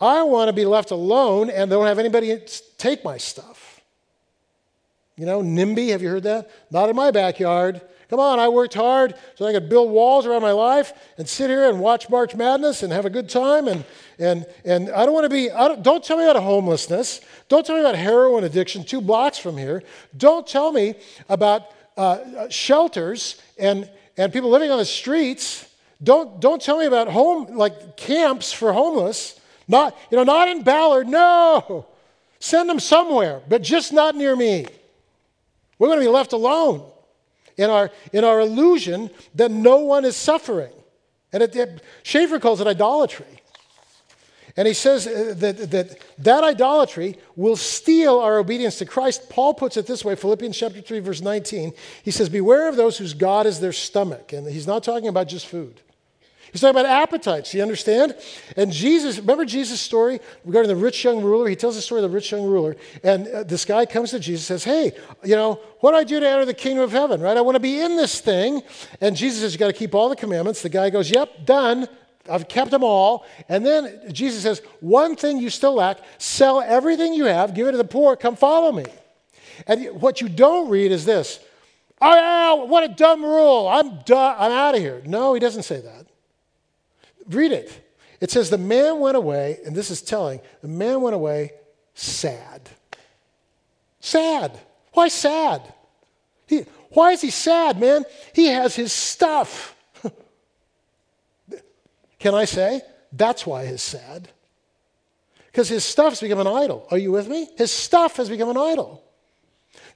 I 0.00 0.22
want 0.22 0.48
to 0.48 0.52
be 0.52 0.64
left 0.64 0.90
alone 0.90 1.50
and 1.50 1.70
don't 1.70 1.86
have 1.86 1.98
anybody 1.98 2.38
take 2.78 3.04
my 3.04 3.16
stuff. 3.16 3.80
You 5.16 5.24
know, 5.24 5.42
NIMBY, 5.42 5.90
have 5.90 6.02
you 6.02 6.10
heard 6.10 6.24
that? 6.24 6.50
Not 6.70 6.90
in 6.90 6.96
my 6.96 7.10
backyard. 7.10 7.80
Come 8.08 8.20
on, 8.20 8.38
I 8.38 8.48
worked 8.48 8.74
hard 8.74 9.14
so 9.34 9.46
I 9.46 9.52
could 9.52 9.68
build 9.68 9.90
walls 9.90 10.26
around 10.26 10.42
my 10.42 10.52
life 10.52 10.92
and 11.18 11.28
sit 11.28 11.50
here 11.50 11.68
and 11.68 11.80
watch 11.80 12.08
March 12.08 12.36
Madness 12.36 12.84
and 12.84 12.92
have 12.92 13.04
a 13.04 13.10
good 13.10 13.28
time. 13.28 13.66
And, 13.66 13.84
and, 14.18 14.46
and 14.64 14.90
I 14.90 15.04
don't 15.04 15.12
want 15.12 15.24
to 15.24 15.30
be, 15.30 15.48
don't, 15.48 15.82
don't 15.82 16.04
tell 16.04 16.16
me 16.16 16.24
about 16.24 16.40
homelessness. 16.40 17.20
Don't 17.48 17.66
tell 17.66 17.74
me 17.74 17.80
about 17.80 17.96
heroin 17.96 18.44
addiction 18.44 18.84
two 18.84 19.00
blocks 19.00 19.38
from 19.38 19.56
here. 19.56 19.82
Don't 20.16 20.46
tell 20.46 20.70
me 20.70 20.94
about 21.28 21.62
uh, 21.96 22.48
shelters 22.48 23.42
and, 23.58 23.90
and 24.16 24.32
people 24.32 24.50
living 24.50 24.70
on 24.70 24.78
the 24.78 24.84
streets. 24.84 25.68
Don't, 26.00 26.40
don't 26.40 26.62
tell 26.62 26.78
me 26.78 26.86
about 26.86 27.08
home, 27.08 27.56
like 27.56 27.96
camps 27.96 28.52
for 28.52 28.72
homeless. 28.72 29.40
Not, 29.66 29.98
you 30.12 30.16
know, 30.16 30.22
not 30.22 30.48
in 30.48 30.62
Ballard, 30.62 31.08
no. 31.08 31.86
Send 32.38 32.70
them 32.70 32.78
somewhere, 32.78 33.42
but 33.48 33.62
just 33.62 33.92
not 33.92 34.14
near 34.14 34.36
me. 34.36 34.66
We're 35.80 35.88
going 35.88 35.98
to 35.98 36.04
be 36.04 36.10
left 36.10 36.32
alone 36.32 36.92
in 37.56 37.70
our, 37.70 37.90
in 38.12 38.24
our 38.24 38.40
illusion 38.40 39.10
that 39.34 39.50
no 39.50 39.78
one 39.78 40.04
is 40.04 40.16
suffering. 40.16 40.72
And 41.32 41.42
it, 41.42 41.56
it, 41.56 41.82
Schaeffer 42.02 42.38
calls 42.38 42.60
it 42.60 42.66
idolatry. 42.66 43.26
And 44.56 44.66
he 44.66 44.74
says 44.74 45.06
uh, 45.06 45.34
that, 45.36 45.70
that 45.70 45.98
that 46.18 46.44
idolatry 46.44 47.16
will 47.34 47.56
steal 47.56 48.18
our 48.20 48.38
obedience 48.38 48.78
to 48.78 48.86
Christ. 48.86 49.28
Paul 49.28 49.52
puts 49.52 49.76
it 49.76 49.86
this 49.86 50.04
way 50.04 50.14
Philippians 50.16 50.56
chapter 50.56 50.80
3, 50.80 51.00
verse 51.00 51.20
19. 51.20 51.72
He 52.02 52.10
says, 52.10 52.28
Beware 52.30 52.68
of 52.68 52.76
those 52.76 52.96
whose 52.96 53.12
God 53.12 53.46
is 53.46 53.60
their 53.60 53.72
stomach. 53.72 54.32
And 54.32 54.46
he's 54.48 54.66
not 54.66 54.82
talking 54.82 55.08
about 55.08 55.28
just 55.28 55.46
food. 55.46 55.82
He's 56.56 56.62
talking 56.62 56.80
about 56.80 56.86
appetites, 56.86 57.52
you 57.52 57.60
understand? 57.60 58.16
And 58.56 58.72
Jesus, 58.72 59.18
remember 59.18 59.44
Jesus' 59.44 59.78
story 59.78 60.20
regarding 60.42 60.70
the 60.70 60.82
rich 60.82 61.04
young 61.04 61.20
ruler? 61.20 61.50
He 61.50 61.54
tells 61.54 61.76
the 61.76 61.82
story 61.82 62.02
of 62.02 62.10
the 62.10 62.14
rich 62.14 62.32
young 62.32 62.44
ruler. 62.44 62.76
And 63.04 63.28
uh, 63.28 63.42
this 63.42 63.66
guy 63.66 63.84
comes 63.84 64.12
to 64.12 64.18
Jesus 64.18 64.48
and 64.48 64.58
says, 64.58 64.64
Hey, 64.64 64.98
you 65.22 65.36
know, 65.36 65.60
what 65.80 65.90
do 65.90 65.98
I 65.98 66.04
do 66.04 66.18
to 66.18 66.26
enter 66.26 66.46
the 66.46 66.54
kingdom 66.54 66.82
of 66.82 66.92
heaven, 66.92 67.20
right? 67.20 67.36
I 67.36 67.42
want 67.42 67.56
to 67.56 67.60
be 67.60 67.82
in 67.82 67.98
this 67.98 68.22
thing. 68.22 68.62
And 69.02 69.14
Jesus 69.14 69.42
says, 69.42 69.52
You 69.52 69.58
got 69.58 69.66
to 69.66 69.74
keep 69.74 69.94
all 69.94 70.08
the 70.08 70.16
commandments. 70.16 70.62
The 70.62 70.70
guy 70.70 70.88
goes, 70.88 71.10
Yep, 71.10 71.44
done. 71.44 71.88
I've 72.26 72.48
kept 72.48 72.70
them 72.70 72.82
all. 72.82 73.26
And 73.50 73.66
then 73.66 74.10
Jesus 74.10 74.42
says, 74.42 74.62
One 74.80 75.14
thing 75.14 75.36
you 75.36 75.50
still 75.50 75.74
lack 75.74 75.98
sell 76.16 76.62
everything 76.62 77.12
you 77.12 77.26
have, 77.26 77.52
give 77.52 77.66
it 77.66 77.72
to 77.72 77.76
the 77.76 77.84
poor, 77.84 78.16
come 78.16 78.34
follow 78.34 78.72
me. 78.72 78.86
And 79.66 80.00
what 80.00 80.22
you 80.22 80.30
don't 80.30 80.70
read 80.70 80.90
is 80.90 81.04
this 81.04 81.38
Oh, 82.00 82.64
what 82.64 82.82
a 82.82 82.88
dumb 82.88 83.22
rule. 83.22 83.68
I'm, 83.68 83.98
done. 84.06 84.36
I'm 84.38 84.52
out 84.52 84.74
of 84.74 84.80
here. 84.80 85.02
No, 85.04 85.34
he 85.34 85.40
doesn't 85.40 85.64
say 85.64 85.82
that. 85.82 86.06
Read 87.28 87.52
it. 87.52 87.82
It 88.20 88.30
says, 88.30 88.50
The 88.50 88.58
man 88.58 89.00
went 89.00 89.16
away, 89.16 89.58
and 89.64 89.74
this 89.74 89.90
is 89.90 90.02
telling, 90.02 90.40
the 90.62 90.68
man 90.68 91.00
went 91.00 91.14
away 91.14 91.52
sad. 91.94 92.68
Sad. 94.00 94.58
Why 94.92 95.08
sad? 95.08 95.62
He, 96.46 96.64
why 96.90 97.12
is 97.12 97.20
he 97.20 97.30
sad, 97.30 97.78
man? 97.78 98.04
He 98.32 98.46
has 98.46 98.74
his 98.74 98.92
stuff. 98.92 99.76
Can 102.18 102.34
I 102.34 102.44
say? 102.44 102.80
That's 103.12 103.46
why 103.46 103.66
he's 103.66 103.82
sad. 103.82 104.28
Because 105.46 105.68
his 105.68 105.84
stuff's 105.84 106.20
become 106.20 106.38
an 106.38 106.46
idol. 106.46 106.86
Are 106.90 106.98
you 106.98 107.12
with 107.12 107.28
me? 107.28 107.48
His 107.56 107.70
stuff 107.70 108.16
has 108.16 108.28
become 108.28 108.50
an 108.50 108.56
idol. 108.56 109.02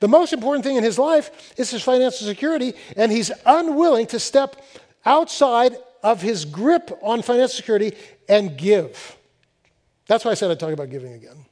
The 0.01 0.09
most 0.09 0.33
important 0.33 0.65
thing 0.65 0.77
in 0.77 0.85
his 0.85 0.99
life 0.99 1.53
is 1.59 1.71
his 1.71 1.83
financial 1.83 2.27
security, 2.27 2.73
and 2.97 3.13
he's 3.13 3.31
unwilling 3.45 4.07
to 4.09 4.19
step 4.19 4.57
outside 5.05 5.77
of 6.03 6.23
his 6.23 6.45
grip 6.45 6.91
on 7.03 7.23
financial 7.23 7.57
security 7.57 7.95
and 8.29 8.57
give. 8.57 9.17
That's 10.07 10.25
why 10.25 10.33
I 10.33 10.35
said 10.35 10.51
I'd 10.51 10.59
talk 10.59 10.73
about 10.73 10.91
giving 10.91 11.13
again. 11.13 11.47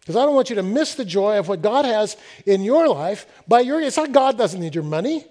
Because 0.00 0.16
I 0.16 0.24
don't 0.24 0.34
want 0.34 0.50
you 0.50 0.56
to 0.56 0.62
miss 0.62 0.94
the 0.94 1.04
joy 1.04 1.38
of 1.38 1.48
what 1.48 1.62
God 1.62 1.84
has 1.84 2.16
in 2.46 2.62
your 2.62 2.88
life 2.88 3.26
by 3.46 3.60
your. 3.60 3.80
It's 3.80 3.96
not 3.96 4.12
God 4.12 4.36
doesn't 4.38 4.60
need 4.60 4.74
your 4.74 4.84
money. 4.84 5.24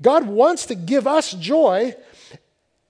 God 0.00 0.26
wants 0.26 0.66
to 0.66 0.74
give 0.74 1.06
us 1.06 1.32
joy, 1.32 1.94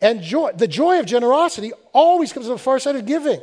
and 0.00 0.22
joy, 0.22 0.52
the 0.52 0.66
joy 0.66 0.98
of 0.98 1.06
generosity 1.06 1.72
always 1.92 2.32
comes 2.32 2.46
on 2.46 2.52
the 2.52 2.58
far 2.58 2.78
side 2.78 2.96
of 2.96 3.06
giving. 3.06 3.40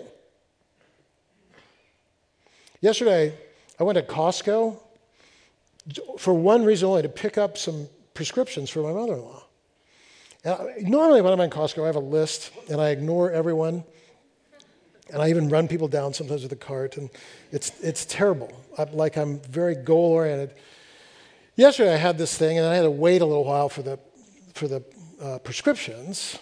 Yesterday, 2.82 3.34
I 3.80 3.84
went 3.84 3.98
to 3.98 4.04
Costco 4.04 4.78
for 6.18 6.34
one 6.34 6.66
reason 6.66 6.90
only 6.90 7.02
to 7.02 7.10
pick 7.10 7.38
up 7.38 7.58
some 7.58 7.88
prescriptions 8.14 8.70
for 8.70 8.82
my 8.82 8.92
mother 8.92 9.14
in 9.14 9.22
law. 9.22 9.44
Normally, 10.82 11.22
when 11.22 11.34
I'm 11.34 11.40
in 11.40 11.50
Costco, 11.50 11.84
I 11.84 11.88
have 11.88 11.96
a 11.96 12.00
list 12.00 12.52
and 12.70 12.82
I 12.82 12.90
ignore 12.90 13.32
everyone. 13.32 13.84
And 15.12 15.22
I 15.22 15.30
even 15.30 15.50
run 15.50 15.68
people 15.68 15.88
down 15.88 16.14
sometimes 16.14 16.44
with 16.44 16.52
a 16.54 16.56
cart, 16.56 16.98
and 16.98 17.10
it's, 17.52 17.78
it's 17.82 18.06
terrible. 18.06 18.52
I'm, 18.78 18.94
like 18.94 19.18
I'm 19.18 19.40
very 19.42 19.76
goal 19.76 20.12
oriented. 20.14 20.56
Yesterday 21.56 21.94
I 21.94 21.98
had 21.98 22.18
this 22.18 22.36
thing, 22.36 22.58
and 22.58 22.66
I 22.66 22.74
had 22.74 22.84
to 22.84 22.90
wait 22.90 23.22
a 23.22 23.26
little 23.26 23.44
while 23.44 23.70
for 23.70 23.84
the, 23.84 24.00
for 24.54 24.68
the 24.68 24.84
uh, 25.22 25.40
prescriptions. 25.40 26.40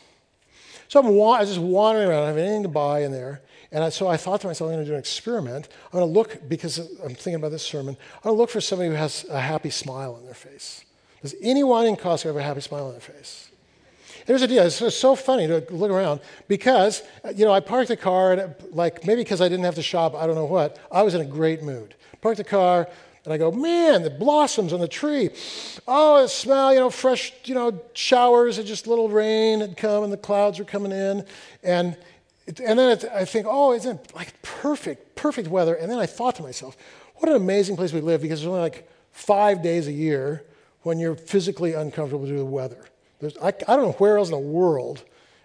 So 0.88 1.00
I'm 1.00 1.10
wa- 1.10 1.44
just 1.44 1.60
wandering 1.60 2.08
around, 2.08 2.24
I 2.24 2.28
don't 2.28 2.38
have 2.38 2.38
anything 2.38 2.64
to 2.64 2.70
buy 2.70 3.02
in 3.02 3.12
there. 3.12 3.42
And 3.72 3.84
I, 3.84 3.90
so 3.90 4.08
I 4.08 4.16
thought 4.16 4.42
to 4.42 4.48
myself, 4.48 4.70
I'm 4.70 4.76
going 4.76 4.86
to 4.86 4.90
do 4.90 4.94
an 4.94 5.00
experiment. 5.00 5.68
I'm 5.92 6.00
going 6.00 6.08
to 6.08 6.14
look, 6.14 6.48
because 6.48 6.78
I'm 7.04 7.16
thinking 7.16 7.36
about 7.36 7.52
this 7.52 7.64
sermon, 7.64 7.98
I'm 8.18 8.22
going 8.24 8.36
to 8.36 8.40
look 8.40 8.52
for 8.52 8.62
somebody 8.62 8.90
who 8.90 8.96
has 8.96 9.26
a 9.30 9.40
happy 9.40 9.72
smile 9.72 10.14
on 10.14 10.24
their 10.24 10.36
face. 10.36 10.86
Does 11.22 11.36
anyone 11.42 11.86
in 11.86 11.96
Costco 11.96 12.26
have 12.26 12.36
a 12.36 12.44
happy 12.44 12.62
smile 12.62 12.86
on 12.86 12.92
their 12.92 13.02
face? 13.02 13.50
Here's 14.26 14.42
the 14.42 14.48
deal. 14.48 14.64
It's 14.64 14.96
so 14.96 15.16
funny 15.16 15.48
to 15.48 15.66
look 15.72 15.92
around 15.92 16.22
because, 16.48 17.04
uh, 17.24 17.30
you 17.36 17.46
know, 17.46 17.52
I 17.52 17.60
parked 17.60 17.88
the 17.88 17.98
car 17.98 18.34
and, 18.34 18.56
like, 18.72 19.06
maybe 19.06 19.22
because 19.22 19.42
I 19.42 19.50
didn't 19.50 19.66
have 19.66 19.76
to 19.76 19.82
shop, 19.82 20.16
I 20.16 20.28
don't 20.28 20.36
know 20.36 20.46
what, 20.46 20.78
I 20.92 21.02
was 21.02 21.16
in 21.16 21.22
a 21.22 21.26
great 21.26 21.64
mood. 21.64 21.96
Parked 22.22 22.38
the 22.38 22.44
car 22.44 22.88
and 23.24 23.34
I 23.34 23.38
go, 23.38 23.52
man, 23.52 24.04
the 24.04 24.10
blossoms 24.10 24.74
on 24.74 24.80
the 24.80 24.88
tree. 24.88 25.30
Oh, 25.88 26.24
it 26.24 26.30
smell, 26.30 26.74
you 26.74 26.80
know, 26.80 26.90
fresh, 26.90 27.34
you 27.46 27.56
know, 27.56 27.82
showers 27.94 28.58
and 28.58 28.68
just 28.68 28.88
little 28.88 29.10
rain 29.10 29.62
had 29.62 29.78
come 29.78 30.04
and 30.04 30.14
the 30.14 30.18
clouds 30.18 30.60
were 30.60 30.66
coming 30.66 30.92
in. 30.92 31.26
And, 31.64 31.98
it, 32.48 32.60
and 32.60 32.78
then 32.78 32.98
it, 32.98 33.06
I 33.14 33.26
think, 33.26 33.48
oh, 33.50 33.74
isn't 33.74 34.00
it 34.00 34.16
like 34.16 34.42
perfect, 34.42 35.16
perfect 35.16 35.48
weather. 35.50 35.76
And 35.76 35.92
then 35.92 36.00
I 36.00 36.06
thought 36.06 36.36
to 36.36 36.44
myself, 36.44 36.78
what 37.18 37.30
an 37.30 37.36
amazing 37.36 37.76
place 37.76 37.94
we 37.94 38.02
live 38.02 38.22
because 38.22 38.42
there's 38.42 38.48
only 38.48 38.62
like 38.62 38.90
five 39.12 39.62
days 39.62 39.88
a 39.88 39.92
year 39.92 40.44
when 40.84 41.00
you're 41.00 41.16
physically 41.16 41.74
uncomfortable 41.74 42.26
due 42.26 42.34
to 42.34 42.40
the 42.40 42.46
weather. 42.46 42.86
I, 43.42 43.48
I, 43.48 43.76
don't 43.76 43.84
know 43.84 43.96
where 44.00 44.18
else 44.18 44.30
in 44.30 44.32
the 44.32 44.40
world 44.40 45.04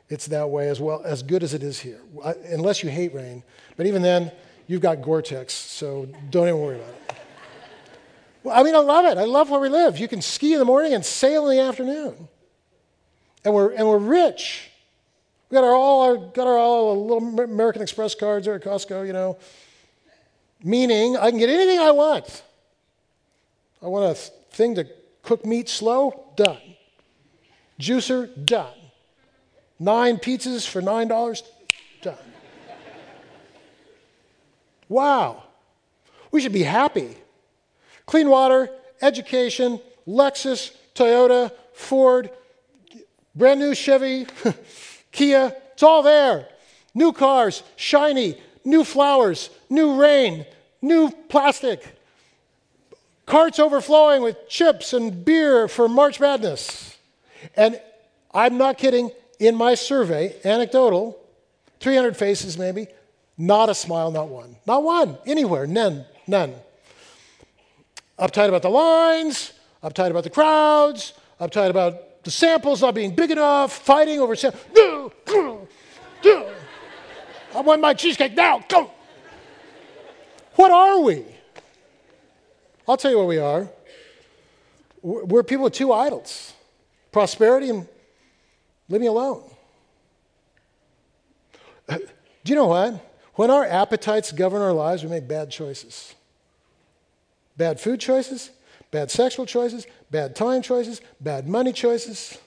it's 0.09 0.27
that 0.29 0.49
way 0.49 0.69
as 0.69 0.81
well, 0.81 1.03
as 1.05 1.23
good 1.23 1.43
as 1.43 1.53
it 1.53 1.63
is 1.63 1.81
here, 1.81 2.01
I, 2.25 2.35
unless 2.51 2.83
you 2.83 2.91
hate 2.91 3.13
rain. 3.13 3.43
But 3.77 3.87
even 3.87 4.03
then, 4.03 4.31
you've 4.67 4.81
got 4.81 5.03
Gore-Tex, 5.03 5.53
so 5.53 6.09
don't 6.31 6.49
even 6.49 6.61
worry 6.61 6.77
about 6.77 6.89
it. 6.89 7.17
Well, 8.45 8.59
I 8.59 8.63
mean, 8.63 8.75
I 8.75 8.79
love 8.79 9.05
it. 9.05 9.19
I 9.19 9.25
love 9.25 9.51
where 9.51 9.61
we 9.61 9.69
live. 9.69 9.99
You 9.99 10.07
can 10.07 10.23
ski 10.23 10.53
in 10.53 10.61
the 10.61 10.65
morning 10.65 10.95
and 10.95 11.05
sail 11.05 11.49
in 11.49 11.57
the 11.57 11.63
afternoon. 11.63 12.29
And 13.45 13.53
we're, 13.53 13.73
and 13.73 13.89
we're 13.89 13.99
rich. 13.99 14.71
We 15.51 15.57
got 15.57 15.65
our 15.65 15.75
all 15.75 16.03
our, 16.03 16.17
got 16.17 16.47
our 16.47 16.57
all 16.57 17.05
little 17.07 17.43
American 17.43 17.83
Express 17.83 18.15
cards 18.15 18.47
there 18.47 18.55
at 18.55 18.63
Costco, 18.63 19.07
you 19.07 19.13
know. 19.13 19.37
Meaning, 20.63 21.17
I 21.17 21.31
can 21.31 21.39
get 21.39 21.51
anything 21.51 21.79
I 21.79 21.91
want. 21.91 22.43
I 23.83 23.87
want 23.87 24.05
a 24.11 24.15
thing 24.15 24.77
to 24.77 24.87
cook 25.27 25.45
meat 25.45 25.69
slow, 25.69 26.25
done. 26.37 26.77
Juicer, 27.81 28.31
done. 28.47 28.79
Nine 29.79 30.19
pizzas 30.19 30.67
for 30.67 30.81
$9, 30.81 31.43
done. 32.01 32.15
wow. 34.89 35.43
We 36.31 36.41
should 36.41 36.53
be 36.53 36.63
happy. 36.63 37.17
Clean 38.07 38.29
water, 38.29 38.71
education, 39.03 39.81
Lexus, 40.07 40.71
Toyota, 40.95 41.51
Ford, 41.75 42.31
brand 43.35 43.59
new 43.59 43.75
Chevy, 43.75 44.27
Kia, 45.11 45.55
it's 45.73 45.83
all 45.83 46.05
there. 46.05 46.49
New 46.95 47.13
cars, 47.13 47.65
shiny, 47.75 48.41
new 48.65 48.85
flowers, 48.85 49.51
new 49.69 50.01
rain, 50.01 50.47
new 50.81 51.11
plastic, 51.29 51.96
carts 53.27 53.59
overflowing 53.59 54.23
with 54.23 54.49
chips 54.49 54.93
and 54.93 55.25
beer 55.25 55.69
for 55.69 55.89
March 55.89 56.21
Madness. 56.21 56.97
And 57.57 57.81
I'm 58.33 58.57
not 58.57 58.79
kidding, 58.79 59.11
in 59.39 59.57
my 59.57 59.75
survey, 59.75 60.35
anecdotal, 60.45 61.19
300 61.81 62.17
faces 62.17 62.57
maybe, 62.57 62.87
not 63.37 63.69
a 63.69 63.75
smile, 63.75 64.11
not 64.11 64.29
one. 64.29 64.57
Not 64.67 64.83
one, 64.83 65.19
anywhere, 65.27 65.67
none, 65.67 66.07
none. 66.27 66.55
Uptight 68.19 68.49
about 68.49 68.63
the 68.63 68.71
lines, 68.71 69.53
uptight 69.83 70.11
about 70.11 70.25
the 70.25 70.31
crowds, 70.31 71.13
uptight 71.41 71.69
about 71.69 72.25
the 72.25 72.31
samples 72.31 72.81
not 72.81 72.95
being 72.95 73.15
big 73.15 73.31
enough, 73.31 73.73
fighting 73.73 74.21
over 74.21 74.35
samples. 74.35 75.13
I 77.55 77.61
want 77.61 77.81
my 77.81 77.95
cheesecake 77.95 78.35
now, 78.35 78.65
go! 78.69 78.91
What 80.55 80.71
are 80.71 81.01
we? 81.01 81.25
I'll 82.89 82.97
tell 82.97 83.11
you 83.11 83.19
what 83.19 83.27
we 83.27 83.39
are. 83.39 83.69
We're 85.03 85.43
people 85.43 85.65
with 85.65 85.73
two 85.73 85.93
idols 85.93 86.53
prosperity 87.13 87.71
and 87.71 87.89
living 88.89 89.09
alone. 89.09 89.43
Do 91.89 91.99
you 92.45 92.55
know 92.55 92.67
what? 92.67 93.03
When 93.35 93.51
our 93.51 93.65
appetites 93.65 94.33
govern 94.33 94.61
our 94.63 94.73
lives, 94.73 95.03
we 95.03 95.11
make 95.11 95.27
bad 95.27 95.51
choices. 95.51 96.15
Bad 97.57 97.81
food 97.81 98.01
choices, 98.01 98.51
bad 98.91 99.11
sexual 99.11 99.47
choices, 99.47 99.87
bad 100.11 100.37
time 100.37 100.63
choices, 100.63 101.01
bad 101.21 101.49
money 101.49 101.73
choices. 101.73 102.39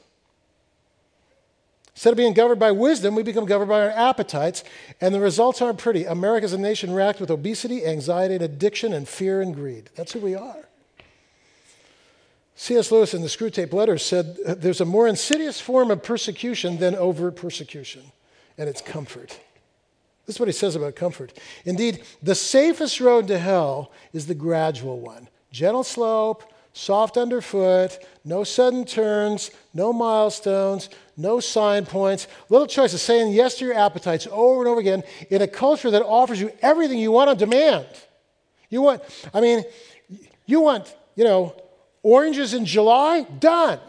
Instead 1.99 2.13
of 2.13 2.17
being 2.17 2.33
governed 2.33 2.61
by 2.61 2.71
wisdom, 2.71 3.13
we 3.13 3.23
become 3.23 3.43
governed 3.43 3.67
by 3.67 3.81
our 3.81 3.89
appetites, 3.89 4.63
and 5.01 5.13
the 5.13 5.19
results 5.19 5.61
aren't 5.61 5.79
pretty. 5.79 6.05
America 6.05 6.45
as 6.45 6.53
a 6.53 6.57
nation 6.57 6.93
racked 6.93 7.19
with 7.19 7.29
obesity, 7.29 7.85
anxiety, 7.85 8.35
and 8.35 8.41
addiction, 8.41 8.93
and 8.93 9.05
fear 9.05 9.41
and 9.41 9.53
greed. 9.53 9.89
That's 9.97 10.13
who 10.13 10.21
we 10.21 10.33
are. 10.33 10.69
C.S. 12.55 12.93
Lewis 12.93 13.13
in 13.13 13.21
the 13.21 13.27
Screwtape 13.27 13.73
Letters 13.73 14.01
said 14.01 14.37
there's 14.45 14.79
a 14.79 14.85
more 14.85 15.09
insidious 15.09 15.59
form 15.59 15.91
of 15.91 16.01
persecution 16.01 16.77
than 16.77 16.95
overt 16.95 17.35
persecution, 17.35 18.13
and 18.57 18.69
it's 18.69 18.79
comfort. 18.79 19.37
This 20.25 20.37
is 20.37 20.39
what 20.39 20.47
he 20.47 20.53
says 20.53 20.77
about 20.77 20.95
comfort. 20.95 21.37
Indeed, 21.65 22.05
the 22.23 22.33
safest 22.33 23.01
road 23.01 23.27
to 23.27 23.37
hell 23.37 23.91
is 24.13 24.25
the 24.25 24.35
gradual 24.35 25.01
one 25.01 25.27
gentle 25.51 25.83
slope, 25.83 26.49
soft 26.71 27.17
underfoot, 27.17 27.99
no 28.23 28.45
sudden 28.45 28.85
turns, 28.85 29.51
no 29.79 29.93
milestones, 29.93 30.89
no 31.15 31.39
sign 31.39 31.85
points, 31.85 32.27
little 32.49 32.67
choices, 32.67 33.01
saying 33.01 33.31
yes 33.31 33.55
to 33.57 33.65
your 33.65 33.75
appetites 33.75 34.27
over 34.29 34.59
and 34.59 34.67
over 34.67 34.81
again 34.81 35.03
in 35.29 35.41
a 35.41 35.47
culture 35.47 35.89
that 35.89 36.03
offers 36.03 36.39
you 36.39 36.51
everything 36.61 36.99
you 36.99 37.13
want 37.13 37.29
on 37.29 37.37
demand. 37.37 37.87
You 38.69 38.81
want, 38.81 39.01
I 39.33 39.39
mean, 39.39 39.63
you 40.45 40.59
want, 40.59 40.93
you 41.15 41.23
know, 41.23 41.55
oranges 42.03 42.53
in 42.53 42.65
July? 42.65 43.25
Done. 43.39 43.79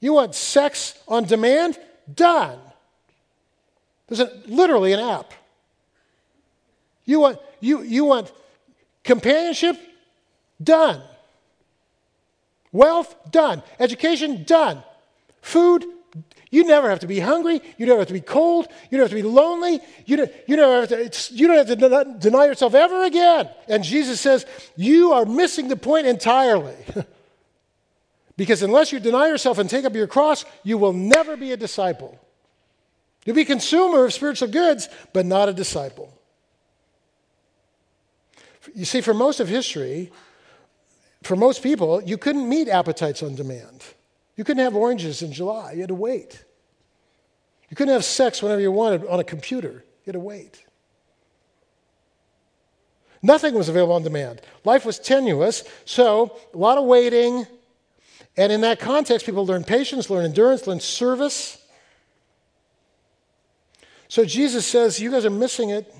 You 0.00 0.14
want 0.14 0.34
sex 0.34 0.98
on 1.06 1.24
demand? 1.24 1.78
Done. 2.12 2.58
There's 4.08 4.18
a, 4.18 4.32
literally 4.46 4.92
an 4.92 4.98
app. 4.98 5.32
You 7.04 7.20
want, 7.20 7.38
you, 7.60 7.82
you 7.82 8.04
want 8.04 8.32
companionship? 9.04 9.76
Done. 10.60 11.00
Wealth? 12.72 13.14
Done. 13.30 13.62
Education? 13.78 14.44
Done. 14.44 14.82
Food? 15.42 15.84
You 16.50 16.64
never 16.64 16.90
have 16.90 17.00
to 17.00 17.06
be 17.06 17.18
hungry. 17.18 17.62
You 17.78 17.86
never 17.86 18.00
have 18.00 18.08
to 18.08 18.14
be 18.14 18.20
cold. 18.20 18.68
You 18.90 18.98
don't 18.98 19.04
have 19.04 19.16
to 19.16 19.22
be 19.22 19.22
lonely. 19.22 19.80
You 20.04 20.18
don't, 20.18 20.32
you 20.46 20.56
never 20.56 20.80
have 20.80 20.88
to, 20.90 21.34
you 21.34 21.48
don't 21.48 21.56
have 21.56 21.78
to 21.78 22.16
deny 22.18 22.44
yourself 22.44 22.74
ever 22.74 23.04
again. 23.04 23.48
And 23.68 23.82
Jesus 23.82 24.20
says, 24.20 24.44
You 24.76 25.12
are 25.12 25.24
missing 25.24 25.68
the 25.68 25.76
point 25.76 26.06
entirely. 26.06 26.76
because 28.36 28.62
unless 28.62 28.92
you 28.92 29.00
deny 29.00 29.28
yourself 29.28 29.56
and 29.56 29.68
take 29.68 29.86
up 29.86 29.94
your 29.94 30.06
cross, 30.06 30.44
you 30.62 30.76
will 30.76 30.92
never 30.92 31.38
be 31.38 31.52
a 31.52 31.56
disciple. 31.56 32.18
You'll 33.24 33.36
be 33.36 33.42
a 33.42 33.46
consumer 33.46 34.04
of 34.04 34.12
spiritual 34.12 34.48
goods, 34.48 34.90
but 35.14 35.24
not 35.24 35.48
a 35.48 35.54
disciple. 35.54 36.12
You 38.74 38.84
see, 38.84 39.00
for 39.00 39.14
most 39.14 39.40
of 39.40 39.48
history, 39.48 40.12
for 41.22 41.36
most 41.36 41.62
people, 41.62 42.02
you 42.02 42.18
couldn't 42.18 42.48
meet 42.48 42.68
appetites 42.68 43.22
on 43.22 43.34
demand. 43.34 43.84
You 44.36 44.44
couldn't 44.44 44.64
have 44.64 44.74
oranges 44.74 45.22
in 45.22 45.32
July, 45.32 45.72
you 45.72 45.80
had 45.80 45.88
to 45.88 45.94
wait. 45.94 46.44
You 47.68 47.76
couldn't 47.76 47.94
have 47.94 48.04
sex 48.04 48.42
whenever 48.42 48.60
you 48.60 48.70
wanted 48.70 49.06
on 49.06 49.20
a 49.20 49.24
computer, 49.24 49.70
you 49.72 50.06
had 50.06 50.12
to 50.12 50.20
wait. 50.20 50.64
Nothing 53.22 53.54
was 53.54 53.68
available 53.68 53.94
on 53.94 54.02
demand. 54.02 54.42
Life 54.64 54.84
was 54.84 54.98
tenuous, 54.98 55.62
so 55.84 56.36
a 56.52 56.58
lot 56.58 56.76
of 56.76 56.84
waiting. 56.84 57.46
And 58.36 58.50
in 58.50 58.62
that 58.62 58.80
context, 58.80 59.24
people 59.24 59.46
learn 59.46 59.62
patience, 59.62 60.10
learn 60.10 60.24
endurance, 60.24 60.66
learn 60.66 60.80
service. 60.80 61.64
So 64.08 64.24
Jesus 64.24 64.66
says, 64.66 65.00
You 65.00 65.10
guys 65.10 65.24
are 65.24 65.30
missing 65.30 65.70
it. 65.70 65.94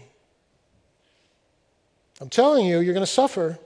I'm 2.21 2.29
telling 2.29 2.67
you, 2.67 2.81
you're 2.81 2.95
going 2.95 3.07
to 3.07 3.13
suffer. 3.13 3.59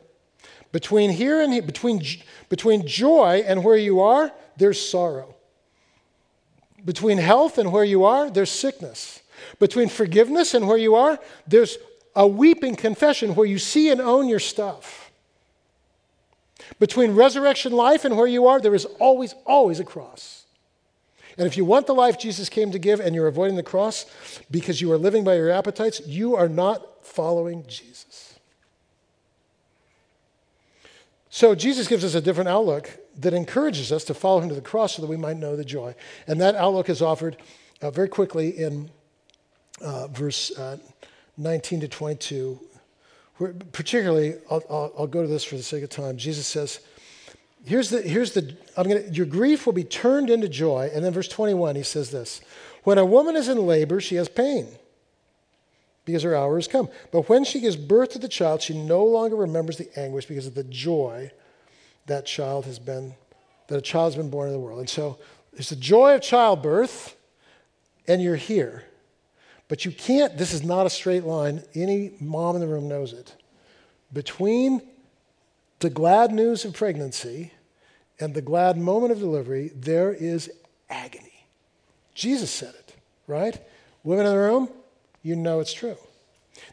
Between 0.76 1.08
here 1.08 1.40
and 1.40 1.54
here, 1.54 1.62
between, 1.62 2.02
between 2.50 2.86
joy 2.86 3.42
and 3.46 3.64
where 3.64 3.78
you 3.78 4.00
are, 4.00 4.30
there's 4.58 4.78
sorrow. 4.78 5.34
Between 6.84 7.16
health 7.16 7.56
and 7.56 7.72
where 7.72 7.82
you 7.82 8.04
are, 8.04 8.28
there's 8.28 8.50
sickness. 8.50 9.22
Between 9.58 9.88
forgiveness 9.88 10.52
and 10.52 10.68
where 10.68 10.76
you 10.76 10.94
are, 10.94 11.18
there's 11.46 11.78
a 12.14 12.26
weeping 12.26 12.76
confession 12.76 13.34
where 13.34 13.46
you 13.46 13.58
see 13.58 13.88
and 13.88 14.02
own 14.02 14.28
your 14.28 14.38
stuff. 14.38 15.10
Between 16.78 17.14
resurrection 17.14 17.72
life 17.72 18.04
and 18.04 18.14
where 18.14 18.26
you 18.26 18.46
are, 18.46 18.60
there 18.60 18.74
is 18.74 18.84
always, 19.00 19.34
always 19.46 19.80
a 19.80 19.84
cross. 19.84 20.44
And 21.38 21.46
if 21.46 21.56
you 21.56 21.64
want 21.64 21.86
the 21.86 21.94
life 21.94 22.18
Jesus 22.18 22.50
came 22.50 22.70
to 22.72 22.78
give 22.78 23.00
and 23.00 23.14
you're 23.14 23.28
avoiding 23.28 23.56
the 23.56 23.62
cross 23.62 24.04
because 24.50 24.82
you 24.82 24.92
are 24.92 24.98
living 24.98 25.24
by 25.24 25.36
your 25.36 25.50
appetites, 25.50 26.06
you 26.06 26.36
are 26.36 26.50
not 26.50 27.02
following 27.02 27.64
Jesus. 27.66 28.05
So 31.36 31.54
Jesus 31.54 31.86
gives 31.86 32.02
us 32.02 32.14
a 32.14 32.20
different 32.22 32.48
outlook 32.48 32.88
that 33.18 33.34
encourages 33.34 33.92
us 33.92 34.04
to 34.04 34.14
follow 34.14 34.40
him 34.40 34.48
to 34.48 34.54
the 34.54 34.62
cross 34.62 34.96
so 34.96 35.02
that 35.02 35.08
we 35.08 35.18
might 35.18 35.36
know 35.36 35.54
the 35.54 35.66
joy. 35.66 35.94
And 36.26 36.40
that 36.40 36.54
outlook 36.54 36.88
is 36.88 37.02
offered 37.02 37.36
uh, 37.82 37.90
very 37.90 38.08
quickly 38.08 38.56
in 38.56 38.88
uh, 39.82 40.06
verse 40.06 40.50
uh, 40.56 40.78
19 41.36 41.80
to 41.80 41.88
22. 41.88 42.58
Where, 43.36 43.52
particularly, 43.72 44.36
I'll, 44.50 44.62
I'll, 44.70 44.92
I'll 45.00 45.06
go 45.06 45.20
to 45.20 45.28
this 45.28 45.44
for 45.44 45.56
the 45.56 45.62
sake 45.62 45.84
of 45.84 45.90
time. 45.90 46.16
Jesus 46.16 46.46
says, 46.46 46.80
here's 47.66 47.90
the, 47.90 48.00
here's 48.00 48.32
the 48.32 48.56
I'm 48.74 48.88
gonna, 48.88 49.02
your 49.12 49.26
grief 49.26 49.66
will 49.66 49.74
be 49.74 49.84
turned 49.84 50.30
into 50.30 50.48
joy. 50.48 50.90
And 50.94 51.04
then 51.04 51.12
verse 51.12 51.28
21, 51.28 51.76
he 51.76 51.82
says 51.82 52.10
this 52.10 52.40
When 52.84 52.96
a 52.96 53.04
woman 53.04 53.36
is 53.36 53.50
in 53.50 53.58
labor, 53.58 54.00
she 54.00 54.14
has 54.14 54.30
pain 54.30 54.68
because 56.06 56.22
her 56.22 56.34
hour 56.34 56.56
has 56.56 56.68
come. 56.68 56.88
But 57.12 57.28
when 57.28 57.44
she 57.44 57.60
gives 57.60 57.76
birth 57.76 58.10
to 58.10 58.18
the 58.18 58.28
child, 58.28 58.62
she 58.62 58.72
no 58.72 59.04
longer 59.04 59.36
remembers 59.36 59.76
the 59.76 59.90
anguish 59.98 60.24
because 60.24 60.46
of 60.46 60.54
the 60.54 60.64
joy 60.64 61.30
that 62.06 62.24
child 62.24 62.64
has 62.64 62.78
been, 62.78 63.14
that 63.66 63.76
a 63.76 63.82
child 63.82 64.14
has 64.14 64.16
been 64.16 64.30
born 64.30 64.46
in 64.48 64.54
the 64.54 64.60
world. 64.60 64.78
And 64.78 64.88
so 64.88 65.18
it's 65.52 65.68
the 65.68 65.76
joy 65.76 66.14
of 66.14 66.22
childbirth, 66.22 67.16
and 68.08 68.22
you're 68.22 68.36
here. 68.36 68.84
But 69.68 69.84
you 69.84 69.90
can't, 69.90 70.38
this 70.38 70.54
is 70.54 70.62
not 70.62 70.86
a 70.86 70.90
straight 70.90 71.24
line. 71.24 71.62
Any 71.74 72.12
mom 72.20 72.54
in 72.54 72.60
the 72.60 72.68
room 72.68 72.88
knows 72.88 73.12
it. 73.12 73.34
Between 74.12 74.80
the 75.80 75.90
glad 75.90 76.30
news 76.30 76.64
of 76.64 76.72
pregnancy 76.72 77.52
and 78.20 78.32
the 78.32 78.42
glad 78.42 78.78
moment 78.78 79.10
of 79.10 79.18
delivery, 79.18 79.72
there 79.74 80.12
is 80.12 80.50
agony. 80.88 81.48
Jesus 82.14 82.50
said 82.50 82.74
it, 82.74 82.94
right? 83.26 83.60
Women 84.04 84.26
in 84.26 84.32
the 84.32 84.38
room, 84.38 84.68
you 85.26 85.34
know 85.34 85.58
it's 85.58 85.72
true. 85.72 85.96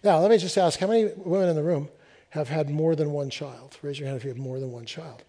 Now, 0.03 0.19
let 0.19 0.29
me 0.29 0.37
just 0.37 0.57
ask 0.59 0.79
how 0.79 0.85
many 0.85 1.09
women 1.17 1.49
in 1.49 1.55
the 1.55 1.63
room 1.63 1.89
have 2.29 2.49
had 2.49 2.69
more 2.69 2.95
than 2.95 3.11
one 3.11 3.31
child? 3.31 3.77
Raise 3.81 3.97
your 3.97 4.07
hand 4.07 4.17
if 4.17 4.23
you 4.23 4.29
have 4.29 4.37
more 4.37 4.59
than 4.59 4.71
one 4.71 4.85
child. 4.85 5.23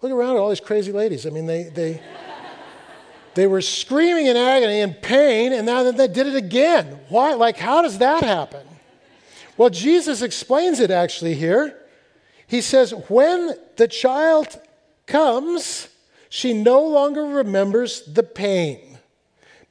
Look 0.00 0.10
around 0.10 0.36
at 0.36 0.38
all 0.38 0.48
these 0.48 0.60
crazy 0.60 0.90
ladies. 0.90 1.26
I 1.26 1.30
mean, 1.30 1.44
they, 1.44 1.64
they, 1.64 2.00
they 3.34 3.46
were 3.46 3.60
screaming 3.60 4.26
in 4.26 4.38
agony 4.38 4.80
and 4.80 5.00
pain, 5.02 5.52
and 5.52 5.66
now 5.66 5.90
they 5.90 6.08
did 6.08 6.26
it 6.26 6.34
again. 6.34 6.98
Why? 7.10 7.34
Like, 7.34 7.58
how 7.58 7.82
does 7.82 7.98
that 7.98 8.22
happen? 8.22 8.66
Well, 9.58 9.70
Jesus 9.70 10.22
explains 10.22 10.80
it 10.80 10.90
actually 10.90 11.34
here. 11.34 11.78
He 12.46 12.62
says, 12.62 12.92
when 13.08 13.54
the 13.76 13.88
child 13.88 14.58
comes, 15.06 15.88
she 16.30 16.54
no 16.54 16.82
longer 16.82 17.22
remembers 17.22 18.02
the 18.02 18.22
pain 18.22 18.85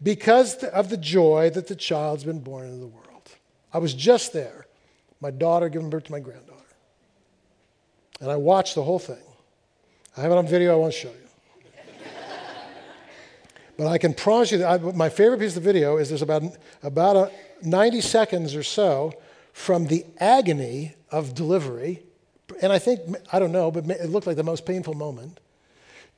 because 0.05 0.63
of 0.63 0.89
the 0.89 0.97
joy 0.97 1.49
that 1.49 1.65
the 1.65 1.75
child's 1.75 2.23
been 2.23 2.39
born 2.39 2.67
into 2.67 2.77
the 2.77 2.85
world. 2.85 3.31
I 3.73 3.79
was 3.79 3.95
just 3.95 4.33
there, 4.33 4.67
my 5.19 5.31
daughter 5.31 5.67
giving 5.67 5.89
birth 5.89 6.03
to 6.05 6.11
my 6.11 6.19
granddaughter. 6.19 6.61
And 8.21 8.29
I 8.29 8.35
watched 8.35 8.75
the 8.75 8.83
whole 8.83 8.99
thing. 8.99 9.23
I 10.15 10.21
have 10.21 10.31
it 10.31 10.37
on 10.37 10.47
video, 10.47 10.73
I 10.73 10.75
won't 10.75 10.93
show 10.93 11.09
you. 11.09 11.73
but 13.77 13.87
I 13.87 13.97
can 13.97 14.13
promise 14.13 14.51
you 14.51 14.59
that 14.59 14.79
I, 14.79 14.91
my 14.91 15.09
favorite 15.09 15.39
piece 15.39 15.57
of 15.57 15.63
the 15.63 15.73
video 15.73 15.97
is 15.97 16.09
there's 16.09 16.21
about, 16.21 16.43
about 16.83 17.15
a 17.15 17.31
90 17.63 17.99
seconds 18.01 18.55
or 18.55 18.61
so 18.61 19.11
from 19.53 19.87
the 19.87 20.05
agony 20.19 20.93
of 21.09 21.33
delivery, 21.33 22.03
and 22.61 22.71
I 22.71 22.77
think, 22.77 22.99
I 23.33 23.39
don't 23.39 23.51
know, 23.51 23.71
but 23.71 23.89
it 23.89 24.11
looked 24.11 24.27
like 24.27 24.37
the 24.37 24.43
most 24.43 24.67
painful 24.67 24.93
moment, 24.93 25.39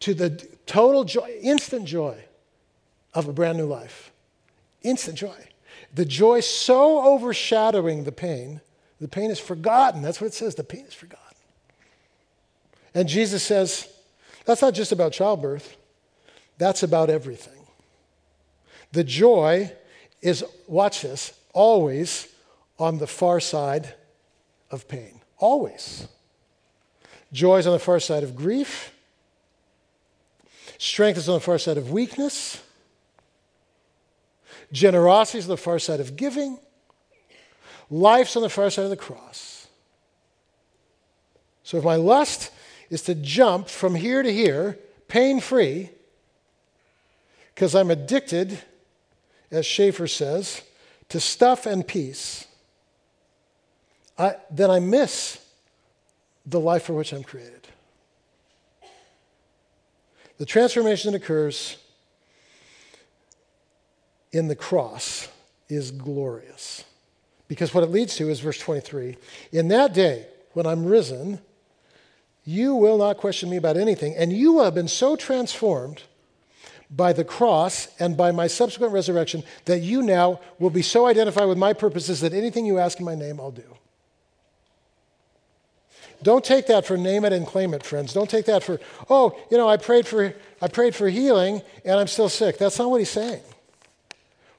to 0.01 0.13
the 0.13 0.45
total 0.65 1.05
joy, 1.05 1.37
instant 1.41 1.85
joy 1.85 2.26
of 3.13 3.27
a 3.27 3.33
brand 3.33 3.57
new 3.57 3.65
life. 3.65 4.11
Instant 4.83 5.17
joy. 5.17 5.47
The 5.93 6.05
joy 6.05 6.41
so 6.41 7.05
overshadowing 7.13 8.03
the 8.03 8.11
pain, 8.11 8.61
the 8.99 9.07
pain 9.07 9.31
is 9.31 9.39
forgotten. 9.39 10.01
That's 10.01 10.21
what 10.21 10.27
it 10.27 10.33
says. 10.33 10.55
The 10.55 10.63
pain 10.63 10.85
is 10.85 10.93
forgotten. 10.93 11.25
And 12.93 13.07
Jesus 13.07 13.43
says, 13.43 13.87
that's 14.45 14.61
not 14.61 14.73
just 14.73 14.91
about 14.91 15.11
childbirth, 15.11 15.77
that's 16.57 16.83
about 16.83 17.09
everything. 17.09 17.67
The 18.91 19.03
joy 19.03 19.71
is, 20.21 20.43
watch 20.67 21.01
this, 21.01 21.33
always 21.53 22.27
on 22.79 22.97
the 22.97 23.07
far 23.07 23.39
side 23.39 23.93
of 24.71 24.87
pain. 24.87 25.21
Always. 25.37 26.07
Joy 27.31 27.57
is 27.57 27.67
on 27.67 27.73
the 27.73 27.79
far 27.79 27.99
side 27.99 28.23
of 28.23 28.35
grief. 28.35 28.93
Strength 30.77 31.17
is 31.17 31.29
on 31.29 31.35
the 31.35 31.41
far 31.41 31.57
side 31.57 31.77
of 31.77 31.91
weakness. 31.91 32.63
Generosity 34.71 35.39
is 35.39 35.45
on 35.45 35.49
the 35.49 35.57
far 35.57 35.79
side 35.79 35.99
of 35.99 36.15
giving. 36.15 36.59
Life's 37.89 38.35
on 38.35 38.41
the 38.41 38.49
far 38.49 38.69
side 38.69 38.83
of 38.83 38.89
the 38.89 38.97
cross. 38.97 39.67
So 41.63 41.77
if 41.77 41.83
my 41.83 41.95
lust 41.95 42.51
is 42.89 43.01
to 43.03 43.15
jump 43.15 43.69
from 43.69 43.95
here 43.95 44.23
to 44.23 44.31
here, 44.31 44.77
pain 45.07 45.39
free, 45.39 45.89
because 47.53 47.75
I'm 47.75 47.91
addicted, 47.91 48.59
as 49.51 49.65
Schaeffer 49.65 50.07
says, 50.07 50.61
to 51.09 51.19
stuff 51.19 51.65
and 51.65 51.85
peace, 51.87 52.45
I, 54.17 54.35
then 54.51 54.69
I 54.69 54.79
miss 54.79 55.43
the 56.45 56.59
life 56.59 56.83
for 56.83 56.93
which 56.93 57.13
I'm 57.13 57.23
created. 57.23 57.67
The 60.37 60.45
transformation 60.45 61.11
that 61.11 61.21
occurs 61.21 61.77
in 64.37 64.47
the 64.47 64.55
cross 64.55 65.27
is 65.67 65.91
glorious. 65.91 66.85
Because 67.47 67.73
what 67.73 67.83
it 67.83 67.89
leads 67.89 68.15
to 68.17 68.29
is 68.29 68.39
verse 68.39 68.59
23 68.59 69.17
In 69.51 69.69
that 69.69 69.93
day, 69.93 70.27
when 70.53 70.65
I'm 70.65 70.85
risen, 70.85 71.39
you 72.45 72.75
will 72.75 72.97
not 72.97 73.17
question 73.17 73.49
me 73.49 73.57
about 73.57 73.77
anything, 73.77 74.15
and 74.15 74.31
you 74.31 74.59
have 74.61 74.75
been 74.75 74.87
so 74.87 75.15
transformed 75.15 76.03
by 76.89 77.11
the 77.11 77.25
cross 77.25 77.89
and 77.99 78.15
by 78.15 78.31
my 78.31 78.47
subsequent 78.47 78.93
resurrection 78.93 79.43
that 79.65 79.79
you 79.79 80.01
now 80.01 80.39
will 80.57 80.69
be 80.69 80.81
so 80.81 81.05
identified 81.05 81.47
with 81.47 81.57
my 81.57 81.73
purposes 81.73 82.21
that 82.21 82.33
anything 82.33 82.65
you 82.65 82.77
ask 82.77 82.99
in 82.99 83.05
my 83.05 83.15
name, 83.15 83.41
I'll 83.41 83.51
do. 83.51 83.75
Don't 86.23 86.43
take 86.43 86.67
that 86.67 86.85
for 86.85 86.95
name 86.95 87.25
it 87.25 87.33
and 87.33 87.45
claim 87.45 87.73
it, 87.73 87.83
friends. 87.83 88.13
Don't 88.13 88.29
take 88.29 88.45
that 88.45 88.63
for, 88.63 88.79
oh, 89.09 89.37
you 89.51 89.57
know, 89.57 89.67
I 89.67 89.77
prayed 89.77 90.07
for, 90.07 90.33
I 90.61 90.67
prayed 90.67 90.95
for 90.95 91.09
healing 91.09 91.61
and 91.83 91.99
I'm 91.99 92.07
still 92.07 92.29
sick. 92.29 92.57
That's 92.57 92.79
not 92.79 92.89
what 92.89 92.99
he's 92.99 93.09
saying. 93.09 93.41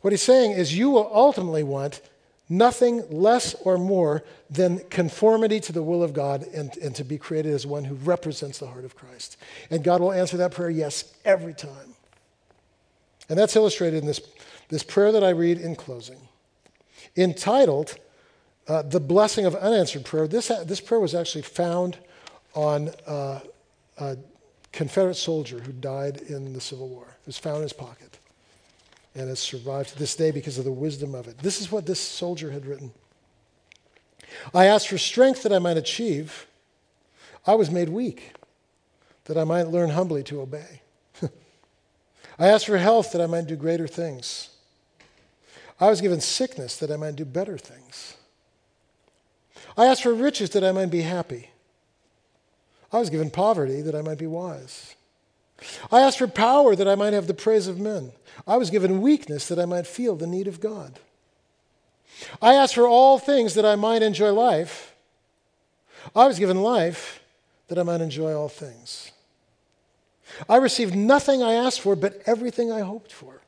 What 0.00 0.12
he's 0.12 0.22
saying 0.22 0.52
is 0.52 0.76
you 0.76 0.90
will 0.90 1.10
ultimately 1.12 1.62
want 1.62 2.00
nothing 2.48 3.04
less 3.10 3.54
or 3.54 3.76
more 3.76 4.24
than 4.48 4.78
conformity 4.88 5.60
to 5.60 5.72
the 5.72 5.82
will 5.82 6.02
of 6.02 6.14
God 6.14 6.44
and, 6.54 6.74
and 6.78 6.94
to 6.94 7.04
be 7.04 7.18
created 7.18 7.52
as 7.52 7.66
one 7.66 7.84
who 7.84 7.94
represents 7.94 8.58
the 8.58 8.66
heart 8.66 8.84
of 8.84 8.96
Christ. 8.96 9.36
And 9.70 9.84
God 9.84 10.00
will 10.00 10.12
answer 10.12 10.36
that 10.38 10.52
prayer, 10.52 10.70
yes, 10.70 11.12
every 11.24 11.52
time. 11.52 11.94
And 13.28 13.38
that's 13.38 13.56
illustrated 13.56 13.98
in 13.98 14.06
this, 14.06 14.20
this 14.68 14.82
prayer 14.82 15.12
that 15.12 15.22
I 15.22 15.30
read 15.30 15.58
in 15.58 15.76
closing, 15.76 16.20
entitled 17.16 17.98
uh, 18.66 18.82
The 18.82 19.00
Blessing 19.00 19.44
of 19.44 19.54
Unanswered 19.54 20.04
Prayer. 20.04 20.26
This, 20.26 20.48
this 20.64 20.80
prayer 20.80 21.00
was 21.00 21.14
actually 21.14 21.42
found 21.42 21.98
on 22.54 22.90
uh, 23.06 23.40
a 23.98 24.16
Confederate 24.72 25.16
soldier 25.16 25.60
who 25.60 25.72
died 25.72 26.18
in 26.28 26.54
the 26.54 26.60
Civil 26.60 26.88
War. 26.88 27.16
It 27.20 27.26
was 27.26 27.38
found 27.38 27.56
in 27.56 27.62
his 27.64 27.72
pocket 27.74 28.17
and 29.18 29.28
has 29.28 29.40
survived 29.40 29.90
to 29.90 29.98
this 29.98 30.14
day 30.14 30.30
because 30.30 30.58
of 30.58 30.64
the 30.64 30.72
wisdom 30.72 31.14
of 31.14 31.28
it. 31.28 31.38
This 31.38 31.60
is 31.60 31.72
what 31.72 31.86
this 31.86 32.00
soldier 32.00 32.50
had 32.50 32.66
written. 32.66 32.92
I 34.54 34.66
asked 34.66 34.88
for 34.88 34.98
strength 34.98 35.42
that 35.42 35.52
I 35.52 35.58
might 35.58 35.76
achieve. 35.76 36.46
I 37.46 37.54
was 37.54 37.70
made 37.70 37.88
weak 37.88 38.32
that 39.24 39.36
I 39.36 39.44
might 39.44 39.68
learn 39.68 39.90
humbly 39.90 40.22
to 40.24 40.40
obey. 40.40 40.82
I 42.38 42.48
asked 42.48 42.66
for 42.66 42.78
health 42.78 43.12
that 43.12 43.20
I 43.20 43.26
might 43.26 43.46
do 43.46 43.56
greater 43.56 43.86
things. 43.86 44.50
I 45.80 45.88
was 45.88 46.00
given 46.00 46.20
sickness 46.20 46.76
that 46.78 46.90
I 46.90 46.96
might 46.96 47.16
do 47.16 47.24
better 47.24 47.58
things. 47.58 48.16
I 49.76 49.86
asked 49.86 50.02
for 50.02 50.14
riches 50.14 50.50
that 50.50 50.64
I 50.64 50.72
might 50.72 50.90
be 50.90 51.02
happy. 51.02 51.50
I 52.92 52.98
was 52.98 53.10
given 53.10 53.30
poverty 53.30 53.82
that 53.82 53.94
I 53.94 54.02
might 54.02 54.18
be 54.18 54.26
wise. 54.26 54.96
I 55.90 56.00
asked 56.00 56.18
for 56.18 56.28
power 56.28 56.76
that 56.76 56.88
I 56.88 56.94
might 56.94 57.12
have 57.12 57.26
the 57.26 57.34
praise 57.34 57.66
of 57.66 57.80
men. 57.80 58.12
I 58.46 58.56
was 58.56 58.70
given 58.70 59.00
weakness 59.00 59.48
that 59.48 59.58
I 59.58 59.64
might 59.64 59.86
feel 59.86 60.14
the 60.14 60.26
need 60.26 60.46
of 60.46 60.60
God. 60.60 60.98
I 62.40 62.54
asked 62.54 62.74
for 62.74 62.86
all 62.86 63.18
things 63.18 63.54
that 63.54 63.66
I 63.66 63.76
might 63.76 64.02
enjoy 64.02 64.32
life. 64.32 64.94
I 66.14 66.26
was 66.26 66.38
given 66.38 66.62
life 66.62 67.20
that 67.68 67.78
I 67.78 67.82
might 67.82 68.00
enjoy 68.00 68.34
all 68.34 68.48
things. 68.48 69.12
I 70.48 70.56
received 70.56 70.94
nothing 70.94 71.42
I 71.42 71.54
asked 71.54 71.80
for, 71.80 71.96
but 71.96 72.22
everything 72.26 72.70
I 72.70 72.80
hoped 72.80 73.12
for. 73.12 73.40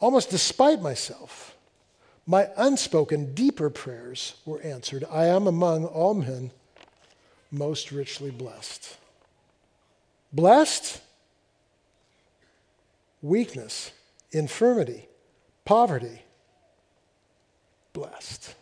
Almost 0.00 0.30
despite 0.30 0.80
myself, 0.80 1.56
my 2.26 2.48
unspoken, 2.56 3.34
deeper 3.34 3.70
prayers 3.70 4.34
were 4.44 4.60
answered. 4.62 5.04
I 5.10 5.26
am 5.26 5.46
among 5.46 5.86
all 5.86 6.14
men 6.14 6.50
most 7.50 7.92
richly 7.92 8.30
blessed. 8.30 8.96
Blessed? 10.32 11.00
Weakness, 13.20 13.92
infirmity, 14.32 15.08
poverty. 15.64 16.22
Blessed. 17.92 18.54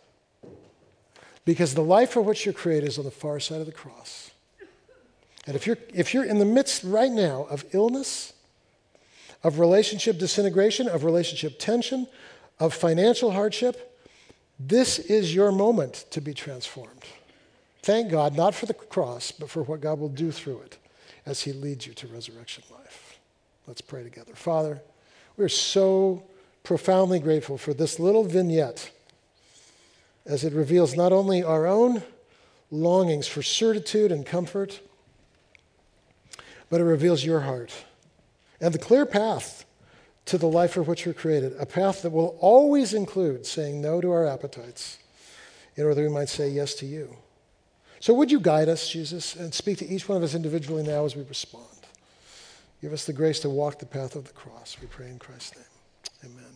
Because 1.45 1.73
the 1.73 1.83
life 1.83 2.11
for 2.11 2.21
which 2.21 2.45
you're 2.45 2.53
created 2.53 2.87
is 2.87 2.99
on 2.99 3.05
the 3.05 3.11
far 3.11 3.39
side 3.39 3.61
of 3.61 3.65
the 3.65 3.71
cross. 3.71 4.31
And 5.47 5.55
if 5.55 5.65
you're, 5.65 5.77
if 5.93 6.13
you're 6.13 6.25
in 6.25 6.37
the 6.37 6.45
midst 6.45 6.83
right 6.83 7.11
now 7.11 7.47
of 7.49 7.65
illness, 7.71 8.33
of 9.43 9.57
relationship 9.57 10.19
disintegration, 10.19 10.87
of 10.87 11.03
relationship 11.03 11.57
tension, 11.57 12.07
of 12.59 12.75
financial 12.75 13.31
hardship, 13.31 13.97
this 14.59 14.99
is 14.99 15.33
your 15.33 15.51
moment 15.51 16.05
to 16.11 16.21
be 16.21 16.35
transformed. 16.35 17.03
Thank 17.81 18.11
God, 18.11 18.35
not 18.35 18.53
for 18.53 18.67
the 18.67 18.75
cross, 18.75 19.31
but 19.31 19.49
for 19.49 19.63
what 19.63 19.81
God 19.81 19.99
will 19.99 20.09
do 20.09 20.31
through 20.31 20.59
it 20.59 20.77
as 21.25 21.41
He 21.41 21.53
leads 21.53 21.87
you 21.87 21.93
to 21.93 22.07
resurrection 22.07 22.63
life. 22.71 23.19
Let's 23.67 23.81
pray 23.81 24.03
together. 24.03 24.33
Father, 24.35 24.81
we're 25.37 25.49
so 25.49 26.23
profoundly 26.63 27.19
grateful 27.19 27.57
for 27.57 27.73
this 27.73 27.99
little 27.99 28.23
vignette 28.23 28.91
as 30.25 30.43
it 30.43 30.53
reveals 30.53 30.95
not 30.95 31.11
only 31.11 31.43
our 31.43 31.65
own 31.65 32.03
longings 32.69 33.27
for 33.27 33.41
certitude 33.41 34.11
and 34.11 34.25
comfort, 34.25 34.79
but 36.69 36.79
it 36.79 36.85
reveals 36.85 37.25
your 37.25 37.41
heart 37.41 37.73
and 38.61 38.73
the 38.73 38.79
clear 38.79 39.05
path 39.05 39.65
to 40.25 40.37
the 40.37 40.47
life 40.47 40.73
for 40.73 40.83
which 40.83 41.05
we're 41.05 41.13
created, 41.13 41.53
a 41.59 41.65
path 41.65 42.03
that 42.03 42.11
will 42.11 42.37
always 42.39 42.93
include 42.93 43.45
saying 43.45 43.81
no 43.81 43.99
to 43.99 44.11
our 44.11 44.25
appetites 44.25 44.99
in 45.75 45.83
order 45.83 45.95
that 45.95 46.01
we 46.01 46.13
might 46.13 46.29
say 46.29 46.47
yes 46.47 46.75
to 46.75 46.85
you. 46.85 47.17
So, 48.01 48.15
would 48.15 48.31
you 48.31 48.39
guide 48.39 48.67
us, 48.67 48.89
Jesus, 48.89 49.35
and 49.35 49.53
speak 49.53 49.77
to 49.77 49.87
each 49.87 50.09
one 50.09 50.17
of 50.17 50.23
us 50.23 50.33
individually 50.33 50.81
now 50.81 51.05
as 51.05 51.15
we 51.15 51.21
respond? 51.21 51.65
Give 52.81 52.93
us 52.93 53.05
the 53.05 53.13
grace 53.13 53.39
to 53.41 53.49
walk 53.49 53.77
the 53.77 53.85
path 53.85 54.15
of 54.15 54.25
the 54.25 54.33
cross. 54.33 54.75
We 54.81 54.87
pray 54.87 55.07
in 55.07 55.19
Christ's 55.19 55.55
name. 55.55 56.31
Amen. 56.31 56.51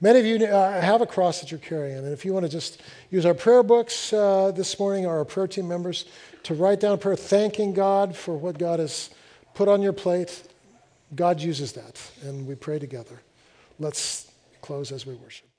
Many 0.00 0.18
of 0.18 0.26
you 0.26 0.46
uh, 0.46 0.80
have 0.80 1.00
a 1.00 1.06
cross 1.06 1.40
that 1.40 1.52
you're 1.52 1.60
carrying, 1.60 1.98
and 1.98 2.12
if 2.12 2.24
you 2.24 2.32
want 2.32 2.44
to 2.44 2.50
just 2.50 2.82
use 3.10 3.24
our 3.24 3.34
prayer 3.34 3.62
books 3.62 4.12
uh, 4.12 4.50
this 4.50 4.80
morning, 4.80 5.06
or 5.06 5.18
our 5.18 5.24
prayer 5.24 5.46
team 5.46 5.68
members, 5.68 6.06
to 6.42 6.54
write 6.54 6.80
down 6.80 6.94
a 6.94 6.98
prayer 6.98 7.14
thanking 7.14 7.72
God 7.72 8.16
for 8.16 8.36
what 8.36 8.58
God 8.58 8.80
has 8.80 9.10
put 9.54 9.68
on 9.68 9.82
your 9.82 9.92
plate, 9.92 10.42
God 11.14 11.40
uses 11.40 11.70
that, 11.72 12.02
and 12.24 12.48
we 12.48 12.56
pray 12.56 12.80
together. 12.80 13.20
Let's 13.78 14.28
close 14.60 14.90
as 14.90 15.06
we 15.06 15.14
worship. 15.14 15.49